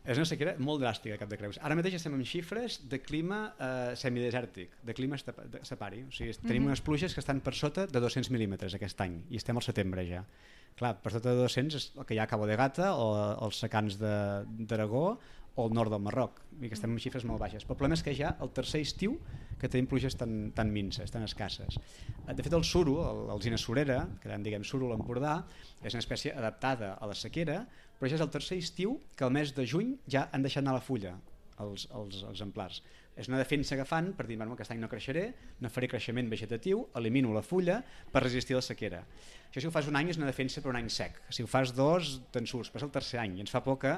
És 0.02 0.18
una 0.18 0.26
sequera 0.26 0.56
molt 0.58 0.80
dràstica, 0.82 1.14
Cap 1.20 1.30
de 1.30 1.36
Creus. 1.38 1.60
Ara 1.62 1.76
mateix 1.78 1.94
estem 1.94 2.14
amb 2.16 2.26
xifres 2.26 2.80
de 2.90 2.98
clima 2.98 3.42
eh, 3.54 3.92
semidesèrtic, 3.98 4.72
de 4.82 4.96
clima 4.98 5.14
separi. 5.20 6.00
O 6.08 6.10
sigui, 6.14 6.32
tenim 6.42 6.66
unes 6.66 6.82
pluges 6.82 7.14
que 7.14 7.22
estan 7.22 7.38
per 7.44 7.54
sota 7.54 7.84
de 7.86 8.02
200 8.02 8.32
mil·límetres 8.34 8.74
aquest 8.74 8.98
any, 9.04 9.20
i 9.30 9.38
estem 9.38 9.60
al 9.60 9.62
setembre 9.62 10.02
ja. 10.08 10.24
Clar, 10.74 10.96
per 11.04 11.12
sota 11.14 11.30
de 11.30 11.44
200 11.44 11.78
és 11.78 11.86
el 11.94 12.08
que 12.08 12.16
hi 12.16 12.18
ha 12.18 12.24
a 12.26 12.30
Cabo 12.32 12.48
de 12.50 12.56
Gata 12.58 12.94
o 12.98 13.06
els 13.46 13.60
secans 13.62 13.98
de- 14.00 14.42
d'Aragó 14.66 15.04
o 15.54 15.66
el 15.68 15.74
nord 15.76 15.92
del 15.92 16.00
Marroc, 16.00 16.40
i 16.64 16.66
que 16.70 16.74
estem 16.74 16.90
amb 16.90 16.98
xifres 17.04 17.26
molt 17.28 17.38
baixes. 17.38 17.62
Però 17.62 17.76
el 17.76 17.80
problema 17.84 17.94
és 17.94 18.02
que 18.02 18.14
ja 18.16 18.34
el 18.40 18.50
tercer 18.56 18.80
estiu 18.80 19.18
que 19.60 19.68
tenim 19.68 19.86
pluges 19.86 20.16
tan, 20.16 20.50
tan 20.56 20.72
minces, 20.72 21.12
tan 21.12 21.22
escasses. 21.22 21.76
Eh, 22.26 22.32
De 22.34 22.42
fet, 22.42 22.54
el 22.56 22.64
suro, 22.64 22.96
el- 23.10 23.26
l'alzina 23.28 23.58
surera, 23.60 24.08
que 24.20 24.32
en 24.32 24.42
diguem 24.42 24.64
suro 24.64 24.88
l'Empordà, 24.90 25.44
és 25.84 25.92
una 25.94 26.00
espècie 26.00 26.32
adaptada 26.34 26.94
a 26.94 27.06
la 27.06 27.14
sequera, 27.14 27.68
però 28.02 28.10
ja 28.10 28.16
és 28.18 28.22
el 28.24 28.32
tercer 28.34 28.56
estiu 28.58 28.96
que 29.14 29.22
al 29.22 29.30
mes 29.30 29.52
de 29.54 29.62
juny 29.62 29.92
ja 30.10 30.24
han 30.34 30.42
deixat 30.42 30.64
anar 30.64 30.72
la 30.74 30.82
fulla 30.82 31.12
els, 31.62 31.84
els 31.94 32.24
exemplars. 32.32 32.80
És 33.14 33.28
una 33.30 33.38
defensa 33.38 33.76
que 33.78 33.84
fan 33.86 34.08
per 34.18 34.26
dir, 34.26 34.34
bueno, 34.40 34.56
aquest 34.56 34.72
any 34.74 34.80
no 34.82 34.88
creixeré, 34.90 35.22
no 35.62 35.70
faré 35.70 35.86
creixement 35.92 36.26
vegetatiu, 36.32 36.80
elimino 36.98 37.30
la 37.30 37.44
fulla 37.46 37.76
per 38.10 38.24
resistir 38.24 38.58
la 38.58 38.64
sequera. 38.66 39.04
Això 39.46 39.62
si 39.62 39.70
ho 39.70 39.74
fas 39.74 39.86
un 39.86 40.00
any 40.00 40.10
és 40.10 40.18
una 40.18 40.26
defensa 40.26 40.64
per 40.64 40.72
un 40.72 40.80
any 40.80 40.90
sec. 40.90 41.20
Si 41.30 41.46
ho 41.46 41.50
fas 41.52 41.76
dos, 41.78 42.16
te'n 42.34 42.50
surts, 42.50 42.72
és 42.74 42.82
el 42.82 42.90
tercer 42.90 43.22
any. 43.22 43.38
I 43.38 43.46
ens 43.46 43.54
fa 43.54 43.62
por 43.62 43.78
que 43.78 43.94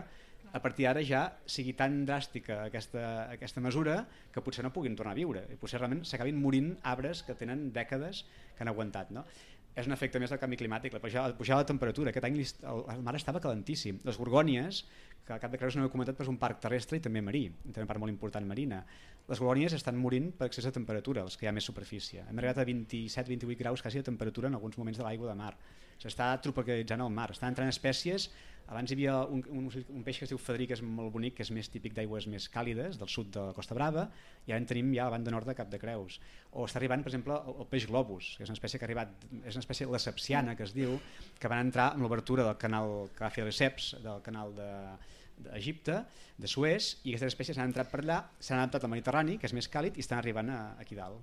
a 0.54 0.60
partir 0.62 0.84
d'ara 0.84 1.00
ja 1.02 1.24
sigui 1.50 1.72
tan 1.74 2.02
dràstica 2.04 2.60
aquesta, 2.68 3.30
aquesta 3.32 3.62
mesura 3.64 4.02
que 4.34 4.42
potser 4.44 4.62
no 4.66 4.74
puguin 4.74 4.94
tornar 4.98 5.14
a 5.16 5.18
viure 5.18 5.46
i 5.50 5.56
potser 5.58 5.80
realment 5.80 6.04
s'acabin 6.06 6.36
morint 6.38 6.74
arbres 6.86 7.24
que 7.26 7.34
tenen 7.38 7.70
dècades 7.74 8.26
que 8.54 8.62
han 8.62 8.70
aguantat. 8.70 9.10
No? 9.16 9.24
És 9.74 9.88
un 9.88 9.94
efecte 9.94 10.20
més 10.22 10.30
del 10.30 10.38
canvi 10.38 10.58
climàtic, 10.60 10.94
la 10.94 11.00
pujada, 11.02 11.32
la 11.32 11.38
pujada 11.38 11.64
de 11.64 11.70
temperatura. 11.72 12.12
Aquest 12.12 12.26
any 12.28 12.36
el, 12.38 12.84
el 12.94 13.00
mar 13.02 13.16
estava 13.18 13.40
calentíssim. 13.42 13.98
Les 14.06 14.18
Gorgònies, 14.20 14.84
que 15.26 15.34
al 15.34 15.40
cap 15.42 15.50
de 15.50 15.58
Creus 15.58 15.74
no 15.74 15.88
he 15.88 15.90
comentat, 15.90 16.14
però 16.14 16.28
és 16.28 16.30
un 16.30 16.38
parc 16.38 16.60
terrestre 16.62 17.00
i 17.00 17.02
també 17.02 17.22
marí, 17.24 17.48
també 17.64 17.82
una 17.82 17.90
part 17.90 18.02
molt 18.04 18.14
important 18.14 18.46
marina. 18.46 18.84
Les 19.26 19.40
Gorgònies 19.42 19.74
estan 19.74 19.98
morint 19.98 20.30
per 20.38 20.46
excés 20.46 20.68
de 20.68 20.74
temperatura, 20.76 21.24
els 21.26 21.34
que 21.40 21.46
hi 21.46 21.50
ha 21.50 21.54
més 21.56 21.66
superfície. 21.66 22.22
Hem 22.28 22.38
arribat 22.38 22.62
a 22.62 22.68
27-28 22.68 23.58
graus 23.64 23.82
quasi 23.82 23.98
de 23.98 24.06
temperatura 24.10 24.52
en 24.52 24.58
alguns 24.60 24.78
moments 24.78 25.00
de 25.00 25.06
l'aigua 25.06 25.32
de 25.32 25.38
mar. 25.42 25.54
S'està 25.98 26.28
tropicalitzant 26.44 27.02
el 27.02 27.10
mar, 27.14 27.30
estan 27.34 27.50
entrant 27.54 27.72
espècies 27.72 28.28
abans 28.72 28.90
hi 28.90 28.96
havia 28.96 29.16
un, 29.28 29.42
un, 29.52 29.66
un 29.68 30.04
peix 30.06 30.18
que 30.18 30.26
es 30.26 30.32
diu 30.32 30.38
fadrí, 30.40 30.66
que 30.68 30.76
és 30.76 30.82
molt 30.84 31.12
bonic, 31.12 31.36
que 31.38 31.44
és 31.44 31.50
més 31.54 31.68
típic 31.72 31.94
d'aigües 31.96 32.26
més 32.32 32.46
càlides, 32.52 32.98
del 33.00 33.10
sud 33.12 33.30
de 33.34 33.42
la 33.50 33.56
Costa 33.56 33.76
Brava, 33.76 34.06
i 34.46 34.54
ara 34.54 34.60
en 34.62 34.68
tenim 34.70 34.92
ja 34.96 35.04
a 35.04 35.10
la 35.10 35.16
banda 35.16 35.34
nord 35.34 35.48
de 35.50 35.56
Cap 35.58 35.70
de 35.72 35.80
Creus. 35.82 36.18
O 36.52 36.64
està 36.68 36.80
arribant, 36.80 37.04
per 37.04 37.12
exemple, 37.12 37.36
el, 37.36 37.58
el 37.64 37.68
peix 37.70 37.88
globus, 37.90 38.34
que 38.38 38.46
és 38.46 38.52
una 38.52 38.58
espècie 38.58 38.80
que 38.80 38.86
ha 38.86 38.90
arribat, 38.90 39.26
és 39.42 39.56
una 39.56 39.64
espècie 39.64 39.90
lesepsiana, 39.90 40.56
que 40.56 40.64
es 40.68 40.74
diu, 40.76 40.96
que 41.40 41.50
van 41.52 41.66
entrar 41.66 41.92
amb 41.92 42.06
l'obertura 42.06 42.46
del 42.48 42.56
canal 42.60 43.10
que 43.14 43.26
va 43.26 43.32
fer 43.34 43.44
Lesseps, 43.44 43.94
del 44.04 44.24
canal 44.24 44.56
de, 44.56 44.70
d'Egipte, 45.44 46.00
de 46.38 46.50
Suez, 46.50 46.94
i 47.04 47.12
aquestes 47.12 47.34
espècies 47.34 47.60
han 47.60 47.70
entrat 47.70 47.90
per 47.92 48.02
allà, 48.02 48.22
s'han 48.40 48.62
adaptat 48.62 48.86
al 48.86 48.92
Mediterrani, 48.94 49.38
que 49.38 49.50
és 49.50 49.54
més 49.56 49.70
càlid, 49.70 49.96
i 49.98 50.04
estan 50.04 50.20
arribant 50.20 50.50
a, 50.50 50.60
aquí 50.80 50.98
dalt. 50.98 51.20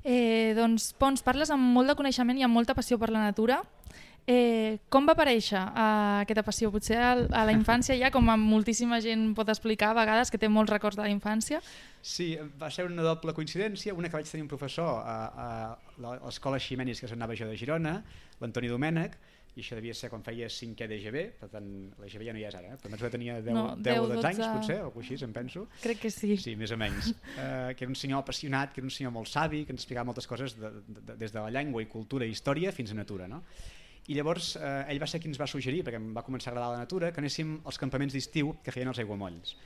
Eh, 0.00 0.56
doncs, 0.56 0.94
Pons, 0.96 1.20
parles 1.24 1.50
amb 1.52 1.74
molt 1.76 1.90
de 1.92 1.96
coneixement 1.98 2.38
i 2.38 2.44
amb 2.46 2.56
molta 2.56 2.76
passió 2.76 2.96
per 2.98 3.10
la 3.12 3.26
natura. 3.26 3.60
Eh, 4.30 4.78
com 4.92 5.08
va 5.08 5.14
aparèixer 5.16 5.58
eh, 5.58 6.20
aquesta 6.22 6.44
passió? 6.46 6.68
Potser 6.70 6.98
a, 7.02 7.12
a 7.34 7.42
la 7.48 7.54
infància 7.56 7.96
ja, 7.98 8.12
com 8.14 8.28
a 8.30 8.36
moltíssima 8.38 9.00
gent 9.02 9.32
pot 9.34 9.48
explicar 9.50 9.88
a 9.90 9.96
vegades, 9.98 10.30
que 10.30 10.38
té 10.38 10.46
molts 10.52 10.70
records 10.70 10.94
de 11.00 11.02
la 11.02 11.10
infància. 11.10 11.58
Sí, 12.00 12.36
va 12.60 12.68
ser 12.70 12.86
una 12.86 13.02
doble 13.02 13.34
coincidència, 13.34 13.96
una 13.96 14.08
que 14.12 14.20
vaig 14.20 14.30
tenir 14.30 14.44
un 14.46 14.52
professor 14.52 15.00
a, 15.02 15.18
a 15.26 15.50
la- 15.98 16.14
a 16.20 16.28
l'escola 16.28 16.60
Ximenis 16.62 17.00
que 17.02 17.10
s'anava 17.10 17.34
jo 17.34 17.48
de 17.50 17.56
Girona, 17.58 17.96
l'Antoni 18.40 18.70
Domènech, 18.70 19.18
i 19.58 19.64
això 19.64 19.74
devia 19.74 19.92
ser 19.98 20.06
quan 20.12 20.22
feia 20.22 20.46
5è 20.46 20.86
d'EGB, 20.86 21.16
per 21.40 21.48
tant 21.50 21.66
l'EGB 21.98 22.22
ja 22.28 22.32
no 22.32 22.38
hi 22.38 22.44
és 22.46 22.54
ara, 22.54 22.68
eh? 22.70 22.78
però 22.78 22.92
més 22.92 23.02
tenia 23.10 23.40
10, 23.42 23.50
No, 23.56 23.64
10 23.82 23.98
o 23.98 24.06
10, 24.06 24.14
12 24.20 24.28
anys 24.28 24.38
12. 24.38 24.52
potser, 24.60 24.76
o 24.78 24.84
alguna 24.86 25.04
així, 25.08 25.18
em 25.26 25.32
penso. 25.34 25.64
Crec 25.82 25.98
que 26.04 26.10
sí. 26.14 26.36
Sí, 26.38 26.54
més 26.56 26.70
o 26.70 26.78
menys. 26.78 27.10
Uh, 27.34 27.74
que 27.74 27.82
era 27.82 27.90
un 27.90 27.98
senyor 27.98 28.22
apassionat, 28.22 28.70
que 28.72 28.78
era 28.80 28.86
un 28.86 28.94
senyor 28.94 29.10
molt 29.18 29.26
savi, 29.28 29.64
que 29.66 29.74
ens 29.74 29.82
explicava 29.82 30.06
moltes 30.12 30.30
coses 30.30 30.54
de, 30.54 30.70
de, 30.70 31.00
de, 31.10 31.16
des 31.24 31.34
de 31.34 31.42
la 31.42 31.50
llengua 31.50 31.82
i 31.82 31.90
cultura 31.90 32.24
i 32.24 32.30
història 32.30 32.70
fins 32.72 32.94
a 32.94 33.00
natura. 33.02 33.26
No? 33.26 33.42
I 34.08 34.14
llavors 34.16 34.56
eh, 34.56 34.86
ell 34.90 34.98
va 35.02 35.06
ser 35.06 35.20
qui 35.20 35.28
ens 35.30 35.38
va 35.38 35.46
suggerir, 35.46 35.84
perquè 35.86 36.00
em 36.00 36.12
va 36.16 36.24
començar 36.26 36.50
a 36.50 36.54
agradar 36.54 36.72
la 36.76 36.84
natura, 36.86 37.12
que 37.12 37.20
anéssim 37.20 37.60
als 37.64 37.78
campaments 37.78 38.12
d'estiu 38.16 38.56
que 38.64 38.72
feien 38.72 38.88
els 38.88 38.98
aiguamolls. 38.98 39.56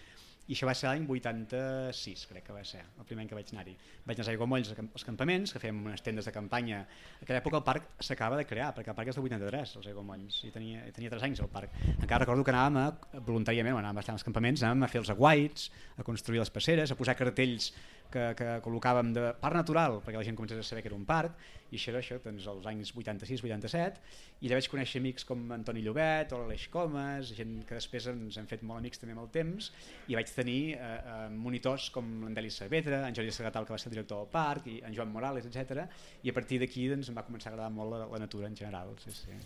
I 0.44 0.52
això 0.52 0.66
va 0.68 0.74
ser 0.76 0.90
l'any 0.90 1.06
86, 1.08 2.26
crec 2.28 2.44
que 2.44 2.52
va 2.52 2.60
ser, 2.68 2.82
el 3.00 3.06
primer 3.08 3.22
any 3.24 3.30
que 3.30 3.36
vaig 3.38 3.48
anar-hi. 3.54 3.72
Vaig 4.04 4.18
anar 4.18 4.26
als 4.26 4.30
aiguamolls 4.34 4.68
als 4.68 4.76
camp- 4.76 4.90
als 4.92 5.04
campaments, 5.08 5.54
que 5.54 5.62
fèiem 5.62 5.78
unes 5.86 6.02
tendes 6.04 6.26
de 6.28 6.32
campanya. 6.34 6.82
En 7.16 7.24
aquella 7.24 7.40
època 7.40 7.56
el 7.56 7.64
parc 7.64 7.86
s'acaba 8.04 8.36
de 8.36 8.44
crear, 8.44 8.74
perquè 8.76 8.92
el 8.92 8.98
parc 8.98 9.08
és 9.08 9.16
del 9.16 9.24
83, 9.24 9.72
els 9.80 9.86
aiguamolls, 9.88 10.42
i 10.44 10.50
tenia, 10.52 10.84
tenia 10.92 11.08
3 11.14 11.24
anys 11.30 11.40
el 11.40 11.48
parc. 11.48 11.72
Encara 11.96 12.26
recordo 12.26 12.44
que 12.44 12.52
anàvem 12.52 12.76
a, 12.82 13.20
voluntàriament, 13.24 13.78
anàvem 13.80 13.96
a 13.96 14.04
estar 14.04 14.18
als 14.18 14.26
campaments, 14.28 14.60
anàvem 14.62 14.84
a 14.84 14.92
fer 14.92 15.00
els 15.00 15.14
aguaits, 15.16 15.70
a 15.96 16.04
construir 16.04 16.42
les 16.44 16.50
passeres, 16.52 16.92
a 16.92 16.96
posar 17.00 17.16
cartells 17.16 17.72
que, 18.14 18.30
que 18.38 18.54
col·locàvem 18.64 19.12
de 19.16 19.28
parc 19.40 19.58
natural, 19.58 19.98
perquè 20.04 20.20
la 20.20 20.24
gent 20.26 20.38
començés 20.38 20.60
a 20.60 20.66
saber 20.66 20.84
que 20.84 20.90
era 20.92 20.98
un 20.98 21.06
parc, 21.08 21.36
i 21.70 21.78
això 21.78 21.90
era 21.90 22.00
això, 22.00 22.18
doncs, 22.22 22.46
als 22.50 22.68
anys 22.70 22.92
86-87, 22.94 24.02
i 24.40 24.48
allà 24.48 24.58
vaig 24.60 24.68
conèixer 24.70 25.02
amics 25.02 25.26
com 25.28 25.42
Antoni 25.56 25.82
Llobet 25.82 26.34
o 26.34 26.40
l'Aleix 26.40 26.68
Comas, 26.72 27.34
gent 27.34 27.56
que 27.68 27.78
després 27.78 28.08
ens 28.12 28.38
hem 28.40 28.48
fet 28.50 28.62
molt 28.62 28.82
amics 28.82 29.02
també 29.02 29.16
amb 29.16 29.24
el 29.24 29.30
temps, 29.34 29.70
i 30.08 30.18
vaig 30.18 30.30
tenir 30.36 30.58
eh, 30.76 30.80
eh, 30.80 31.28
monitors 31.34 31.90
com 31.94 32.10
l'Andeli 32.22 32.52
Saavedra, 32.54 33.02
en 33.08 33.18
Jordi 33.18 33.34
Segatal, 33.34 33.66
que 33.66 33.74
va 33.74 33.80
ser 33.82 33.92
director 33.94 34.22
del 34.22 34.32
parc, 34.34 34.70
i 34.70 34.80
en 34.86 34.94
Joan 34.96 35.12
Morales, 35.14 35.48
etc. 35.50 35.88
I 36.22 36.30
a 36.30 36.36
partir 36.36 36.62
d'aquí 36.62 36.88
doncs, 36.92 37.10
em 37.10 37.18
va 37.18 37.26
començar 37.26 37.50
a 37.50 37.56
agradar 37.56 37.72
molt 37.74 37.96
la, 37.96 38.04
la 38.12 38.26
natura 38.26 38.50
en 38.50 38.60
general. 38.62 38.94
Sí, 39.02 39.16
sí. 39.18 39.40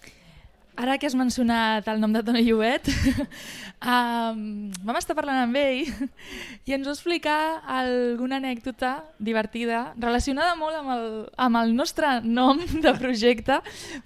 Ara 0.78 0.94
que 0.98 1.08
has 1.08 1.16
mencionat 1.18 1.88
el 1.90 1.98
nom 1.98 2.12
de 2.14 2.20
Toni 2.22 2.44
Llobet, 2.46 2.86
um, 3.82 4.70
vam 4.86 4.98
estar 5.00 5.16
parlant 5.18 5.40
amb 5.42 5.58
ell 5.58 5.88
i 6.68 6.74
ens 6.76 6.86
va 6.86 6.94
explicar 6.94 7.38
alguna 7.66 8.38
anècdota 8.38 8.92
divertida 9.18 9.88
relacionada 9.98 10.54
molt 10.58 10.78
amb 10.78 10.94
el, 10.94 11.04
amb 11.48 11.60
el 11.62 11.74
nostre 11.76 12.18
nom 12.22 12.62
de 12.84 12.94
projecte 13.00 13.58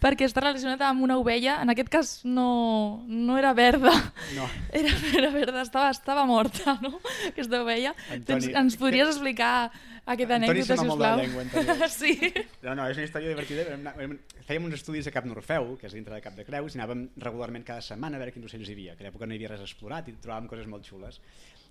perquè 0.02 0.28
està 0.28 0.44
relacionat 0.44 0.82
amb 0.88 1.04
una 1.04 1.18
ovella, 1.20 1.58
en 1.62 1.72
aquest 1.74 1.92
cas 1.92 2.12
no, 2.24 3.04
no 3.06 3.38
era 3.40 3.52
verda, 3.52 3.92
No. 4.36 4.48
era, 4.72 4.92
era 5.18 5.30
verda, 5.34 5.62
estava, 5.62 5.90
estava 5.92 6.24
morta, 6.28 6.78
no? 6.82 6.96
aquesta 7.28 7.60
ovella. 7.62 7.92
Antoni, 8.08 8.48
Tens, 8.48 8.52
ens 8.62 8.76
podries 8.80 9.10
explicar 9.12 9.70
aquesta 10.02 10.34
Antoni 10.38 10.62
anècdota, 10.62 10.76
sona 10.76 10.88
molt 10.88 11.02
de 11.02 11.10
sisplau? 11.10 11.16
la 11.16 11.22
llengua, 11.22 11.42
Antoni. 11.44 11.88
sí. 12.00 12.32
No, 12.64 12.74
no, 12.78 12.86
és 12.90 12.98
una 12.98 13.06
història 13.06 13.34
divertida. 13.34 14.16
Fèiem 14.48 14.64
uns 14.66 14.74
estudis 14.80 15.06
a 15.06 15.12
Cap 15.14 15.26
Norfeu, 15.28 15.76
que 15.78 15.86
és 15.86 15.94
dintre 15.94 16.16
de 16.16 16.22
Cap 16.24 16.34
de 16.38 16.46
Creus, 16.62 16.76
i 16.76 16.78
anàvem 16.78 17.08
regularment 17.18 17.64
cada 17.66 17.82
setmana 17.82 18.14
a 18.14 18.22
veure 18.22 18.32
quins 18.34 18.46
ocells 18.46 18.68
hi 18.68 18.76
havia. 18.76 18.94
Que 18.94 19.02
a 19.02 19.08
l'època 19.08 19.26
no 19.26 19.34
hi 19.34 19.40
havia 19.40 19.50
res 19.50 19.64
explorat 19.64 20.06
i 20.06 20.14
trobàvem 20.14 20.46
coses 20.50 20.68
molt 20.70 20.86
xules. 20.86 21.18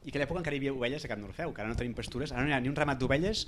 I 0.03 0.11
que 0.11 0.17
a 0.17 0.23
l'època 0.23 0.41
encara 0.41 0.57
hi 0.57 0.59
havia 0.59 0.73
ovelles 0.73 1.05
a 1.05 1.09
Cap 1.11 1.19
Norfeu, 1.21 1.53
que 1.53 1.61
ara 1.61 1.69
no 1.69 1.77
tenim 1.77 1.93
pastures, 1.95 2.31
ara 2.33 2.43
no 2.43 2.49
hi 2.49 2.55
ha 2.55 2.59
ni 2.59 2.71
un 2.71 2.75
ramat 2.75 2.99
d'ovelles 2.99 3.45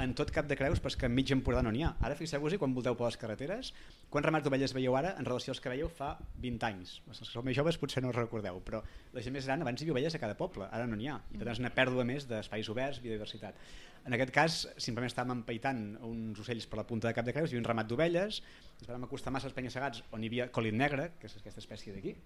en 0.00 0.12
tot 0.16 0.30
Cap 0.32 0.46
de 0.48 0.56
Creus, 0.56 0.80
que 0.80 1.08
en 1.08 1.12
mig 1.12 1.32
Empordà 1.34 1.64
no 1.66 1.72
n'hi 1.74 1.82
ha. 1.82 1.90
Ara 2.06 2.16
fixeu-vos-hi 2.16 2.60
quan 2.62 2.72
volteu 2.76 2.94
per 2.96 3.08
les 3.08 3.18
carreteres, 3.20 3.72
quants 4.08 4.28
ramats 4.28 4.46
d'ovelles 4.46 4.72
veieu 4.76 4.96
ara 4.96 5.16
en 5.18 5.26
relació 5.26 5.52
als 5.52 5.60
que 5.60 5.72
veieu 5.72 5.90
fa 5.90 6.14
20 6.44 6.68
anys. 6.70 7.00
Els 7.10 7.20
que 7.24 7.28
sou 7.28 7.44
més 7.44 7.58
joves 7.58 7.76
potser 7.82 8.04
no 8.04 8.14
us 8.14 8.16
recordeu, 8.16 8.62
però 8.64 8.84
la 9.12 9.24
gent 9.24 9.34
més 9.34 9.50
gran 9.50 9.66
abans 9.66 9.82
hi 9.82 9.84
havia 9.84 9.96
ovelles 9.98 10.14
a 10.14 10.22
cada 10.22 10.38
poble, 10.38 10.70
ara 10.70 10.86
no 10.86 10.96
n'hi 10.96 11.10
ha. 11.10 11.18
I 11.34 11.40
per 11.40 11.48
tant 11.48 11.58
és 11.58 11.64
una 11.64 11.74
pèrdua 11.74 12.06
més 12.06 12.30
d'espais 12.30 12.70
oberts, 12.70 13.02
biodiversitat. 13.02 13.58
En 14.06 14.14
aquest 14.14 14.30
cas, 14.30 14.60
simplement 14.78 15.10
estàvem 15.10 15.40
empaitant 15.40 15.82
uns 16.06 16.38
ocells 16.38 16.68
per 16.70 16.78
la 16.78 16.86
punta 16.86 17.10
de 17.10 17.14
Cap 17.18 17.26
de 17.26 17.34
Creus, 17.34 17.50
havia 17.50 17.58
un 17.64 17.66
ramat 17.66 17.90
d'ovelles, 17.90 18.38
ens 18.80 18.90
vam 18.90 19.06
acostar 19.06 19.32
massa 19.32 19.48
als 19.48 19.56
penya-segats 19.56 20.02
on 20.12 20.24
hi 20.24 20.30
havia 20.30 20.50
colit 20.52 20.74
negre, 20.76 21.12
que 21.20 21.30
és 21.30 21.38
aquesta 21.38 21.62
espècie 21.62 21.94
d'aquí, 21.94 22.16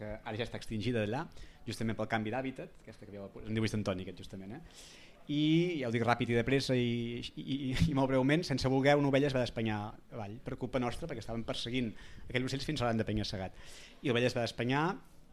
que 0.00 0.16
ara 0.16 0.36
ja 0.38 0.46
està 0.46 0.58
extingida 0.58 1.04
d'allà, 1.04 1.26
justament 1.66 1.98
pel 1.98 2.08
canvi 2.10 2.32
d'hàbitat, 2.32 2.80
aquesta 2.82 3.06
que 3.06 3.12
veieu, 3.12 3.28
diu 3.46 3.64
Vist 3.64 3.76
Antoni, 3.76 4.06
aquest 4.06 4.24
justament, 4.24 4.56
eh? 4.56 4.62
i 5.30 5.42
ja 5.78 5.86
ho 5.86 5.92
dic 5.94 6.02
ràpid 6.06 6.32
i 6.32 6.38
de 6.38 6.42
pressa 6.46 6.74
i, 6.74 7.20
i, 7.36 7.42
i, 7.44 7.68
i 7.92 7.94
molt 7.94 8.10
breument, 8.10 8.42
sense 8.46 8.70
voler 8.72 8.96
una 8.98 9.10
ovella 9.12 9.28
es 9.28 9.36
va 9.36 9.44
despenyar 9.44 9.78
avall, 10.16 10.34
per 10.42 10.58
culpa 10.58 10.80
nostra, 10.82 11.06
perquè 11.06 11.22
estaven 11.22 11.44
perseguint 11.46 11.92
aquells 12.26 12.50
ocells 12.50 12.66
fins 12.66 12.82
a 12.82 12.88
l'any 12.88 12.98
de 12.98 13.06
penya-segat. 13.06 13.54
I 14.02 14.10
l'ovella 14.10 14.30
es 14.30 14.34
va 14.34 14.42
despenyar 14.42 14.84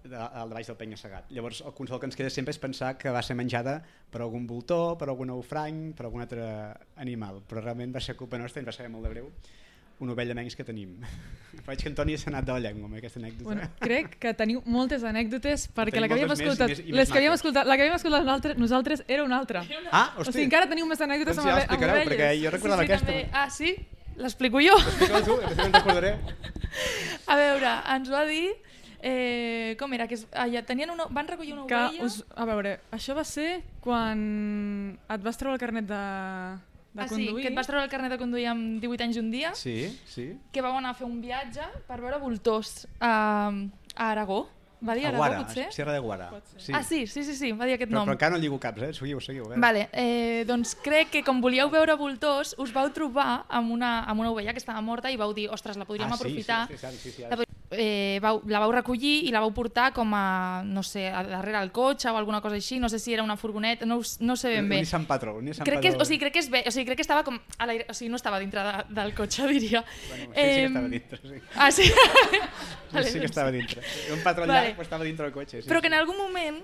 de, 0.03 0.19
al 0.19 0.53
baix 0.53 0.69
del 0.69 0.77
penya-segat. 0.77 1.31
Llavors 1.33 1.63
el 1.65 1.73
consol 1.77 2.01
que 2.03 2.09
ens 2.11 2.19
queda 2.19 2.29
sempre 2.33 2.53
és 2.53 2.61
pensar 2.61 2.93
que 3.01 3.13
va 3.15 3.23
ser 3.25 3.37
menjada 3.39 3.79
per 4.11 4.21
algun 4.21 4.45
voltor, 4.49 4.99
per 5.01 5.09
algun 5.09 5.33
aufrany, 5.33 5.87
per 5.97 6.05
algun 6.05 6.27
altre 6.27 6.45
animal, 7.01 7.41
però 7.47 7.63
realment 7.63 7.95
va 7.95 8.03
ser 8.03 8.19
culpa 8.19 8.37
nostra 8.37 8.61
i 8.61 8.65
ens 8.65 8.69
va 8.69 8.77
saber 8.77 8.93
molt 8.93 9.07
de 9.07 9.15
greu 9.15 9.31
una 9.99 10.13
ovella 10.13 10.35
menys 10.37 10.55
que 10.55 10.63
tenim. 10.63 10.97
Veig 11.67 11.81
que 11.81 11.89
Antoni 11.89 12.15
s'ha 12.17 12.29
anat 12.29 12.45
de 12.45 12.53
la 12.53 12.59
llengua 12.63 12.85
amb 12.87 12.95
aquesta 12.99 13.19
anècdota. 13.19 13.43
Bueno, 13.49 13.65
crec 13.81 14.17
que 14.21 14.33
teniu 14.37 14.61
moltes 14.65 15.03
anècdotes 15.03 15.67
perquè 15.75 15.99
la 15.99 16.07
que 16.07 16.13
havíem 16.15 16.29
moltes 16.29 16.39
més 16.39 16.47
i 16.47 16.51
escoltat, 16.53 16.69
més- 16.69 16.79
i 16.85 16.91
més 16.91 16.99
les 17.01 17.11
que 17.11 17.17
havíem 17.17 17.33
escoltat, 17.33 17.65
la 17.67 17.75
que 17.75 17.85
havíem 17.87 17.95
escoltat 17.97 18.23
nosaltres, 18.27 18.57
nosaltres 18.61 19.03
era 19.07 19.23
una 19.25 19.39
altra. 19.41 19.63
Ah, 19.91 20.13
O 20.17 20.21
hosti, 20.21 20.33
sigui, 20.37 20.45
encara 20.47 20.69
teniu 20.69 20.85
més 20.85 21.01
anècdotes 21.01 21.35
doncs 21.35 21.47
amb, 21.47 21.49
ja 21.49 21.53
amb 21.55 21.63
l'explicareu, 21.65 21.95
ovelles. 21.95 22.13
perquè 22.13 22.29
jo 22.43 22.53
recordava 22.55 22.85
sí, 22.85 22.91
aquesta. 22.91 23.05
també. 23.07 23.29
Ah, 23.33 23.49
sí? 23.49 23.75
L'explico 24.17 24.61
jo. 24.61 24.77
Explica-ho 24.81 25.23
tu, 25.25 25.35
després 25.41 25.57
me'n 25.67 25.73
recordaré. 25.75 26.13
A 27.27 27.35
veure, 27.41 27.73
ens 27.97 28.09
va 28.13 28.23
dir... 28.29 28.45
Eh, 28.99 29.75
com 29.77 29.91
era? 29.93 30.07
Que 30.09 30.15
es, 30.17 30.23
allà 30.33 30.63
tenien 30.65 30.89
una, 30.89 31.05
van 31.13 31.27
recollir 31.29 31.53
una 31.53 31.67
Que 31.69 31.75
ovella... 31.77 32.05
us, 32.07 32.15
a 32.33 32.45
veure, 32.49 32.71
això 32.91 33.13
va 33.13 33.23
ser 33.29 33.59
quan 33.79 34.97
et 34.97 35.21
vas 35.21 35.37
treure 35.37 35.53
el 35.53 35.61
carnet 35.61 35.85
de, 35.85 35.99
de 36.97 37.03
ah, 37.03 37.07
sí, 37.07 37.15
conduir. 37.27 37.43
que 37.45 37.49
et 37.53 37.55
vas 37.55 37.67
treure 37.69 37.83
el 37.85 37.89
carnet 37.93 38.11
de 38.11 38.17
conduir 38.17 38.47
amb 38.49 38.81
18 38.81 39.03
anys 39.05 39.17
un 39.21 39.31
dia, 39.31 39.53
Sí, 39.55 39.77
sí. 40.09 40.31
que 40.51 40.61
vau 40.65 40.73
anar 40.77 40.91
a 40.95 40.97
fer 40.97 41.05
un 41.07 41.19
viatge 41.21 41.61
per 41.87 41.99
veure 42.01 42.17
voltors 42.19 42.87
a, 42.99 43.51
a 43.95 44.11
Aragó. 44.11 44.47
Va 44.79 44.93
dir 44.93 45.07
Aragó, 45.07 45.23
Guara, 45.23 45.37
potser? 45.41 45.71
Sierra 45.73 45.93
de 45.93 45.99
Guara. 45.99 46.29
Sí. 46.57 46.71
Ah, 46.75 46.83
sí, 46.83 47.07
sí, 47.07 47.23
sí, 47.23 47.33
sí, 47.35 47.51
va 47.51 47.65
dir 47.65 47.73
aquest 47.73 47.89
Però, 47.89 47.99
nom. 48.03 48.05
però 48.05 48.13
encara 48.13 48.35
no 48.35 48.37
lligo 48.37 48.59
caps, 48.59 48.81
eh? 48.85 48.93
Seguiu, 48.93 49.19
seguiu. 49.19 49.45
Veure. 49.49 49.59
Vale, 49.59 49.89
eh, 49.91 50.43
doncs 50.45 50.75
crec 50.83 51.09
que 51.09 51.23
com 51.23 51.41
volíeu 51.41 51.69
veure 51.73 51.95
voltors, 51.97 52.53
us 52.61 52.71
vau 52.75 52.91
trobar 52.93 53.45
amb 53.49 53.71
una, 53.73 54.03
amb 54.05 54.19
una 54.21 54.29
ovella 54.31 54.53
que 54.53 54.59
estava 54.61 54.81
morta 54.81 55.09
i 55.09 55.17
vau 55.17 55.33
dir, 55.33 55.49
ostres, 55.49 55.77
la 55.77 55.85
podríem 55.85 56.11
ah, 56.11 56.15
sí, 56.17 56.21
aprofitar. 56.21 56.67
Sí, 56.67 56.77
sí, 56.77 56.87
sí, 56.91 56.97
sí, 57.01 57.11
sí, 57.17 57.21
La, 57.27 57.37
pod- 57.37 57.45
eh, 57.71 58.19
vau, 58.21 58.43
la 58.45 58.59
vau 58.61 58.71
recollir 58.71 59.25
i 59.27 59.31
la 59.33 59.41
vau 59.41 59.49
portar 59.51 59.89
com 59.93 60.13
a, 60.13 60.61
no 60.63 60.83
sé, 60.83 61.07
a 61.09 61.23
darrere 61.25 61.57
el 61.65 61.71
cotxe 61.73 62.11
o 62.11 62.15
alguna 62.15 62.39
cosa 62.39 62.55
així, 62.55 62.77
no 62.79 62.87
sé 62.87 62.99
si 62.99 63.13
era 63.17 63.23
una 63.23 63.35
furgoneta, 63.35 63.85
no, 63.89 63.99
no 64.19 64.35
sé 64.37 64.49
ben 64.49 64.69
bé. 64.69 64.77
Nissan 64.85 65.05
Patrol. 65.09 65.37
Un 65.41 65.45
Nissan 65.45 65.65
Crec 65.65 65.81
que, 65.81 65.87
Patrol. 65.89 66.01
o 66.03 66.05
sigui, 66.05 66.19
crec 66.19 66.33
que, 66.33 66.39
és 66.45 66.49
bé, 66.53 66.63
o 66.67 66.71
sigui, 66.71 66.85
crec 66.85 67.01
que 67.01 67.07
estava 67.07 67.23
com 67.25 67.41
a 67.57 67.65
l'aire, 67.65 67.87
o 67.89 67.93
sigui, 67.97 68.09
no 68.13 68.15
estava 68.21 68.37
dintre 68.39 68.61
de, 68.61 68.85
del 68.93 69.15
cotxe, 69.17 69.47
diria. 69.49 69.83
Bueno, 70.07 70.29
sí, 70.35 70.37
sí 70.37 70.61
que 70.61 70.65
estava 70.69 70.87
dintre, 70.87 71.19
sí. 71.23 71.41
Ah, 71.55 71.71
sí? 71.71 71.83
Sí, 71.83 72.93
Vale, 72.93 73.09
sí 73.11 73.19
que 73.19 73.25
estava 73.25 73.51
dintre. 73.51 73.81
Un 74.13 74.19
patró 74.23 74.47
Vale. 74.47 74.66
Però 74.75 74.83
estava 74.87 75.03
dintre 75.07 75.27
del 75.27 75.33
cotxe. 75.35 75.61
Sí, 75.61 75.69
Però 75.69 75.81
que 75.81 75.87
en 75.87 75.95
algun 75.97 76.17
moment 76.17 76.59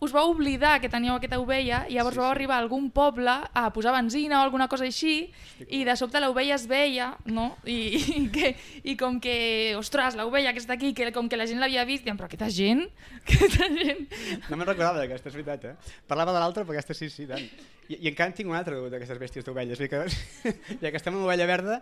us 0.00 0.14
vau 0.16 0.30
oblidar 0.32 0.78
que 0.80 0.88
teníeu 0.88 1.12
aquesta 1.18 1.36
ovella 1.38 1.82
i 1.92 1.98
llavors 1.98 2.14
Sí, 2.16 2.20
vau 2.22 2.30
sí. 2.30 2.32
arribar 2.32 2.56
a 2.56 2.62
algun 2.64 2.86
poble 2.90 3.34
a 3.52 3.66
posar 3.74 3.92
benzina 3.92 4.38
o 4.38 4.44
alguna 4.46 4.66
cosa 4.66 4.86
així 4.88 5.30
i 5.68 5.82
de 5.84 5.96
sobte 5.96 6.22
l'ovella 6.22 6.54
es 6.56 6.64
veia, 6.70 7.10
no? 7.26 7.50
I, 7.68 7.76
i, 8.16 8.22
que, 8.32 8.54
i 8.82 8.96
com 8.96 9.18
que, 9.20 9.74
ostres, 9.76 10.16
l'ovella 10.16 10.54
que 10.56 10.62
està 10.62 10.78
aquí, 10.78 10.94
que 10.96 11.10
com 11.12 11.28
que 11.28 11.36
la 11.36 11.46
gent 11.46 11.60
l'havia 11.60 11.84
vist, 11.84 12.06
diem, 12.06 12.16
però 12.16 12.30
aquesta 12.30 12.48
gent, 12.48 12.86
aquesta 13.20 13.68
gent... 13.68 14.06
No 14.48 14.56
me'n 14.56 14.70
recordava 14.72 15.02
d'aquesta, 15.02 15.28
és 15.28 15.36
veritat, 15.36 15.68
eh? 15.68 16.00
Parlava 16.08 16.32
de 16.32 16.40
l'altra, 16.40 16.64
però 16.64 16.78
aquesta 16.78 16.96
sí, 16.96 17.10
sí, 17.12 17.28
tant. 17.28 17.44
I, 17.90 17.96
I 17.98 18.10
encara 18.12 18.30
en 18.30 18.36
tinc 18.38 18.50
una 18.50 18.60
altra 18.62 18.78
d'aquestes 18.92 19.18
bèsties 19.18 19.46
d'ovelles. 19.46 19.80
Que, 19.90 20.02
ja 20.82 20.92
que 20.92 20.98
estem 21.00 21.16
amb 21.16 21.24
l'ovella 21.24 21.48
verda, 21.50 21.80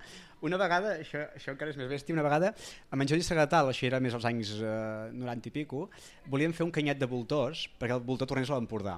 una 0.48 0.58
vegada, 0.60 0.94
això, 1.02 1.26
això 1.36 1.52
encara 1.52 1.74
és 1.74 1.80
més 1.80 1.90
bèstia, 1.90 2.16
una 2.16 2.24
vegada, 2.24 2.54
amb 2.88 3.04
en 3.04 3.10
Jordi 3.10 3.26
Segatal, 3.26 3.72
això 3.72 3.88
era 3.90 4.00
més 4.00 4.16
als 4.16 4.28
anys 4.28 4.54
eh, 4.62 5.10
90 5.12 5.50
i 5.50 5.54
pico, 5.58 5.88
volíem 6.32 6.54
fer 6.56 6.64
un 6.64 6.72
canyet 6.74 7.00
de 7.00 7.10
voltors, 7.10 7.66
perquè 7.80 7.98
el 7.98 8.06
voltor 8.06 8.30
tornés 8.30 8.48
a 8.48 8.56
l'Empordà. 8.56 8.96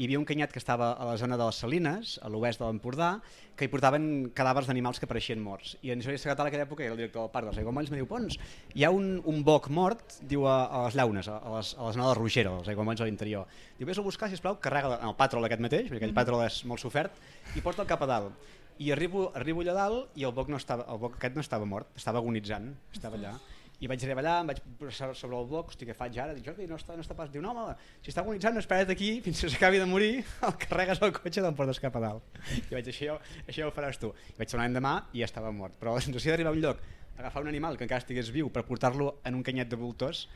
Hi 0.00 0.06
havia 0.06 0.16
un 0.16 0.24
canyat 0.24 0.48
que 0.48 0.56
estava 0.56 0.94
a 0.96 1.04
la 1.04 1.18
zona 1.20 1.36
de 1.36 1.44
les 1.44 1.58
Salines, 1.60 2.14
a 2.24 2.28
l'oest 2.32 2.62
de 2.62 2.64
l'Empordà, 2.64 3.08
que 3.52 3.66
hi 3.66 3.68
portaven 3.68 4.04
cadàvers 4.32 4.70
d'animals 4.70 4.96
que 4.96 5.04
apareixien 5.04 5.42
morts. 5.44 5.74
I 5.84 5.92
en 5.92 6.00
Jordi 6.00 6.16
Segatal, 6.22 6.48
a 6.48 6.48
aquella 6.48 6.64
època, 6.64 6.86
era 6.86 6.94
el 6.96 7.02
director 7.02 7.26
del 7.26 7.34
parc 7.34 7.50
dels 7.50 7.58
Aiguamolls, 7.60 7.92
me 7.92 8.00
diu, 8.00 8.08
Pons, 8.08 8.38
hi 8.72 8.86
ha 8.86 8.90
un, 8.96 9.10
un 9.28 9.44
boc 9.44 9.68
mort, 9.68 10.16
diu, 10.30 10.46
a, 10.48 10.56
a 10.64 10.80
les 10.86 10.96
llaunes, 10.96 11.28
a, 11.28 11.36
a 11.36 11.52
les, 11.58 11.74
a 11.76 11.90
la 11.90 11.92
zona 11.98 12.08
de 12.08 12.16
Rogera, 12.16 12.56
als 12.62 12.72
Aiguamolls 12.72 13.04
a 13.04 13.10
l'interior. 13.10 13.52
Diu, 13.76 13.90
vés 13.92 14.00
a 14.00 14.08
buscar, 14.08 14.32
sisplau, 14.32 14.56
carrega 14.64 14.94
en 14.96 15.06
el 15.12 15.18
patrol 15.20 15.44
aquest 15.50 15.66
mateix, 15.68 15.92
perquè 15.92 16.00
aquell 16.00 16.16
patrol 16.22 16.46
és 16.48 16.62
molt 16.72 16.80
sofert, 16.80 17.20
i 17.52 17.60
porta'l 17.60 17.92
cap 17.92 18.08
a 18.08 18.08
dalt. 18.14 18.50
I 18.80 18.94
arribo, 18.96 19.28
arribo 19.36 19.60
allà 19.60 19.76
dalt 19.82 20.16
i 20.16 20.24
el 20.24 20.32
boc, 20.32 20.48
no 20.48 20.56
estava, 20.56 20.88
el 20.88 21.04
boc 21.04 21.20
aquest 21.20 21.36
no 21.36 21.44
estava 21.44 21.68
mort, 21.68 21.92
estava 22.00 22.24
agonitzant, 22.24 22.72
estava 22.96 23.20
allà. 23.20 23.36
I 23.80 23.88
vaig 23.88 24.02
allà, 24.04 24.34
em 24.42 24.50
vaig 24.50 24.58
posar 24.76 25.08
sobre 25.16 25.38
el 25.38 25.46
bloc, 25.48 25.70
hosti, 25.72 25.86
què 25.88 25.94
faig 25.96 26.18
ara? 26.20 26.34
Dic, 26.36 26.44
Jordi, 26.44 26.66
no 26.68 26.76
està, 26.76 26.96
no 26.98 27.04
està 27.04 27.14
pas... 27.16 27.30
Diu, 27.32 27.40
no, 27.40 27.54
home, 27.56 27.72
si 28.04 28.12
està 28.12 28.20
agonitzant, 28.20 28.60
espera't 28.60 28.92
aquí 28.92 29.08
fins 29.24 29.40
que 29.40 29.48
s'acabi 29.54 29.80
de 29.80 29.86
morir, 29.88 30.10
el 30.46 30.56
carregues 30.60 31.00
al 31.00 31.14
cotxe 31.16 31.40
i 31.40 31.44
te'l 31.46 31.56
portes 31.56 31.80
cap 31.80 31.96
a 31.96 32.02
dalt. 32.04 32.40
I 32.58 32.74
vaig, 32.74 32.90
això, 32.92 33.16
això 33.48 33.70
ho 33.70 33.72
faràs 33.72 34.00
tu. 34.02 34.12
I 34.34 34.36
vaig 34.42 34.52
tornar 34.52 34.68
l'endemà 34.68 34.94
i 35.14 35.24
ja 35.24 35.30
estava 35.30 35.52
mort. 35.56 35.78
Però 35.80 35.96
la 35.96 36.04
sensació 36.04 36.34
d'arribar 36.34 36.52
a 36.52 36.58
un 36.58 36.64
lloc, 36.66 36.84
agafar 37.16 37.40
un 37.46 37.48
animal 37.48 37.80
que 37.80 37.88
encara 37.88 38.04
estigués 38.04 38.28
viu 38.34 38.52
per 38.52 38.66
portar-lo 38.68 39.14
en 39.24 39.40
un 39.40 39.46
canyet 39.46 39.72
de 39.72 39.80
voltors, 39.80 40.26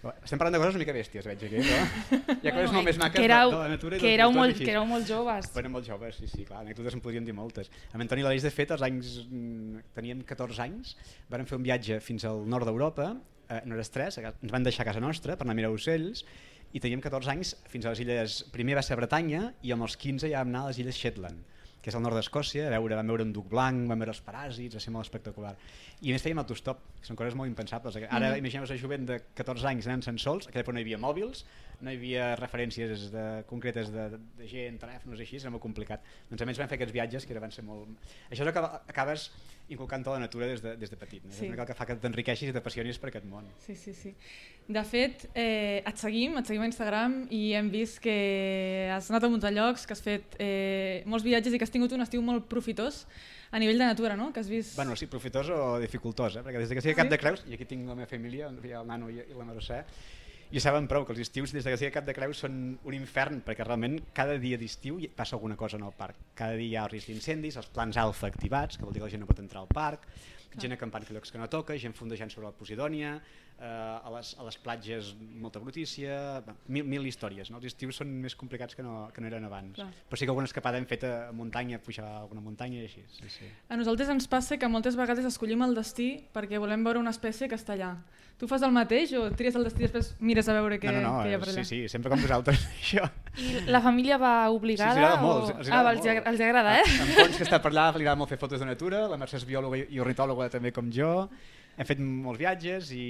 estem 0.00 0.40
parlant 0.40 0.54
de 0.54 0.60
coses 0.62 0.76
una 0.76 0.80
mica 0.80 0.94
bèsties, 0.96 1.26
veig 1.28 1.42
aquí, 1.44 1.60
però 1.60 2.36
hi 2.40 2.48
ha 2.48 2.52
coses 2.54 2.72
molt 2.72 2.86
més 2.88 3.00
maques 3.00 3.20
que 3.20 3.26
éreu, 3.26 3.50
de, 3.50 3.56
de 3.56 3.60
la 3.60 3.72
natura 3.74 3.98
que 4.00 4.12
éreu, 4.14 4.32
molt, 4.32 4.54
així. 4.54 4.64
que 4.64 4.72
éreu 4.72 4.86
molt 4.88 5.08
joves. 5.08 5.50
Bueno, 5.52 5.72
molt 5.76 5.88
joves, 5.90 6.20
sí, 6.22 6.28
sí, 6.30 6.44
clar, 6.48 6.62
anècdotes 6.64 6.96
en 6.96 7.02
podríem 7.04 7.26
dir 7.26 7.34
moltes. 7.36 7.68
Amb 7.92 8.06
Antoni 8.06 8.24
Laleix, 8.24 8.46
de 8.46 8.52
fet, 8.54 8.72
als 8.72 8.84
anys... 8.86 9.18
mm, 9.26 9.84
teníem 9.98 10.22
14 10.24 10.64
anys, 10.64 10.94
vam 11.28 11.44
fer 11.50 11.58
un 11.60 11.66
viatge 11.68 12.00
fins 12.04 12.24
al 12.30 12.46
nord 12.48 12.70
d'Europa, 12.70 13.10
eh, 13.50 13.60
no 13.68 13.76
eres 13.76 13.92
tres, 13.92 14.16
ens 14.24 14.54
van 14.54 14.64
deixar 14.64 14.86
a 14.86 14.90
casa 14.92 15.04
nostra 15.04 15.36
per 15.36 15.44
anar 15.44 15.58
a 15.58 15.60
mirar 15.60 15.74
ocells, 15.76 16.24
i 16.72 16.80
teníem 16.80 17.04
14 17.04 17.34
anys 17.34 17.54
fins 17.68 17.84
a 17.84 17.92
les 17.92 18.00
illes... 18.06 18.40
Primer 18.54 18.78
va 18.78 18.86
ser 18.86 18.96
Bretanya, 18.96 19.50
i 19.60 19.74
amb 19.76 19.84
els 19.84 20.00
15 20.00 20.32
ja 20.32 20.40
vam 20.40 20.54
anar 20.54 20.64
a 20.64 20.72
les 20.72 20.80
illes 20.80 20.96
Shetland 20.96 21.59
que 21.80 21.88
és 21.88 21.96
al 21.96 22.02
nord 22.04 22.18
d'Escòcia, 22.18 22.66
a 22.68 22.72
veure, 22.74 22.96
vam 22.98 23.08
veure 23.12 23.24
un 23.24 23.32
duc 23.32 23.46
blanc, 23.48 23.86
vam 23.88 24.02
veure 24.02 24.12
els 24.12 24.20
paràsits, 24.24 24.76
va 24.76 24.82
ser 24.84 24.92
molt 24.92 25.08
espectacular. 25.08 25.54
I 26.00 26.12
a 26.12 26.16
més 26.16 26.24
fèiem 26.24 26.40
autostop, 26.42 26.82
que 27.00 27.08
són 27.08 27.16
coses 27.16 27.36
molt 27.38 27.48
impensables. 27.48 27.96
Ara 28.02 28.34
mm. 28.34 28.40
imaginem-vos 28.42 28.74
a 28.74 28.78
jovent 28.80 29.06
de 29.08 29.18
14 29.38 29.68
anys 29.72 29.88
anant 29.88 30.04
sense 30.04 30.24
sols, 30.26 30.46
a 30.46 30.52
aquella 30.52 30.66
època 30.66 30.76
no 30.76 30.82
hi 30.82 30.86
havia 30.86 31.00
mòbils, 31.00 31.44
no 31.80 31.92
hi 31.92 31.96
havia 31.96 32.26
referències 32.40 33.06
de, 33.14 33.24
concretes 33.48 33.88
de, 33.94 34.10
de 34.38 34.50
gent, 34.50 34.76
telèfons 34.82 35.24
així, 35.24 35.40
era 35.40 35.54
molt 35.54 35.64
complicat. 35.64 36.04
Doncs 36.28 36.44
almenys 36.44 36.60
vam 36.60 36.68
fer 36.72 36.80
aquests 36.80 36.96
viatges 36.98 37.28
que 37.28 37.40
van 37.40 37.56
ser 37.56 37.64
molt... 37.64 38.12
Això 38.28 38.44
és 38.44 38.46
el 38.48 38.52
que 38.56 38.66
acabes 38.92 39.30
inculcant 39.70 40.04
tota 40.04 40.18
la 40.18 40.26
natura 40.26 40.48
des 40.50 40.62
de, 40.62 40.74
des 40.76 40.90
de 40.90 40.98
petit. 40.98 41.24
No? 41.24 41.32
Sí. 41.32 41.46
És 41.48 41.54
el 41.54 41.66
que 41.68 41.76
fa 41.78 41.86
que 41.88 41.96
t'enriqueixis 42.02 42.50
i 42.50 42.54
t'apassionis 42.56 43.00
per 43.00 43.10
aquest 43.10 43.26
món. 43.30 43.48
Sí, 43.64 43.76
sí, 43.78 43.94
sí. 43.96 44.14
De 44.70 44.84
fet, 44.86 45.26
eh, 45.34 45.80
et 45.80 45.98
seguim, 45.98 46.36
et 46.38 46.46
seguim 46.46 46.62
a 46.62 46.70
Instagram 46.70 47.20
i 47.34 47.42
hem 47.58 47.70
vist 47.72 48.00
que 48.04 48.16
has 48.94 49.10
anat 49.10 49.26
a 49.26 49.32
muntar 49.32 49.52
llocs, 49.54 49.86
que 49.86 49.96
has 49.96 50.02
fet 50.04 50.38
eh, 50.38 51.02
molts 51.10 51.26
viatges 51.26 51.54
i 51.54 51.60
que 51.60 51.66
has 51.66 51.74
tingut 51.74 51.94
un 51.96 52.06
estiu 52.06 52.22
molt 52.22 52.48
profitós 52.50 53.04
a 53.50 53.58
nivell 53.58 53.78
de 53.78 53.86
natura, 53.86 54.16
no? 54.16 54.30
Que 54.32 54.40
has 54.40 54.48
vist... 54.50 54.76
Bueno, 54.76 54.94
sí, 54.96 55.08
profitós 55.10 55.50
o 55.50 55.78
dificultós, 55.82 56.38
eh? 56.38 56.44
perquè 56.46 56.62
des 56.62 56.70
que 56.70 56.84
sigui 56.84 56.94
Cap 56.98 57.10
de 57.10 57.18
Creus, 57.18 57.42
i 57.50 57.56
aquí 57.56 57.66
tinc 57.66 57.88
la 57.88 57.98
meva 57.98 58.10
família, 58.10 58.50
hi 58.50 58.74
ha 58.74 58.82
el 58.84 58.90
nano 58.90 59.10
i, 59.10 59.18
i 59.24 59.34
la 59.34 59.46
Mercè, 59.48 59.82
i 60.50 60.60
saben 60.62 60.88
prou 60.90 61.04
que 61.06 61.14
els 61.14 61.22
estius 61.22 61.52
des 61.54 61.62
de 61.62 61.70
que 61.70 61.78
sigui 61.78 61.92
Cap 61.94 62.06
de 62.06 62.14
Creus 62.16 62.42
són 62.42 62.56
un 62.82 62.96
infern, 62.96 63.42
perquè 63.46 63.66
realment 63.66 64.00
cada 64.16 64.34
dia 64.42 64.58
d'estiu 64.58 64.98
passa 65.16 65.36
alguna 65.38 65.56
cosa 65.56 65.78
en 65.78 65.86
el 65.86 65.94
parc. 65.96 66.18
Cada 66.34 66.58
dia 66.58 66.68
hi 66.68 66.76
ha 66.80 66.88
risc 66.90 67.12
d'incendis, 67.12 67.58
els 67.60 67.70
plans 67.70 67.96
alfa 68.00 68.26
activats, 68.26 68.76
que 68.76 68.84
vol 68.84 68.92
dir 68.92 69.02
que 69.02 69.06
la 69.06 69.14
gent 69.14 69.22
no 69.22 69.30
pot 69.30 69.42
entrar 69.42 69.62
al 69.62 69.70
parc, 69.70 70.08
gent 70.58 70.74
acampant 70.74 71.04
a 71.06 71.14
llocs 71.14 71.30
que 71.30 71.38
no 71.38 71.46
toca, 71.50 71.76
gent 71.78 71.94
fondejant 71.94 72.32
sobre 72.32 72.48
la 72.48 72.56
Posidònia, 72.56 73.12
eh, 73.60 73.66
a, 73.66 74.10
les, 74.16 74.32
a 74.38 74.46
les 74.46 74.56
platges 74.58 75.12
molta 75.18 75.60
brutícia, 75.62 76.42
mil, 76.66 76.86
mil 76.88 77.06
històries. 77.06 77.52
No? 77.52 77.60
Els 77.60 77.70
estius 77.70 78.00
són 78.00 78.10
més 78.22 78.34
complicats 78.38 78.74
que 78.74 78.82
no, 78.82 79.08
que 79.14 79.22
no 79.22 79.30
eren 79.30 79.46
abans. 79.46 79.76
Clar. 79.78 79.90
Però 80.08 80.18
sí 80.18 80.26
que 80.26 80.34
alguna 80.34 80.50
escapada 80.50 80.80
hem 80.80 80.88
fet 80.90 81.06
a 81.06 81.12
muntanya, 81.36 81.78
a 81.78 81.84
pujar 81.84 82.06
a 82.08 82.16
alguna 82.24 82.42
muntanya 82.42 82.80
i 82.80 82.88
així. 82.88 83.04
Sí, 83.20 83.30
sí. 83.36 83.50
A 83.68 83.78
nosaltres 83.78 84.10
ens 84.10 84.26
passa 84.30 84.58
que 84.58 84.70
moltes 84.72 84.98
vegades 84.98 85.28
escollim 85.28 85.62
el 85.66 85.76
destí 85.78 86.12
perquè 86.34 86.58
volem 86.62 86.86
veure 86.86 87.02
una 87.02 87.14
espècie 87.14 87.48
que 87.48 87.58
està 87.58 87.76
allà. 87.78 87.94
Tu 88.40 88.48
fas 88.48 88.62
el 88.64 88.70
mateix 88.72 89.10
o 89.20 89.26
tries 89.36 89.56
el 89.58 89.66
destí 89.66 89.82
i 89.82 89.84
després 89.84 90.14
mires 90.24 90.46
a 90.48 90.54
veure 90.56 90.78
què, 90.80 90.88
no, 90.88 91.02
no, 91.04 91.08
no, 91.12 91.16
què 91.20 91.28
hi 91.28 91.34
ha 91.36 91.40
per 91.42 91.50
allà? 91.50 91.60
sí, 91.60 91.64
sí, 91.68 91.90
sempre 91.92 92.08
com 92.08 92.22
vosaltres, 92.24 92.62
això. 92.78 93.04
I 93.36 93.66
la 93.68 93.82
família 93.84 94.16
va 94.22 94.32
obligada? 94.48 94.94
Sí, 94.96 95.02
els 95.02 95.04
agrada 95.04 95.18
molt, 95.20 95.50
o... 95.50 95.58
els 95.58 95.68
agrada 95.68 95.90
ah, 95.90 95.92
els, 95.92 96.06
molt. 96.06 96.30
els 96.30 96.44
agrada, 96.46 96.72
eh? 96.78 96.86
En 97.04 97.12
Pons, 97.18 97.36
que 97.36 97.44
està 97.44 97.58
per 97.60 97.74
allà, 97.74 97.84
li 97.98 98.06
agrada 98.06 98.16
molt 98.22 98.32
fer 98.32 98.40
fotos 98.40 98.64
de 98.64 98.70
natura, 98.70 99.02
la 99.12 99.20
Mercè 99.20 99.36
és 99.42 99.44
biòloga 99.44 99.82
i 99.84 100.00
ornitòloga 100.00 100.48
també 100.56 100.72
com 100.72 100.88
jo, 100.96 101.12
hem 101.76 101.90
fet 101.92 102.00
molts 102.00 102.40
viatges 102.40 102.94
i, 102.96 103.04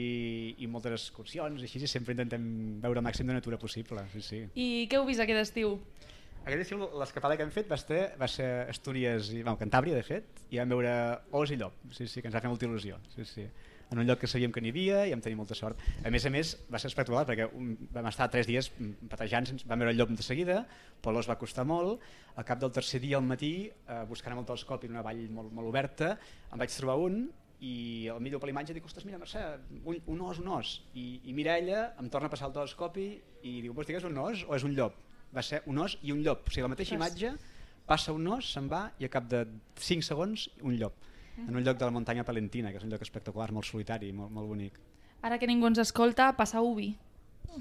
i 0.58 0.72
moltes 0.74 0.98
excursions, 0.98 1.62
així, 1.62 1.78
i 1.78 1.94
sempre 1.94 2.18
intentem 2.18 2.50
veure 2.82 2.98
el 2.98 3.06
màxim 3.06 3.30
de 3.30 3.38
natura 3.38 3.62
possible. 3.62 4.02
Sí, 4.16 4.26
sí. 4.26 4.44
I 4.58 4.68
què 4.90 4.98
heu 4.98 5.06
vist 5.06 5.22
aquest 5.22 5.44
estiu? 5.46 5.78
Aquest 6.42 6.66
estiu 6.66 6.88
l'escapada 6.98 7.38
que 7.38 7.46
hem 7.46 7.54
fet 7.54 7.70
va 7.70 7.78
ser, 7.78 8.02
va 8.18 8.26
ser 8.26 8.50
Astúries, 8.66 9.30
i, 9.30 9.44
bueno, 9.44 9.60
Cantàbria 9.62 9.94
de 9.94 10.02
fet, 10.02 10.46
i 10.50 10.58
vam 10.58 10.74
veure 10.74 10.94
os 11.38 11.54
i 11.54 11.62
llop, 11.62 11.78
sí, 11.94 12.10
sí, 12.10 12.18
que 12.18 12.26
ens 12.26 12.34
va 12.34 12.42
fer 12.42 12.50
molta 12.50 12.66
il·lusió. 12.66 12.98
Sí, 13.14 13.30
sí 13.30 13.52
en 13.90 13.98
un 13.98 14.06
lloc 14.06 14.20
que 14.22 14.28
sabíem 14.30 14.52
que 14.54 14.62
n'hi 14.62 14.70
havia 14.70 15.02
i 15.08 15.12
vam 15.14 15.22
tenir 15.24 15.36
molta 15.38 15.56
sort. 15.58 15.80
A 16.06 16.12
més 16.14 16.24
a 16.26 16.30
més, 16.30 16.52
va 16.70 16.78
ser 16.78 16.90
espectacular 16.90 17.24
perquè 17.28 17.48
vam 17.50 18.08
estar 18.10 18.30
tres 18.30 18.46
dies 18.46 18.70
patejant, 19.10 19.50
vam 19.66 19.82
veure 19.82 19.94
el 19.94 19.98
llop 19.98 20.14
de 20.14 20.26
seguida, 20.26 20.62
però 21.02 21.16
l'os 21.16 21.28
va 21.30 21.38
costar 21.40 21.66
molt. 21.66 22.04
Al 22.36 22.46
cap 22.46 22.62
del 22.62 22.72
tercer 22.72 23.02
dia 23.02 23.18
al 23.18 23.26
matí, 23.26 23.66
eh, 23.66 24.00
buscant 24.08 24.36
amb 24.36 24.44
el 24.44 24.48
telescopi 24.52 24.86
en 24.86 24.96
una 24.96 25.04
vall 25.06 25.26
molt, 25.34 25.52
molt 25.52 25.72
oberta, 25.72 26.14
em 26.52 26.62
vaig 26.62 26.74
trobar 26.76 26.98
un 27.02 27.24
i 27.60 28.08
al 28.08 28.22
millor 28.24 28.40
per 28.40 28.48
l'imatge 28.48 28.72
dic, 28.72 28.86
ostres, 28.88 29.04
mira, 29.04 29.18
Mercè, 29.20 29.42
un, 29.84 29.98
un 30.06 30.22
os, 30.24 30.38
un 30.40 30.48
os. 30.54 30.78
I, 30.94 31.20
I 31.28 31.36
mira 31.36 31.58
ella, 31.58 31.90
em 32.00 32.08
torna 32.08 32.30
a 32.30 32.32
passar 32.32 32.48
el 32.48 32.56
telescopi 32.56 33.10
i 33.42 33.58
diu, 33.60 33.74
vols 33.76 33.90
dir 33.90 33.98
que 33.98 34.00
és 34.00 34.08
un 34.08 34.16
os 34.22 34.46
o 34.46 34.56
és 34.56 34.64
un 34.64 34.72
llop? 34.78 34.96
Va 35.34 35.42
ser 35.44 35.60
un 35.70 35.82
os 35.82 35.98
i 36.02 36.14
un 36.14 36.22
llop. 36.24 36.46
O 36.46 36.54
sigui, 36.54 36.64
la 36.64 36.72
mateixa 36.72 36.96
imatge, 36.96 37.34
passa 37.90 38.14
un 38.16 38.26
os, 38.38 38.48
se'n 38.54 38.70
va 38.70 38.86
i 39.02 39.04
a 39.04 39.12
cap 39.12 39.28
de 39.28 39.44
5 39.82 40.06
segons 40.06 40.48
un 40.62 40.78
llop 40.78 41.09
en 41.48 41.56
un 41.56 41.64
lloc 41.64 41.78
de 41.78 41.84
la 41.84 41.94
muntanya 41.94 42.24
palentina, 42.24 42.70
que 42.70 42.80
és 42.80 42.84
un 42.84 42.90
lloc 42.90 43.02
espectacular, 43.02 43.50
molt 43.52 43.66
solitari, 43.66 44.12
molt, 44.12 44.32
molt 44.32 44.48
bonic. 44.48 44.80
Ara 45.22 45.38
que 45.38 45.48
ningú 45.48 45.68
ens 45.68 45.80
escolta, 45.82 46.32
passa 46.36 46.62
ubi. 46.64 46.94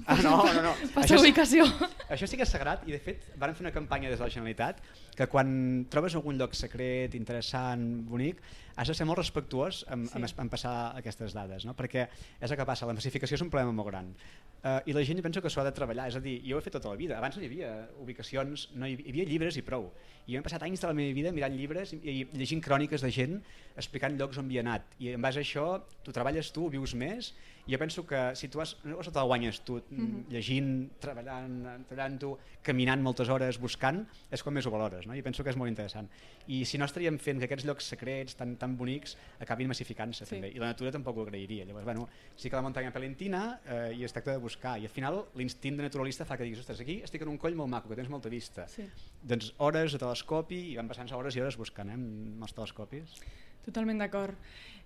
Ah, 0.06 0.16
no, 0.22 0.36
no, 0.54 0.62
no. 0.62 0.72
Passa 0.94 1.06
això 1.06 1.20
ubicació. 1.20 1.66
Sí, 1.66 1.88
això 2.14 2.28
sí 2.30 2.38
que 2.38 2.46
és 2.46 2.52
sagrat 2.54 2.86
i 2.88 2.94
de 2.94 3.00
fet 3.02 3.26
van 3.40 3.54
fer 3.56 3.64
una 3.66 3.74
campanya 3.74 4.10
des 4.10 4.20
de 4.20 4.24
la 4.24 4.32
Generalitat 4.32 4.80
que 5.18 5.26
quan 5.28 5.50
trobes 5.92 6.14
algun 6.16 6.38
lloc 6.40 6.54
secret, 6.56 7.16
interessant, 7.18 7.82
bonic, 8.08 8.40
has 8.80 8.88
de 8.88 8.94
ser 8.96 9.04
molt 9.04 9.18
respectuós 9.20 9.82
en, 9.92 10.06
sí. 10.08 10.16
en, 10.16 10.24
en 10.44 10.50
passar 10.52 10.74
aquestes 10.96 11.34
dades, 11.36 11.66
no? 11.68 11.74
perquè 11.76 12.06
és 12.40 12.48
el 12.48 12.56
que 12.56 12.64
passa, 12.64 12.88
la 12.88 12.96
massificació 12.96 13.36
és 13.36 13.44
un 13.44 13.50
problema 13.52 13.74
molt 13.76 13.90
gran 13.90 14.08
uh, 14.14 14.78
i 14.88 14.94
la 14.96 15.02
gent 15.04 15.20
penso 15.24 15.42
que 15.44 15.52
s'ho 15.52 15.60
ha 15.60 15.66
de 15.66 15.74
treballar, 15.76 16.06
és 16.08 16.16
a 16.16 16.22
dir, 16.24 16.38
jo 16.46 16.56
ho 16.56 16.62
he 16.62 16.64
fet 16.64 16.78
tota 16.78 16.92
la 16.92 16.96
vida, 17.00 17.18
abans 17.18 17.36
no 17.36 17.44
hi 17.44 17.50
havia 17.50 17.72
ubicacions, 18.00 18.68
no 18.80 18.88
hi, 18.88 18.96
hi 18.96 19.12
havia 19.12 19.28
llibres 19.28 19.58
i 19.60 19.64
prou, 19.66 19.90
i 20.24 20.32
jo 20.32 20.40
he 20.40 20.46
passat 20.46 20.64
anys 20.64 20.80
de 20.80 20.88
la 20.88 20.96
meva 20.96 21.12
vida 21.16 21.34
mirant 21.36 21.56
llibres 21.56 21.92
i, 21.96 22.00
i 22.00 22.16
llegint 22.40 22.64
cròniques 22.64 23.04
de 23.04 23.12
gent 23.12 23.36
explicant 23.76 24.16
llocs 24.16 24.40
on 24.40 24.48
havia 24.48 24.64
anat, 24.64 24.96
i 25.02 25.12
en 25.12 25.20
base 25.28 25.42
a 25.42 25.44
això 25.44 25.66
tu 26.06 26.16
treballes 26.16 26.52
tu, 26.56 26.70
vius 26.72 26.96
més, 26.96 27.34
jo 27.70 27.78
penso 27.78 28.06
que 28.06 28.34
si 28.34 28.48
tu 28.48 28.60
has, 28.60 28.76
no 28.84 28.98
te 28.98 29.10
la 29.14 29.22
guanyes 29.22 29.60
tu, 29.62 29.76
mm 29.78 30.06
-hmm. 30.06 30.24
llegint, 30.28 30.90
treballant, 31.00 31.86
treballant 31.86 32.18
tu, 32.18 32.36
caminant 32.62 33.02
moltes 33.02 33.28
hores, 33.28 33.58
buscant, 33.58 34.06
és 34.30 34.42
quan 34.42 34.54
més 34.54 34.66
ho 34.66 34.70
valores, 34.70 35.06
no? 35.06 35.14
i 35.14 35.22
penso 35.22 35.44
que 35.44 35.50
és 35.50 35.56
molt 35.56 35.68
interessant. 35.68 36.08
I 36.48 36.64
si 36.64 36.78
no 36.78 36.84
estaríem 36.84 37.18
fent 37.18 37.38
que 37.38 37.44
aquests 37.44 37.64
llocs 37.64 37.84
secrets 37.84 38.34
tan, 38.34 38.56
tan 38.56 38.76
bonics 38.76 39.16
acabin 39.38 39.68
massificant-se 39.68 40.24
sí. 40.24 40.34
també, 40.34 40.50
i 40.50 40.58
la 40.58 40.66
natura 40.66 40.90
tampoc 40.90 41.16
ho 41.16 41.22
agrairia. 41.22 41.64
Llavors, 41.64 41.84
bueno, 41.84 42.08
sí 42.36 42.50
que 42.50 42.56
la 42.56 42.62
muntanya 42.62 42.92
palentina 42.92 43.60
eh, 43.66 43.94
i 43.98 44.04
es 44.04 44.12
tracta 44.12 44.32
de 44.32 44.38
buscar, 44.38 44.78
i 44.78 44.84
al 44.84 44.90
final 44.90 45.24
l'instint 45.34 45.76
de 45.76 45.82
naturalista 45.82 46.24
fa 46.24 46.36
que 46.36 46.44
diguis, 46.44 46.60
ostres, 46.60 46.80
aquí 46.80 47.00
estic 47.02 47.22
en 47.22 47.28
un 47.28 47.38
coll 47.38 47.54
molt 47.54 47.70
maco, 47.70 47.88
que 47.88 47.96
tens 47.96 48.08
molta 48.08 48.28
vista. 48.28 48.66
Sí. 48.68 48.82
Doncs 49.22 49.54
hores 49.58 49.92
de 49.92 49.98
telescopi, 49.98 50.72
i 50.72 50.76
van 50.76 50.88
passant 50.88 51.10
hores 51.12 51.36
i 51.36 51.40
hores 51.40 51.56
buscant 51.56 51.88
eh, 51.88 51.94
amb 51.94 52.42
els 52.42 52.52
telescopis. 52.52 53.20
Totalment 53.64 53.98
d'acord. 53.98 54.36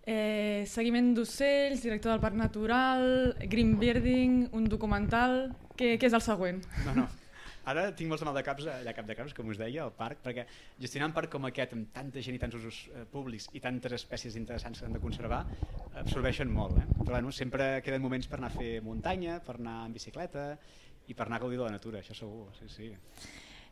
Eh, 0.04 0.64
seguiment 0.68 1.14
d'ocells, 1.16 1.80
director 1.80 2.12
del 2.12 2.20
Parc 2.20 2.36
Natural, 2.36 3.34
Green 3.48 3.78
Birding, 3.80 4.48
un 4.52 4.68
documental... 4.68 5.54
Què, 5.74 5.96
què 5.98 6.06
és 6.06 6.14
el 6.14 6.22
següent? 6.22 6.60
No, 6.84 6.92
no. 7.00 7.06
Ara 7.70 7.86
tinc 7.96 8.10
molts 8.10 8.22
mal 8.28 8.36
de 8.36 8.42
caps 8.44 8.66
allà 8.68 8.92
a 8.92 8.94
cap 8.94 9.06
de 9.08 9.14
caps, 9.16 9.32
com 9.34 9.48
us 9.48 9.56
deia, 9.56 9.86
al 9.86 9.94
parc, 9.96 10.20
perquè 10.22 10.44
gestionar 10.82 11.08
un 11.08 11.14
parc 11.16 11.32
com 11.32 11.48
aquest, 11.48 11.72
amb 11.72 11.88
tanta 11.96 12.20
gent 12.22 12.36
i 12.36 12.40
tants 12.42 12.58
usos 12.58 12.82
eh, 12.92 13.06
públics 13.10 13.48
i 13.56 13.62
tantes 13.64 13.96
espècies 13.96 14.36
interessants 14.36 14.82
que 14.82 14.86
han 14.86 14.94
de 14.94 15.00
conservar, 15.00 15.40
absorbeixen 16.02 16.52
molt. 16.52 16.76
Eh? 16.82 16.86
Però 16.98 17.16
bueno, 17.16 17.32
sempre 17.32 17.70
queden 17.86 18.04
moments 18.04 18.28
per 18.28 18.38
anar 18.42 18.52
a 18.52 18.58
fer 18.58 18.74
muntanya, 18.84 19.40
per 19.46 19.56
anar 19.56 19.78
en 19.86 19.96
bicicleta 19.96 20.50
i 21.08 21.16
per 21.16 21.24
anar 21.26 21.40
a 21.40 21.46
gaudir 21.46 21.62
de 21.62 21.64
la 21.64 21.72
natura, 21.78 22.04
això 22.04 22.16
segur. 22.20 22.50
Sí, 22.60 22.68
sí. 22.76 22.92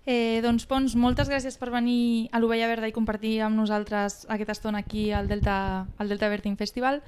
Eh, 0.05 0.41
doncs 0.43 0.65
Pons, 0.67 0.97
moltes 0.99 1.29
gràcies 1.31 1.55
per 1.61 1.69
venir 1.71 2.29
a 2.35 2.41
l'Ovella 2.43 2.67
Verda 2.67 2.89
i 2.91 2.95
compartir 2.95 3.37
amb 3.47 3.55
nosaltres 3.55 4.25
aquesta 4.27 4.57
estona 4.57 4.81
aquí 4.83 5.13
al 5.15 5.29
Delta, 5.31 5.87
al 5.97 6.11
Delta 6.11 6.29
Verting 6.29 6.59
Festival. 6.59 6.99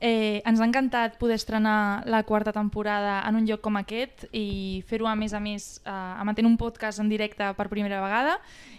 Eh, 0.00 0.40
ens 0.46 0.60
ha 0.60 0.64
encantat 0.64 1.18
poder 1.18 1.34
estrenar 1.36 2.06
la 2.06 2.22
quarta 2.22 2.52
temporada 2.54 3.18
en 3.26 3.34
un 3.34 3.48
lloc 3.48 3.60
com 3.60 3.76
aquest 3.76 4.28
i 4.32 4.80
fer-ho 4.86 5.08
a 5.10 5.16
més 5.18 5.34
a 5.34 5.40
més 5.42 5.82
eh, 5.84 6.22
emetent 6.22 6.46
un 6.46 6.56
podcast 6.56 7.02
en 7.02 7.10
directe 7.10 7.50
per 7.58 7.68
primera 7.68 8.00
vegada 8.00 8.38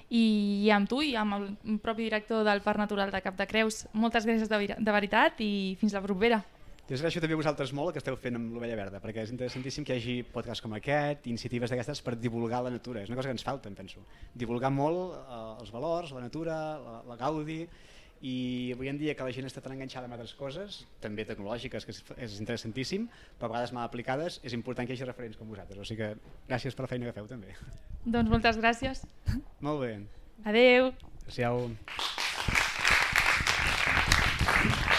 i, 0.10 0.64
i 0.64 0.72
amb 0.72 0.90
tu 0.90 1.04
i 1.04 1.14
amb 1.20 1.36
el 1.36 1.50
propi 1.84 2.08
director 2.08 2.48
del 2.48 2.64
Parc 2.66 2.80
Natural 2.80 3.12
de 3.12 3.22
Cap 3.22 3.38
de 3.38 3.46
Creus. 3.52 3.84
Moltes 3.94 4.26
gràcies 4.26 4.50
de, 4.50 4.80
de 4.80 4.96
veritat 4.96 5.44
i 5.44 5.76
fins 5.78 5.94
la 5.94 6.02
propera. 6.02 6.42
Jo 6.90 6.96
us 6.96 7.04
agraeixo 7.04 7.22
també 7.22 7.36
a 7.36 7.38
vosaltres 7.38 7.70
molt 7.78 7.92
el 7.92 7.94
que 7.94 8.02
esteu 8.02 8.16
fent 8.18 8.34
amb 8.40 8.56
l'Ovella 8.56 8.74
Verda, 8.74 8.98
perquè 8.98 9.22
és 9.22 9.30
interessantíssim 9.30 9.86
que 9.86 9.94
hi 9.94 10.00
hagi 10.00 10.14
podcasts 10.34 10.64
com 10.66 10.74
aquest, 10.74 11.28
iniciatives 11.30 11.70
d'aquestes 11.70 12.00
per 12.02 12.16
divulgar 12.18 12.64
la 12.66 12.72
natura. 12.74 13.04
És 13.06 13.12
una 13.12 13.20
cosa 13.20 13.30
que 13.30 13.36
ens 13.38 13.46
falta, 13.46 13.70
em 13.70 13.76
penso. 13.78 14.02
Divulgar 14.34 14.72
molt 14.74 15.14
eh, 15.20 15.62
els 15.62 15.70
valors, 15.70 16.10
la 16.18 16.24
natura, 16.24 16.56
la, 16.82 16.96
la 17.06 17.18
gaudi, 17.20 17.60
i 18.26 18.74
avui 18.74 18.90
en 18.90 18.98
dia 18.98 19.14
que 19.14 19.22
la 19.22 19.36
gent 19.36 19.46
està 19.46 19.62
tan 19.62 19.76
enganxada 19.76 20.10
amb 20.10 20.18
altres 20.18 20.34
coses, 20.40 20.80
també 21.04 21.28
tecnològiques, 21.30 21.86
que 21.86 21.94
és, 21.94 22.02
és 22.26 22.42
interessantíssim, 22.42 23.06
però 23.38 23.52
a 23.52 23.54
vegades 23.54 23.76
mal 23.78 23.86
aplicades, 23.86 24.42
és 24.42 24.58
important 24.58 24.90
que 24.90 24.98
hi 24.98 24.98
hagi 24.98 25.12
referents 25.12 25.38
com 25.38 25.46
vosaltres. 25.54 25.78
O 25.78 25.86
sigui 25.86 26.02
que 26.02 26.42
gràcies 26.50 26.74
per 26.74 26.88
la 26.88 26.92
feina 26.96 27.06
que 27.06 27.14
feu 27.22 27.30
també. 27.30 27.54
Doncs 28.18 28.34
moltes 28.34 28.58
gràcies. 28.58 29.06
Molt 29.62 29.86
bé. 29.86 29.94
Adeu. 30.42 30.90
Adéu. 31.30 31.70
Adéu. 34.58 34.98